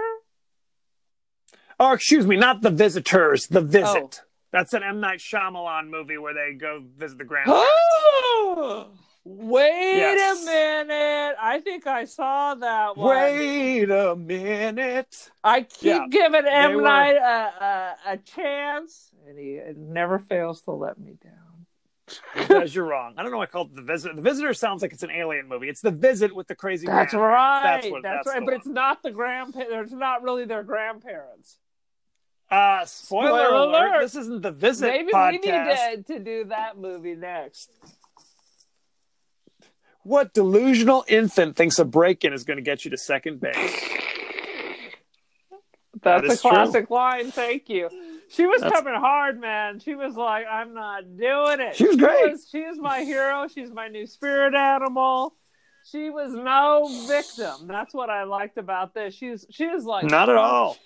Oh, 1.78 1.91
excuse 1.91 2.26
me, 2.26 2.38
not 2.38 2.62
The 2.62 2.72
Visitors, 2.72 3.48
The 3.48 3.62
Visit. 3.62 4.22
Oh. 4.22 4.28
That's 4.51 4.73
an 4.73 4.83
M 4.83 4.99
Night 4.99 5.19
Shyamalan 5.19 5.89
movie 5.89 6.17
where 6.17 6.33
they 6.33 6.53
go 6.57 6.83
visit 6.97 7.17
the 7.19 7.23
grandparents. 7.23 7.67
Wait 9.25 9.97
Yes. 9.97 10.41
a 10.41 10.45
minute. 10.45 11.35
I 11.39 11.59
think 11.59 11.85
I 11.85 12.05
saw 12.05 12.55
that 12.55 12.97
one. 12.97 13.09
Wait 13.15 13.89
a 13.91 14.15
minute. 14.15 15.29
I 15.43 15.62
keep 15.62 15.83
Yeah, 15.83 16.07
giving 16.09 16.45
M 16.47 16.75
were- 16.75 16.81
Night 16.81 17.15
a, 17.15 17.63
a, 18.09 18.13
a 18.13 18.17
chance, 18.17 19.12
and 19.27 19.38
he 19.38 19.59
never 19.77 20.17
fails 20.19 20.62
to 20.62 20.71
let 20.71 20.97
me 20.99 21.17
down. 21.23 21.33
Because 22.35 22.73
you're 22.73 22.85
wrong. 22.85 23.13
I 23.17 23.21
don't 23.21 23.31
know 23.31 23.38
why 23.38 23.43
I 23.43 23.47
called 23.47 23.69
it 23.71 23.75
The 23.75 23.83
Visit. 23.83 24.15
The 24.15 24.21
Visitor 24.23 24.55
sounds 24.55 24.81
like 24.81 24.93
it's 24.93 25.03
an 25.03 25.12
alien 25.12 25.47
movie. 25.47 25.69
It's 25.69 25.81
The 25.81 25.91
Visit 25.91 26.33
with 26.35 26.47
the 26.47 26.55
crazy 26.55 26.88
That's 26.88 27.13
grandparents. 27.13 27.35
right. 27.38 27.63
That's 27.81 27.91
what- 27.91 28.01
that's, 28.01 28.15
that's 28.25 28.27
right. 28.35 28.39
But 28.39 28.53
one. 28.53 28.53
it's 28.55 28.65
not 28.67 29.03
the 29.03 29.12
grandparents. 29.12 29.91
It's 29.91 29.99
not 29.99 30.23
really 30.23 30.45
their 30.45 30.63
grandparents. 30.63 31.59
Uh, 32.51 32.83
spoiler, 32.85 33.27
Spoiler 33.29 33.53
alert. 33.55 33.88
alert. 33.91 34.01
This 34.01 34.15
isn't 34.15 34.41
The 34.41 34.51
Visit 34.51 34.88
Maybe 34.88 35.12
podcast. 35.12 35.32
we 35.32 35.95
need 35.95 36.07
to, 36.07 36.13
to 36.13 36.19
do 36.19 36.45
that 36.45 36.78
movie 36.78 37.15
next. 37.15 37.69
What 40.03 40.34
delusional 40.34 41.05
infant 41.07 41.55
thinks 41.55 41.78
a 41.78 41.86
break-in 41.86 42.34
is 42.34 42.43
going 42.43 42.57
to 42.57 42.63
get 42.63 42.86
you 42.86 42.91
to 42.91 42.97
second 42.97 43.39
base? 43.39 43.55
That 46.01 46.21
That's 46.21 46.30
a 46.30 46.32
is 46.34 46.41
true. 46.41 46.49
classic 46.51 46.89
line. 46.89 47.32
Thank 47.32 47.69
you. 47.69 47.89
She 48.30 48.45
was 48.45 48.61
That's- 48.61 48.82
coming 48.82 48.99
hard, 48.99 49.39
man. 49.39 49.80
She 49.80 49.95
was 49.95 50.15
like, 50.15 50.45
"I'm 50.49 50.74
not 50.74 51.17
doing 51.17 51.59
it." 51.59 51.76
She 51.76 51.86
was 51.88 51.97
great. 51.97 52.32
was- 52.32 52.47
she 52.49 52.59
is 52.59 52.78
my 52.80 53.01
hero. 53.01 53.47
She's 53.47 53.71
my 53.71 53.88
new 53.89 54.05
spirit 54.07 54.53
animal. 54.55 55.36
She 55.91 56.09
was 56.09 56.32
no 56.32 56.88
victim. 57.07 57.67
That's 57.67 57.93
what 57.93 58.09
I 58.09 58.24
liked 58.24 58.57
about 58.57 58.93
this. 58.93 59.13
She's 59.13 59.45
she 59.49 59.65
was 59.67 59.84
like, 59.84 60.05
Not 60.05 60.30
at 60.30 60.36
all. 60.38 60.78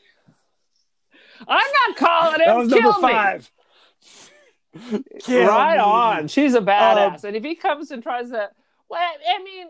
I'm 1.48 1.72
not 1.88 1.98
calling 1.98 2.42
it. 2.42 2.46
That 2.46 2.58
was 2.58 2.72
Kill 2.72 2.82
number 2.82 3.08
me." 3.08 3.14
five. 3.14 3.52
Kill 5.20 5.48
right 5.48 5.76
me. 5.78 5.84
on. 5.84 6.28
She's 6.28 6.56
a 6.56 6.62
badass. 6.62 7.24
Um, 7.24 7.28
and 7.30 7.36
if 7.36 7.44
he 7.44 7.56
comes 7.56 7.92
and 7.92 8.02
tries 8.02 8.30
to, 8.32 8.50
well, 8.90 9.02
I 9.02 9.44
mean, 9.44 9.68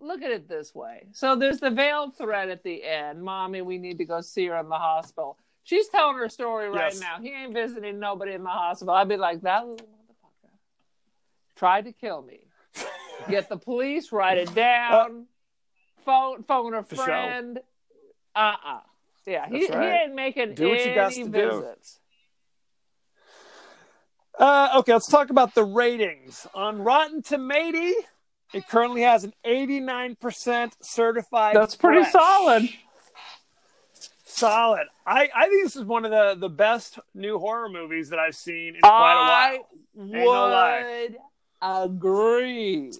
look 0.00 0.22
at 0.22 0.30
it 0.30 0.48
this 0.48 0.74
way. 0.74 1.06
So 1.12 1.36
there's 1.36 1.60
the 1.60 1.70
veiled 1.70 2.16
threat 2.16 2.48
at 2.48 2.62
the 2.64 2.82
end. 2.84 3.22
Mommy, 3.22 3.62
we 3.62 3.78
need 3.78 3.98
to 3.98 4.04
go 4.04 4.20
see 4.20 4.46
her 4.46 4.56
in 4.58 4.68
the 4.68 4.74
hospital. 4.76 5.38
She's 5.62 5.88
telling 5.88 6.16
her 6.16 6.28
story 6.28 6.68
right 6.68 6.92
Yes. 6.92 7.00
now. 7.00 7.18
He 7.22 7.32
ain't 7.32 7.54
visiting 7.54 7.98
nobody 8.00 8.32
in 8.32 8.42
the 8.42 8.50
hospital. 8.50 8.92
I'd 8.94 9.08
be 9.08 9.16
like, 9.16 9.40
that 9.42 9.66
little 9.66 9.86
motherfucker 9.86 10.50
tried 11.56 11.84
to 11.86 11.92
kill 11.92 12.20
me. 12.22 12.40
Get 13.30 13.48
the 13.48 13.56
police, 13.56 14.10
write 14.12 14.36
it 14.36 14.52
down, 14.54 15.26
phone 16.04 16.42
phone 16.42 16.74
a 16.74 16.82
For 16.82 16.96
sure. 16.96 17.04
friend. 17.04 17.60
Uh 18.34 18.54
uh 18.66 18.80
Yeah, 19.26 19.46
he, 19.48 19.60
That's 19.66 19.74
right. 19.74 19.92
he 19.92 19.98
ain't 20.04 20.14
making 20.14 20.54
Do 20.54 20.68
what 20.68 20.78
you 20.78 20.84
any 20.84 20.94
got 20.94 21.12
to 21.12 21.24
do. 21.24 21.30
visits. 21.30 22.00
Uh, 24.38 24.68
okay, 24.78 24.92
let's 24.92 25.08
talk 25.08 25.30
about 25.30 25.54
the 25.54 25.64
ratings. 25.64 26.46
On 26.54 26.82
Rotten 26.82 27.22
Tomato, 27.22 27.92
it 28.52 28.68
currently 28.68 29.02
has 29.02 29.24
an 29.24 29.32
89% 29.46 30.72
certified. 30.82 31.54
That's 31.56 31.76
pretty 31.76 32.02
fresh. 32.02 32.12
solid. 32.12 32.68
Solid. 34.24 34.88
I, 35.06 35.28
I 35.34 35.48
think 35.48 35.64
this 35.64 35.76
is 35.76 35.84
one 35.84 36.04
of 36.04 36.10
the, 36.10 36.34
the 36.36 36.48
best 36.48 36.98
new 37.14 37.38
horror 37.38 37.68
movies 37.68 38.08
that 38.10 38.18
I've 38.18 38.34
seen 38.34 38.74
in 38.74 38.80
quite 38.80 38.90
I 38.92 39.54
a 39.54 39.58
while. 39.60 40.06
no 40.24 40.24
lie. 40.48 41.08
would 41.08 41.16
agree. 41.62 42.92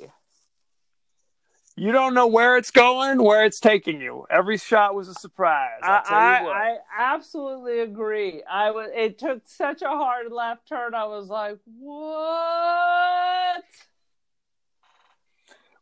You 1.76 1.90
don't 1.90 2.14
know 2.14 2.28
where 2.28 2.56
it's 2.56 2.70
going, 2.70 3.20
where 3.20 3.44
it's 3.44 3.58
taking 3.58 4.00
you. 4.00 4.26
Every 4.30 4.58
shot 4.58 4.94
was 4.94 5.08
a 5.08 5.14
surprise. 5.14 5.80
I'll 5.82 6.04
tell 6.04 6.16
I, 6.16 6.38
you 6.38 6.44
what. 6.44 6.56
I, 6.56 6.70
I 6.72 7.14
absolutely 7.14 7.80
agree. 7.80 8.42
I 8.48 8.70
was. 8.70 8.90
It 8.94 9.18
took 9.18 9.42
such 9.46 9.82
a 9.82 9.88
hard 9.88 10.30
left 10.30 10.68
turn. 10.68 10.94
I 10.94 11.06
was 11.06 11.28
like, 11.28 11.58
"What?" 11.78 13.64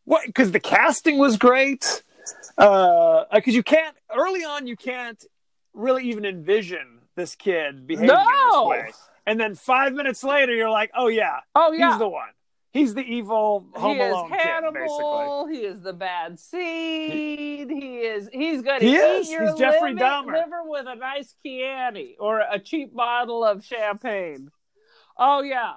What? 0.05 0.26
Because 0.26 0.53
the 0.53 0.61
casting 0.61 1.18
was 1.18 1.36
great. 1.36 2.03
Uh, 2.57 3.24
because 3.34 3.55
you 3.55 3.62
can't 3.62 3.97
early 4.16 4.45
on, 4.45 4.66
you 4.66 4.76
can't 4.76 5.22
really 5.74 6.09
even 6.09 6.24
envision 6.24 7.01
this 7.16 7.34
kid 7.34 7.86
behaving 7.86 8.09
in 8.11 8.14
No! 8.14 8.70
this 8.70 8.70
way. 8.70 8.93
And 9.26 9.38
then 9.38 9.55
five 9.55 9.93
minutes 9.93 10.24
later, 10.24 10.55
you're 10.55 10.70
like, 10.70 10.90
oh 10.97 11.09
yeah, 11.09 11.40
Oh 11.55 11.72
yeah, 11.72 11.90
he's 11.90 11.99
the 11.99 12.09
one. 12.09 12.28
He's 12.72 12.94
the 12.94 13.02
evil 13.02 13.66
Home 13.74 13.96
he 13.96 14.02
is 14.02 14.10
Alone 14.12 14.30
kid, 14.30 14.38
basically. 14.38 14.50
Hannibal. 14.50 15.46
He 15.46 15.58
is 15.58 15.80
the 15.82 15.92
bad 15.92 16.38
seed. 16.40 17.70
He 17.70 17.98
is. 17.98 18.28
He's 18.32 18.62
going 18.62 18.80
to 18.80 18.86
He 18.86 18.94
eat 18.94 18.98
is. 18.98 19.30
your 19.30 19.50
He's 19.50 19.58
Jeffrey 19.58 19.92
liver, 19.92 20.04
Dahmer. 20.04 20.32
liver 20.32 20.62
with 20.64 20.86
a 20.88 20.94
nice 20.94 21.34
Chianti 21.44 22.16
or 22.18 22.40
a 22.40 22.58
cheap 22.58 22.94
bottle 22.94 23.44
of 23.44 23.62
champagne. 23.64 24.50
Oh 25.18 25.42
yeah, 25.42 25.74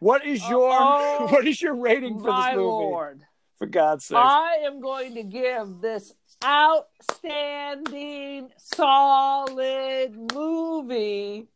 What 0.00 0.24
is 0.26 0.40
your 0.48 0.70
Oh, 0.72 1.26
what 1.30 1.46
is 1.46 1.60
your 1.60 1.74
rating 1.74 2.18
for 2.18 2.32
this 2.32 2.46
movie? 2.54 2.62
lord. 2.62 3.20
For 3.58 3.66
God's 3.66 4.06
sake. 4.06 4.16
I 4.16 4.60
am 4.64 4.80
going 4.80 5.14
to 5.16 5.22
give 5.24 5.80
this 5.82 6.14
outstanding, 6.44 8.48
solid 8.56 10.32
movie 10.32 11.48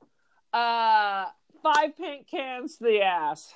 uh 0.53 1.27
five 1.63 1.97
pink 1.97 2.27
cans 2.29 2.77
to 2.77 2.85
the 2.85 3.01
ass. 3.01 3.55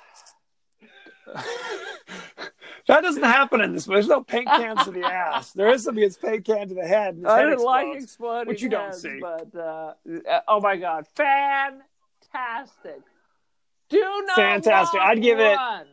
That 2.87 3.01
doesn't 3.01 3.23
happen 3.23 3.61
in 3.61 3.73
this 3.73 3.87
movie. 3.87 3.97
There's 3.97 4.07
no 4.07 4.23
paint 4.23 4.47
cans 4.47 4.83
to 4.85 4.91
the 4.91 5.03
ass. 5.03 5.51
There 5.53 5.69
is 5.69 5.83
something 5.83 6.01
that's 6.03 6.17
paint 6.17 6.45
can 6.45 6.67
to 6.69 6.75
the 6.75 6.87
head. 6.87 7.21
I 7.27 7.43
didn't 7.43 7.63
like 7.63 7.87
exploding 8.01 8.47
which 8.47 8.61
you 8.61 8.69
don't 8.69 8.93
see. 8.93 9.19
but 9.21 9.53
uh, 9.55 9.93
oh 10.47 10.59
my 10.61 10.77
god, 10.77 11.05
fantastic! 11.15 13.01
Do 13.89 13.99
not 14.27 14.35
Fantastic. 14.35 14.99
I'd 15.01 15.21
give 15.21 15.39
it- 15.39 15.55
run. 15.55 15.85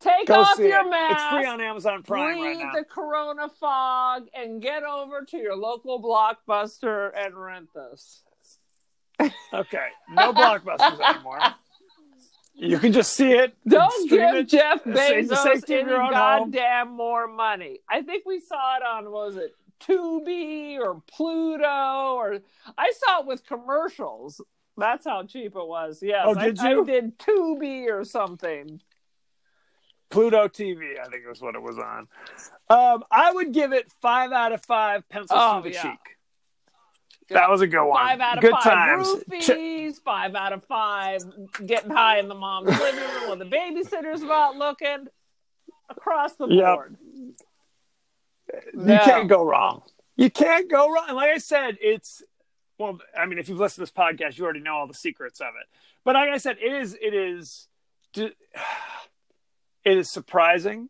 Take 0.00 0.26
Go 0.26 0.40
off 0.40 0.58
your 0.58 0.80
it. 0.86 0.90
mask. 0.90 1.12
It's 1.14 1.24
free 1.32 1.46
on 1.46 1.62
Amazon 1.62 2.02
Prime 2.02 2.34
breathe 2.38 2.58
right 2.58 2.66
now. 2.66 2.72
the 2.74 2.84
corona 2.84 3.48
fog 3.48 4.26
and 4.34 4.60
get 4.60 4.82
over 4.82 5.22
to 5.30 5.38
your 5.38 5.56
local 5.56 6.02
blockbuster 6.02 7.10
and 7.16 7.34
rent 7.34 7.70
this. 7.74 8.22
Okay, 9.54 9.86
no 10.10 10.34
blockbusters 10.34 11.00
anymore. 11.14 11.38
You 12.56 12.78
can 12.78 12.92
just 12.92 13.14
see 13.14 13.32
it. 13.32 13.54
Don't 13.66 14.08
give 14.08 14.34
it. 14.34 14.48
Jeff 14.48 14.84
Bezos 14.84 15.68
any 15.70 15.82
own 15.92 15.98
home. 16.00 16.10
goddamn 16.50 16.92
more 16.92 17.26
money. 17.26 17.80
I 17.88 18.02
think 18.02 18.24
we 18.26 18.40
saw 18.40 18.76
it 18.76 18.82
on 18.82 19.10
was 19.10 19.36
it 19.36 19.54
Tubi 19.80 20.78
or 20.78 21.02
Pluto 21.10 22.14
or 22.14 22.38
I 22.78 22.92
saw 23.04 23.20
it 23.20 23.26
with 23.26 23.44
commercials. 23.44 24.40
That's 24.76 25.06
how 25.06 25.24
cheap 25.24 25.54
it 25.56 25.66
was. 25.66 26.00
Yes, 26.02 26.24
Oh, 26.28 26.34
did 26.34 26.58
I, 26.60 26.70
you? 26.70 26.82
I 26.82 26.84
did 26.84 27.18
Tubi 27.18 27.90
or 27.90 28.04
something. 28.04 28.80
Pluto 30.10 30.46
TV, 30.46 30.98
I 31.00 31.08
think 31.08 31.26
was 31.26 31.40
what 31.42 31.56
it 31.56 31.62
was 31.62 31.76
on. 31.78 32.06
Um, 32.70 33.02
I 33.10 33.32
would 33.32 33.52
give 33.52 33.72
it 33.72 33.90
five 34.00 34.30
out 34.32 34.52
of 34.52 34.64
five 34.64 35.08
pencils 35.08 35.40
Oh, 35.42 35.60
through 35.60 35.70
the 35.72 35.76
yeah. 35.76 35.82
cheek. 35.82 35.98
That 37.30 37.48
was 37.50 37.60
a 37.62 37.66
good 37.66 37.84
one. 37.84 37.96
Five 38.06 38.20
out 38.20 38.36
of 38.38 38.42
good 38.42 38.52
five 38.52 38.62
times. 38.64 39.08
Ch- 39.40 39.98
Five 40.04 40.34
out 40.34 40.52
of 40.52 40.64
five 40.64 41.22
getting 41.66 41.90
high 41.90 42.18
in 42.18 42.28
the 42.28 42.34
mom's 42.34 42.68
living 42.78 43.00
room 43.00 43.30
when 43.30 43.38
the 43.38 43.44
babysitter's 43.46 44.22
not 44.22 44.56
looking. 44.56 45.06
Across 45.88 46.34
the 46.36 46.46
Yep. 46.48 46.64
board. 46.76 46.96
you 47.12 47.34
No. 48.74 48.98
can't 49.04 49.28
go 49.28 49.44
wrong. 49.44 49.82
You 50.16 50.30
can't 50.30 50.70
go 50.70 50.90
wrong. 50.90 51.04
And 51.08 51.16
like 51.16 51.30
I 51.30 51.38
said, 51.38 51.76
it's 51.80 52.22
well. 52.78 52.98
I 53.18 53.26
mean, 53.26 53.38
if 53.38 53.48
you've 53.48 53.58
listened 53.58 53.86
to 53.86 53.92
this 53.92 53.98
podcast, 53.98 54.38
you 54.38 54.44
already 54.44 54.60
know 54.60 54.74
all 54.76 54.86
the 54.86 54.94
secrets 54.94 55.40
of 55.40 55.48
it. 55.60 55.66
But 56.04 56.14
like 56.14 56.28
I 56.30 56.38
said, 56.38 56.56
it 56.60 56.72
is. 56.72 56.96
It 57.00 57.14
is. 57.14 57.68
It 59.84 59.98
is 59.98 60.10
surprising. 60.10 60.88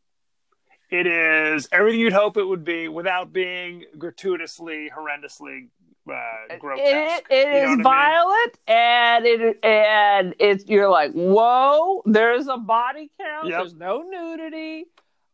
It 0.89 1.09
is 1.09 1.69
everything 1.73 1.99
you'd 1.99 2.13
hope 2.13 2.37
it 2.37 2.45
would 2.45 2.65
be 2.65 2.87
without 2.87 3.33
being 3.33 3.85
gratuitously, 3.99 4.91
horrendously 4.97 5.71
uh, 6.11 6.57
grotesque. 6.59 7.25
It, 7.31 7.31
it 7.31 7.47
You 7.47 7.63
know 7.63 7.73
I 7.73 7.77
mean? 7.77 7.83
violent, 7.83 8.59
and 8.69 9.27
it 9.27 9.65
and 9.65 10.35
it's 10.39 10.67
you're 10.67 10.89
like, 10.91 11.13
whoa! 11.13 12.03
There's 12.07 12.47
a 12.49 12.57
body 12.59 13.11
count. 13.21 13.49
Yep. 13.49 13.59
There's 13.59 13.75
no 13.75 14.03
nudity, 14.03 14.87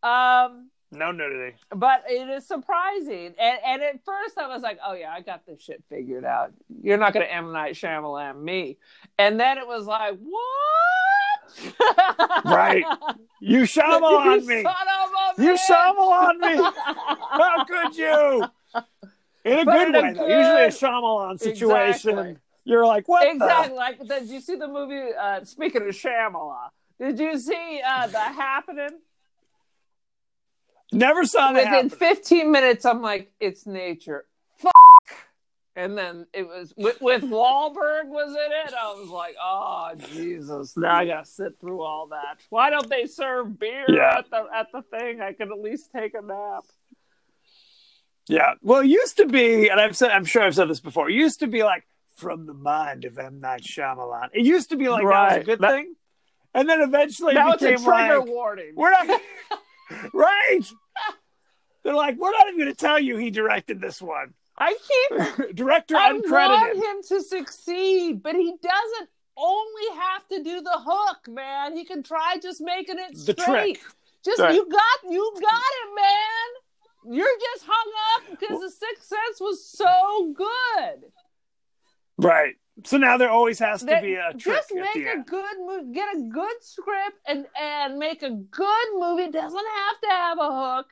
um, 0.03 0.69
No 0.93 1.11
nudity. 1.13 1.57
but 1.75 2.05
it 2.09 2.29
is 2.29 2.47
surprising. 2.47 3.35
And 3.39 3.59
and 3.65 3.83
at 3.83 4.05
first 4.05 4.39
I 4.39 4.47
was 4.47 4.63
like, 4.63 4.79
oh 4.87 4.95
yeah, 4.95 5.11
I 5.13 5.21
got 5.21 5.45
this 5.47 5.61
shit 5.63 5.83
figured 5.89 6.25
out. 6.25 6.53
You're 6.83 6.99
not 6.99 7.13
going 7.15 7.27
to 7.27 7.33
M 7.35 7.53
Night 7.53 7.75
Shyamalan 7.75 8.41
me. 8.43 8.79
And 9.19 9.39
then 9.41 9.59
it 9.59 9.67
was 9.67 9.87
like, 9.87 10.17
what? 10.19 12.45
Right. 12.45 12.85
You 13.41 13.63
Shyamalan 13.63 14.43
you 14.43 14.47
me. 14.47 14.63
Son 14.63 14.75
of 15.03 15.11
a 15.39 15.43
You 15.43 15.55
bitch! 15.55 15.69
Shyamalan 15.69 16.39
me. 16.39 16.57
How 17.31 17.65
could 17.65 17.97
you? 17.97 18.45
In 19.45 19.59
a 19.61 19.65
good 19.65 19.89
in 19.89 19.95
a 19.95 20.01
way. 20.03 20.09
Usually 20.09 20.65
a 20.65 20.71
good- 20.71 20.73
Shyamalan 20.79 21.39
situation. 21.41 22.11
Exactly. 22.11 22.37
You're 22.65 22.87
like, 22.87 23.09
what 23.09 23.27
Exactly. 23.27 23.75
Like, 23.77 24.07
did 24.07 24.29
you 24.29 24.41
see 24.41 24.55
the 24.57 24.69
movie? 24.69 25.15
Uh, 25.19 25.45
speaking 25.45 25.83
of 25.83 25.89
Shyamalan, 25.89 26.69
did 27.01 27.19
you 27.19 27.39
see 27.39 27.81
uh, 27.87 28.07
the 28.07 28.19
happening? 28.19 28.99
Never 30.93 31.25
saw 31.25 31.53
that 31.53 31.65
Within 31.65 31.73
happen. 31.73 31.91
15 31.91 32.51
minutes, 32.53 32.85
I'm 32.85 33.01
like, 33.01 33.31
it's 33.41 33.67
nature. 33.67 34.27
Fuck. 34.59 34.73
And 35.77 35.97
then 35.97 36.27
it 36.35 36.47
was 36.47 36.75
with, 36.77 37.01
with 37.01 37.23
Wahlberg 37.23 38.07
was 38.09 38.31
in 38.31 38.53
it. 38.69 38.75
I 38.75 38.93
was 38.93 39.09
like, 39.09 39.37
oh 39.41 39.93
Jesus! 40.13 40.77
Now 40.77 40.97
I 40.97 41.07
gotta 41.07 41.25
sit 41.25 41.61
through 41.61 41.81
all 41.83 42.09
that. 42.09 42.39
Why 42.51 42.71
don't 42.71 42.91
they 42.91 43.07
serve 43.07 43.59
beer 43.59 43.85
Yeah. 43.89 44.19
at 44.19 44.29
the 44.31 44.47
at 44.53 44.67
the 44.73 44.83
thing? 44.83 45.21
I 45.21 45.33
could 45.33 45.51
at 45.51 45.61
least 45.61 45.91
take 45.95 46.15
a 46.15 46.23
nap. 46.23 46.65
Yeah. 48.29 48.55
Well, 48.63 48.81
it 48.83 48.87
used 48.89 49.17
to 49.17 49.27
be, 49.27 49.69
and 49.69 49.81
I've 49.81 49.97
said, 49.97 50.11
I'm 50.11 50.25
sure 50.25 50.43
I've 50.43 50.55
said 50.55 50.69
this 50.69 50.81
before. 50.81 51.11
It 51.11 51.15
used 51.15 51.41
to 51.41 51.47
be 51.47 51.63
like 51.65 51.85
from 52.17 52.47
the 52.47 52.55
mind 52.55 53.05
of 53.05 53.19
M 53.19 53.41
Night 53.41 53.63
Shyamalan. 53.63 54.29
It 54.33 54.45
used 54.45 54.71
to 54.71 54.77
be 54.77 54.89
like 54.89 55.03
that 55.05 55.29
was 55.35 55.43
a 55.43 55.45
good 55.45 55.61
That- 55.61 55.71
thing, 55.73 55.95
and 56.55 56.69
then 56.69 56.81
eventually 56.81 57.35
Now 57.35 57.51
it 57.51 57.55
it's 57.55 57.63
a 57.63 57.67
became 57.71 57.85
trigger 57.85 58.19
like, 58.21 58.29
warning. 58.29 58.73
we're 58.77 58.91
not 58.91 59.09
right. 60.13 60.61
They're 61.83 61.95
like, 61.95 62.19
we're 62.19 62.31
not 62.33 62.47
even 62.49 62.61
going 62.61 62.71
to 62.73 62.77
tell 62.79 62.99
you 62.99 63.17
he 63.17 63.31
directed 63.31 63.81
this 63.81 64.03
one. 64.03 64.35
I 64.59 64.77
keep 64.77 65.55
Director 65.57 65.97
I 65.97 66.13
want 66.13 66.27
uncredited. 66.27 66.75
him 66.77 67.03
to 67.09 67.23
succeed, 67.23 68.23
but 68.23 68.35
he 68.37 68.53
doesn't 68.63 69.09
only 69.37 69.99
have 69.99 70.29
to 70.29 70.43
do 70.45 70.61
the 70.61 70.79
hook, 70.85 71.27
man. 71.29 71.75
He 71.75 71.87
can 71.87 72.03
try 72.03 72.37
just 72.43 72.61
making 72.61 72.99
it 72.99 73.13
The 73.15 73.33
straight. 73.41 73.77
trick. 73.77 73.81
Just 74.23 74.39
Right. 74.39 74.55
you 74.55 74.69
got 74.69 75.11
you 75.11 75.33
got 75.41 75.43
it, 75.43 75.95
man. 75.97 76.49
You're 77.09 77.39
just 77.55 77.65
hung 77.69 77.93
up 78.15 78.31
because 78.39 78.61
the 78.61 78.71
Sixth 78.71 79.05
Sense 79.07 79.41
was 79.41 79.65
so 79.67 80.33
good. 80.37 81.11
Right. 82.19 82.55
So 82.85 82.97
now 82.99 83.17
there 83.17 83.31
always 83.31 83.59
has 83.59 83.81
to 83.81 83.87
That- 83.87 84.03
be 84.03 84.15
a 84.15 84.31
trick 84.33 84.43
just 84.57 84.75
make 84.75 84.97
a 85.07 85.11
end. 85.13 85.27
good 85.27 85.57
movie, 85.59 85.93
get 85.93 86.15
a 86.17 86.21
good 86.23 86.63
script, 86.63 87.19
and 87.27 87.47
and 87.59 87.99
make 87.99 88.23
a 88.23 88.31
good 88.31 88.87
movie. 88.95 89.25
It 89.25 89.33
doesn't 89.33 89.67
have 89.77 90.01
to 90.03 90.09
have 90.09 90.39
a 90.39 90.77
hook, 90.77 90.87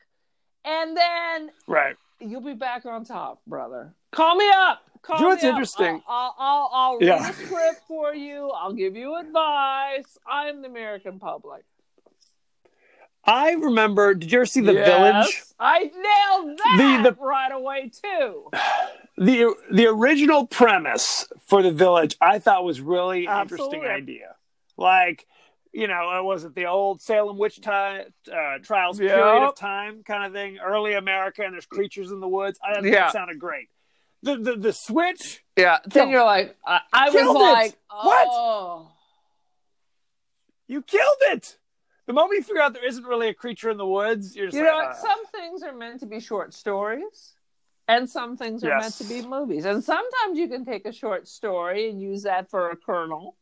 and 0.65 0.97
then 0.97 1.51
Right. 1.67 1.97
you'll 2.21 2.41
be 2.43 2.55
back 2.55 2.85
on 2.85 3.05
top, 3.05 3.43
brother. 3.47 3.95
Call 4.13 4.35
me 4.37 4.49
up. 4.51 4.83
Call 5.01 5.17
You 5.17 5.23
know 5.23 5.29
me 5.29 5.33
what's 5.35 5.45
up. 5.45 5.49
interesting? 5.51 6.03
I'll 6.09 6.35
I'll, 6.39 6.71
I'll 6.73 6.99
read 6.99 7.07
Yeah. 7.07 7.29
a 7.31 7.33
script 7.33 7.83
for 7.87 8.15
you. 8.15 8.51
I'll 8.51 8.73
give 8.75 8.95
you 8.97 9.15
advice. 9.17 10.19
I'm 10.27 10.61
the 10.63 10.69
American 10.69 11.19
public. 11.19 11.65
I 13.29 13.53
remember. 13.53 14.14
Did 14.14 14.33
you 14.33 14.39
ever 14.39 14.47
see 14.47 14.61
The 14.62 14.72
Yes. 14.74 14.87
Village? 14.89 15.43
I 15.61 15.79
nailed 15.85 16.59
that 16.59 17.03
The- 17.05 17.11
the- 17.11 17.16
right 17.20 17.53
away 17.53 17.91
too. 17.91 18.51
the 19.16 19.55
The 19.70 19.87
original 19.87 20.47
premise 20.47 21.29
for 21.47 21.62
The 21.62 21.70
Village, 21.72 22.16
I 22.20 22.39
thought 22.39 22.64
was 22.64 22.81
really 22.81 23.26
Absolutely. 23.29 23.76
interesting 23.79 23.91
idea. 23.97 24.37
Like 24.76 25.26
you 25.70 25.87
know, 25.87 26.11
uh, 26.11 26.22
was 26.22 26.45
it 26.45 26.55
the 26.55 26.64
old 26.64 27.03
Salem 27.03 27.37
witch 27.37 27.61
uh, 27.66 28.05
trials 28.62 28.99
Yep. 28.99 29.14
period 29.14 29.43
of 29.49 29.55
time 29.55 30.03
kind 30.03 30.24
of 30.24 30.33
thing? 30.33 30.59
Early 30.59 30.95
America, 30.95 31.43
and 31.45 31.53
there's 31.53 31.66
creatures 31.66 32.11
in 32.11 32.20
the 32.20 32.26
woods. 32.29 32.59
I 32.66 32.74
think 32.81 32.87
Yeah. 32.87 33.01
that 33.05 33.12
sounded 33.12 33.39
great. 33.39 33.68
The 34.22 34.37
the 34.37 34.57
the 34.57 34.72
switch. 34.72 35.45
Yeah. 35.57 35.79
Then 35.85 35.91
Killed- 35.91 36.11
you're 36.11 36.24
like, 36.24 36.57
I, 36.66 36.81
I 36.93 37.11
was 37.11 37.14
it. 37.22 37.26
like, 37.29 37.76
What? 37.91 38.29
oh. 38.31 38.93
You 40.66 40.83
killed 40.83 41.18
it. 41.31 41.57
The 42.09 42.15
moment 42.15 42.39
you 42.39 42.43
figure 42.43 42.63
out 42.63 42.73
there 42.73 42.87
isn't 42.87 43.05
really 43.05 43.29
a 43.29 43.35
creature 43.35 43.69
in 43.69 43.77
the 43.77 43.87
woods, 43.87 44.35
you're 44.35 44.47
just 44.47 44.57
You 44.57 44.65
like, 44.65 44.73
know, 44.73 44.91
uh, 44.93 44.95
some 44.95 45.27
things 45.27 45.63
are 45.63 45.75
meant 45.75 46.01
to 46.01 46.07
be 46.07 46.21
short 46.21 46.55
stories, 46.55 47.35
and 47.87 48.09
some 48.09 48.35
things 48.35 48.65
are 48.65 48.79
meant 48.79 48.95
to 48.95 49.05
be 49.05 49.21
movies. 49.21 49.67
And 49.67 49.85
sometimes 49.85 50.39
you 50.39 50.49
can 50.49 50.65
take 50.65 50.87
a 50.87 50.93
short 50.93 51.29
story 51.29 51.91
and 51.91 52.01
use 52.01 52.23
that 52.23 52.49
for 52.49 52.71
a 52.71 52.77
kernel, 52.77 53.37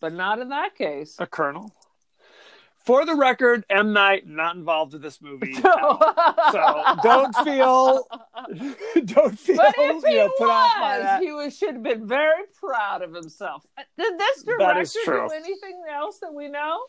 but 0.00 0.12
not 0.12 0.40
in 0.40 0.48
that 0.48 0.74
case. 0.74 1.14
a 1.20 1.28
colonel. 1.28 1.72
For 2.84 3.04
the 3.06 3.14
record, 3.14 3.64
M 3.70 3.92
Night 3.92 4.26
not 4.26 4.56
involved 4.56 4.92
with 4.92 5.02
this 5.02 5.20
movie. 5.22 5.54
at 5.56 5.64
all. 5.64 5.98
so 6.50 6.82
don't 7.02 7.34
feel 7.44 8.08
don't 9.04 9.38
feel 9.38 9.56
But 9.56 9.74
if 9.78 10.02
you 10.02 10.08
he 10.08 10.16
know, 10.16 10.30
put 10.36 10.48
off 10.50 10.72
by 10.80 10.98
was, 10.98 11.02
that. 11.04 11.22
he 11.22 11.30
was, 11.32 11.56
should 11.56 11.74
have 11.74 11.82
been 11.82 12.08
very 12.08 12.42
proud 12.60 13.02
of 13.02 13.14
himself. 13.14 13.64
Uh, 13.78 13.82
Did 13.96 14.18
this 14.18 14.42
director 14.42 14.80
is 14.80 14.92
do 14.92 15.28
anything 15.34 15.82
else 15.94 16.18
that 16.20 16.34
we 16.34 16.48
know? 16.48 16.80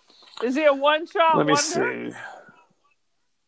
Is 0.43 0.55
he 0.55 0.63
a 0.65 0.73
one-shot 0.73 1.37
Let 1.37 1.45
me 1.45 1.53
wonder? 1.53 2.11
see. 2.11 2.17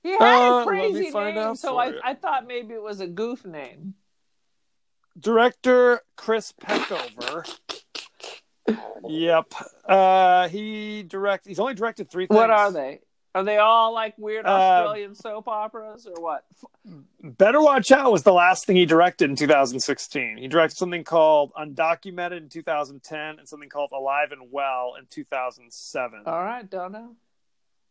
He 0.03 0.11
had 0.11 0.21
Uh, 0.21 0.61
a 0.61 0.65
crazy 0.65 1.09
find 1.09 1.35
name, 1.35 1.55
so 1.55 1.77
I. 1.79 1.93
I 2.03 2.13
thought 2.13 2.45
maybe 2.45 2.75
it 2.75 2.81
was 2.83 2.99
a 2.99 3.07
goof 3.07 3.43
name. 3.43 3.95
Director 5.19 6.01
Chris 6.15 6.53
Peckover. 6.61 7.49
Yep. 9.07 9.53
Uh 9.88 10.47
he 10.49 11.03
direct 11.03 11.45
he's 11.45 11.59
only 11.59 11.76
directed 11.76 12.09
three 12.09 12.26
things. 12.26 12.38
What 12.38 12.49
are 12.49 12.72
they? 12.72 13.01
Are 13.36 13.43
they 13.43 13.57
all 13.57 13.93
like 13.93 14.18
weird 14.18 14.45
Uh, 14.45 14.49
Australian 14.49 15.13
soap 15.13 15.49
operas 15.49 16.07
or 16.07 16.22
what? 16.22 16.45
Better 17.22 17.61
Watch 17.61 17.91
Out 17.91 18.09
was 18.11 18.24
the 18.24 18.32
last 18.32 18.66
thing 18.66 18.78
he 18.78 18.86
directed 18.86 19.30
in 19.30 19.36
2016. 19.36 20.38
He 20.38 20.47
directed 20.47 20.78
something 20.78 21.03
called 21.03 21.51
Undocumented 21.53 22.38
in 22.38 22.49
2010 22.49 23.39
and 23.39 23.47
something 23.47 23.68
called 23.68 23.91
Alive 23.91 24.32
and 24.32 24.51
Well 24.51 24.93
in 24.97 25.05
2007. 25.09 26.22
All 26.26 26.43
right, 26.43 26.68
don't 26.70 26.93
know. 26.93 27.16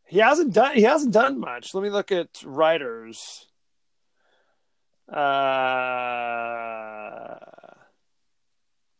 He 0.06 0.18
hasn't 0.18 0.54
done 0.54 0.74
he 0.76 0.82
hasn't 0.82 1.12
done 1.12 1.38
much. 1.38 1.74
Let 1.74 1.84
me 1.84 1.90
look 1.90 2.10
at 2.10 2.42
writers. 2.44 3.46
Uh 5.12 7.38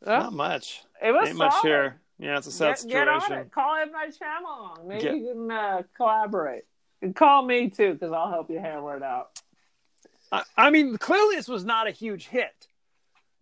Not 0.07 0.32
much. 0.32 0.82
It 1.02 1.12
was 1.12 1.28
Ain't 1.28 1.38
much 1.38 1.52
solid. 1.52 1.66
here. 1.66 2.00
Yeah, 2.18 2.38
it's 2.38 2.46
a 2.46 2.52
sad 2.52 2.76
Get, 2.82 2.88
get 2.88 3.09
on 3.09 3.32
it. 3.32 3.50
Call 3.52 3.74
M 3.76 3.90
Night 3.90 4.14
Shyamalan. 4.14 4.86
Maybe 4.86 5.02
Get- 5.02 5.14
you 5.16 5.32
can 5.32 5.50
uh, 5.50 5.82
collaborate. 5.96 6.64
And 7.02 7.14
call 7.14 7.44
me 7.44 7.68
too, 7.70 7.94
because 7.94 8.12
I'll 8.12 8.30
help 8.30 8.50
you 8.50 8.59
hammer 8.61 8.96
it 8.96 9.02
out. 9.02 9.30
I, 10.32 10.42
I 10.57 10.70
mean, 10.70 10.96
clearly 10.96 11.36
this 11.36 11.48
was 11.48 11.64
not 11.64 11.86
a 11.86 11.90
huge 11.90 12.28
hit, 12.28 12.68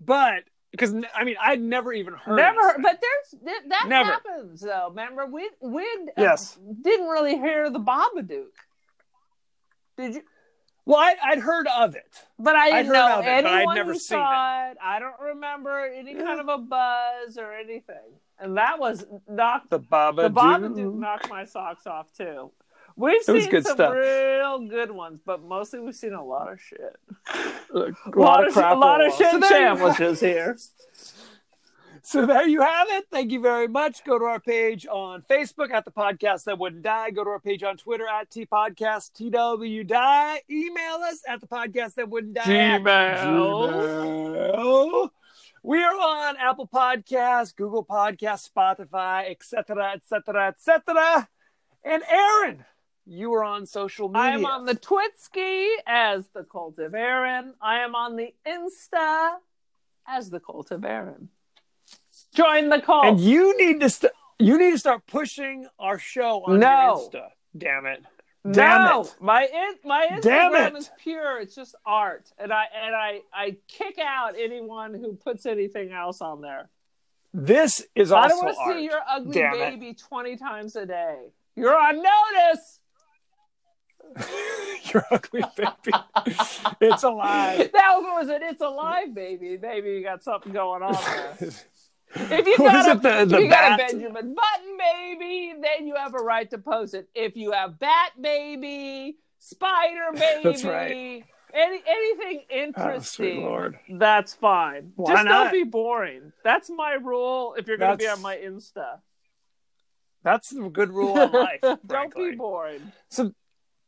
but 0.01 0.45
because 0.73 0.95
I 1.15 1.25
mean, 1.25 1.37
I'd 1.41 1.61
never 1.61 1.93
even 1.93 2.15
heard. 2.15 2.37
Never, 2.37 2.71
of 2.71 2.83
but 2.83 2.99
there's 3.01 3.43
that, 3.45 3.61
that 3.69 3.85
Never. 3.89 4.11
happens 4.11 4.61
though. 4.63 4.89
Remember, 4.89 5.27
we 5.27 5.49
we 5.61 5.83
uh, 5.83 6.13
Yes. 6.17 6.59
didn't 6.83 7.07
really 7.09 7.37
hear 7.37 7.71
the 7.71 7.79
Babadook. 7.79 8.47
Did 9.97 10.15
you? 10.15 10.23
Well, 10.85 10.99
I, 10.99 11.15
I'd 11.25 11.39
heard 11.39 11.67
of 11.69 11.95
it. 11.95 12.25
But 12.39 12.57
I 12.57 12.67
I'd 12.67 12.71
didn't 12.83 12.87
heard 12.89 12.93
know 12.95 13.13
of 13.19 13.21
it, 13.21 13.25
but 13.45 13.47
I'd 13.47 13.57
anyone 13.59 13.75
never 13.77 13.93
who 13.93 13.99
seen 13.99 14.19
saw 14.19 14.71
it. 14.71 14.77
I 14.83 14.99
don't 14.99 15.21
remember 15.21 15.87
any 15.87 16.15
kind 16.15 16.41
of 16.41 16.49
a 16.49 16.59
buzz 16.59 17.39
or 17.39 17.53
anything. 17.53 18.19
And 18.41 18.57
that 18.57 18.79
was 18.81 19.05
knocked 19.29 19.71
The 19.71 19.79
Baba 19.79 20.23
the 20.23 20.31
Babadook 20.31 20.95
knocked 20.99 21.31
my 21.31 21.45
socks 21.45 21.87
off 21.87 22.13
too. 22.13 22.51
We've 22.97 23.23
It 23.27 23.33
was 23.33 23.45
seen 23.45 23.63
some 23.63 23.75
stuff. 23.77 23.95
real 23.95 24.59
good 24.69 24.91
ones, 24.91 25.21
but 25.25 25.43
mostly 25.43 25.79
we've 25.79 25.95
seen 25.95 26.13
a 26.13 26.25
lot 26.25 26.53
of 26.53 26.61
shit. 26.61 26.97
a 27.73 27.79
A 27.79 28.19
lot, 28.19 28.47
of, 28.47 28.53
crap 28.53 28.77
a 28.77 28.79
lot 28.79 29.05
of 29.07 29.15
shit. 29.15 29.31
So 29.31 29.41
sandwiches 29.41 30.21
here. 30.21 30.59
so 32.03 32.27
there 32.27 32.47
you 32.47 32.61
have 32.61 32.89
it. 32.91 33.07
Thank 33.11 33.31
you 33.31 33.41
very 33.41 33.69
much. 33.69 34.05
Go 34.05 34.19
to 34.19 34.25
our 34.25 34.41
page 34.41 34.87
on 34.87 35.23
Facebook 35.23 35.71
at 35.71 35.85
the 35.85 35.91
podcast 35.91 36.45
that 36.45 36.59
wouldn't 36.59 36.83
die. 36.83 37.11
Go 37.11 37.25
to 37.25 37.31
our 37.31 37.41
page 37.41 37.63
on 37.63 37.77
Twitter 37.77 38.07
at 38.07 38.31
T 38.31 38.45
Podcast 38.47 39.13
TW 39.15 39.87
Die. 39.87 40.41
Email 40.51 40.95
us 41.05 41.21
at 41.29 41.41
the 41.41 41.47
podcast 41.47 41.95
that 41.95 42.09
wouldn't 42.09 42.35
die. 42.35 42.43
at 42.43 42.83
Gmail. 42.83 43.73
Gmail. 43.73 45.11
We 45.65 45.81
are 45.81 45.95
on 45.95 46.37
Apple 46.39 46.67
Podcasts, 46.67 47.55
Google 47.55 47.85
Podcasts, 47.85 48.51
Spotify, 48.51 49.31
etc., 49.31 49.93
etc., 49.95 50.49
etc. 50.49 51.29
And 51.85 52.03
Erin, 52.11 52.65
you 53.07 53.33
are 53.35 53.45
on 53.45 53.67
social 53.67 54.09
media. 54.09 54.23
I 54.23 54.29
am 54.31 54.45
on 54.45 54.65
the 54.65 54.75
Twitski 54.75 55.69
as 55.87 56.29
the 56.35 56.43
Cult 56.43 56.81
of 56.81 56.95
Erin. 56.95 57.55
I 57.61 57.81
am 57.81 57.95
on 57.95 58.17
the 58.17 58.35
Insta 58.45 59.35
as 60.07 60.31
the 60.31 60.41
Cult 60.41 60.73
of 60.73 60.85
Erin. 60.85 61.29
Join 62.35 62.69
the 62.71 62.81
cult. 62.81 63.05
and 63.05 63.21
you 63.21 63.57
need 63.59 63.81
to 63.81 63.91
st- 63.91 64.13
you 64.39 64.59
need 64.59 64.73
to 64.73 64.79
start 64.79 65.07
pushing 65.07 65.67
our 65.79 65.99
show 65.99 66.43
on 66.47 66.59
No. 66.61 66.69
your 67.13 67.23
Insta. 67.23 67.29
Damn 67.57 67.87
it! 67.87 68.03
Damn 68.51 68.85
no, 68.87 69.03
it! 69.03 69.15
my 69.21 69.45
in, 69.45 69.75
my 69.89 70.19
Damn 70.21 70.53
Instagram 70.53 70.69
it. 70.69 70.77
is 70.79 70.91
pure. 70.99 71.41
It's 71.41 71.55
just 71.55 71.75
art, 71.87 72.31
and 72.39 72.53
I 72.53 72.65
and 72.75 72.95
I 72.95 73.21
I 73.33 73.57
kick 73.69 73.99
out 73.99 74.35
anyone 74.39 74.95
who 74.95 75.15
puts 75.15 75.47
anything 75.47 75.93
else 75.93 76.21
on 76.21 76.41
there. 76.41 76.69
This 77.35 77.87
is 77.95 78.11
I 78.11 78.23
also 78.23 78.35
don't 78.37 78.45
want 78.45 78.57
to 78.75 78.79
see 78.79 78.85
your 78.85 79.01
ugly 79.09 79.33
Damn 79.35 79.55
it. 79.55 79.59
baby 79.59 79.95
twenty 79.95 80.37
times 80.37 80.75
a 80.77 80.87
day. 80.87 81.29
You're 81.55 81.77
on 81.79 82.03
notice. 82.03 82.81
your 84.93 85.05
ugly 85.11 85.43
baby. 85.57 85.97
it's 86.81 87.03
alive. 87.03 87.71
That 87.73 87.97
was 87.99 88.29
it. 88.29 88.43
It's 88.43 88.61
alive, 88.61 89.15
baby. 89.15 89.57
baby. 89.57 89.91
You 89.91 90.03
got 90.03 90.23
something 90.23 90.53
going 90.53 90.83
on 90.83 90.93
there. 91.39 91.51
If 92.15 92.47
you 92.47 92.57
got, 92.59 92.89
a, 92.89 92.93
it, 92.93 93.03
the- 93.29 93.37
the 93.37 93.43
you 93.43 93.49
got 93.49 93.81
a? 93.81 93.85
Benjamin 93.85 94.35
Button 94.35 94.77
baby, 94.79 95.55
then 95.61 95.87
you 95.87 95.95
have 95.97 96.15
a 96.15 96.19
right 96.23 96.49
to 96.51 96.59
post 96.59 96.95
it. 96.95 97.09
If 97.15 97.37
you 97.37 97.53
have 97.53 97.79
Bat 97.79 98.13
Baby, 98.21 99.17
Spider 99.39 100.13
Baby, 100.13 100.41
That's 100.45 100.65
right. 100.65 100.91
any 101.55 101.83
anything 101.87 102.43
Oh, 102.51 102.55
interesting, 102.55 103.43
lord. 103.45 103.79
that's 103.89 104.35
fine. 104.35 104.93
Why 104.97 105.13
Just 105.15 105.25
not? 105.25 105.45
don't 105.45 105.53
be 105.53 105.65
boring. 105.69 106.33
That's 106.45 106.71
my 106.71 106.93
rule. 106.95 107.55
If 107.59 107.67
you're 107.67 107.77
going 107.79 107.99
to 107.99 108.03
be 108.03 108.09
on 108.09 108.21
my 108.23 108.37
Insta, 108.37 109.01
That's 110.23 110.53
a 110.53 110.69
good 110.69 110.91
rule 110.91 111.19
of 111.19 111.33
life. 111.35 111.61
don't 111.87 112.15
be 112.15 112.33
boring. 112.33 112.93
So, 113.11 113.33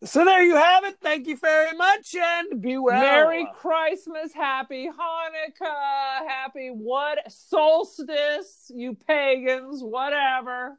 so 0.04 0.24
there 0.24 0.42
you 0.42 0.56
have 0.56 0.84
it. 0.84 0.98
Thank 1.00 1.26
you 1.26 1.36
very 1.36 1.76
much, 1.76 2.14
and 2.14 2.60
be 2.60 2.78
well. 2.78 3.00
Merry 3.00 3.46
Christmas, 3.56 4.32
Happy 4.32 4.88
Hanukkah, 4.88 6.28
Happy 6.28 6.68
what 6.68 7.30
solstice, 7.30 8.70
you 8.74 8.96
pagans, 9.06 9.82
whatever. 9.82 10.78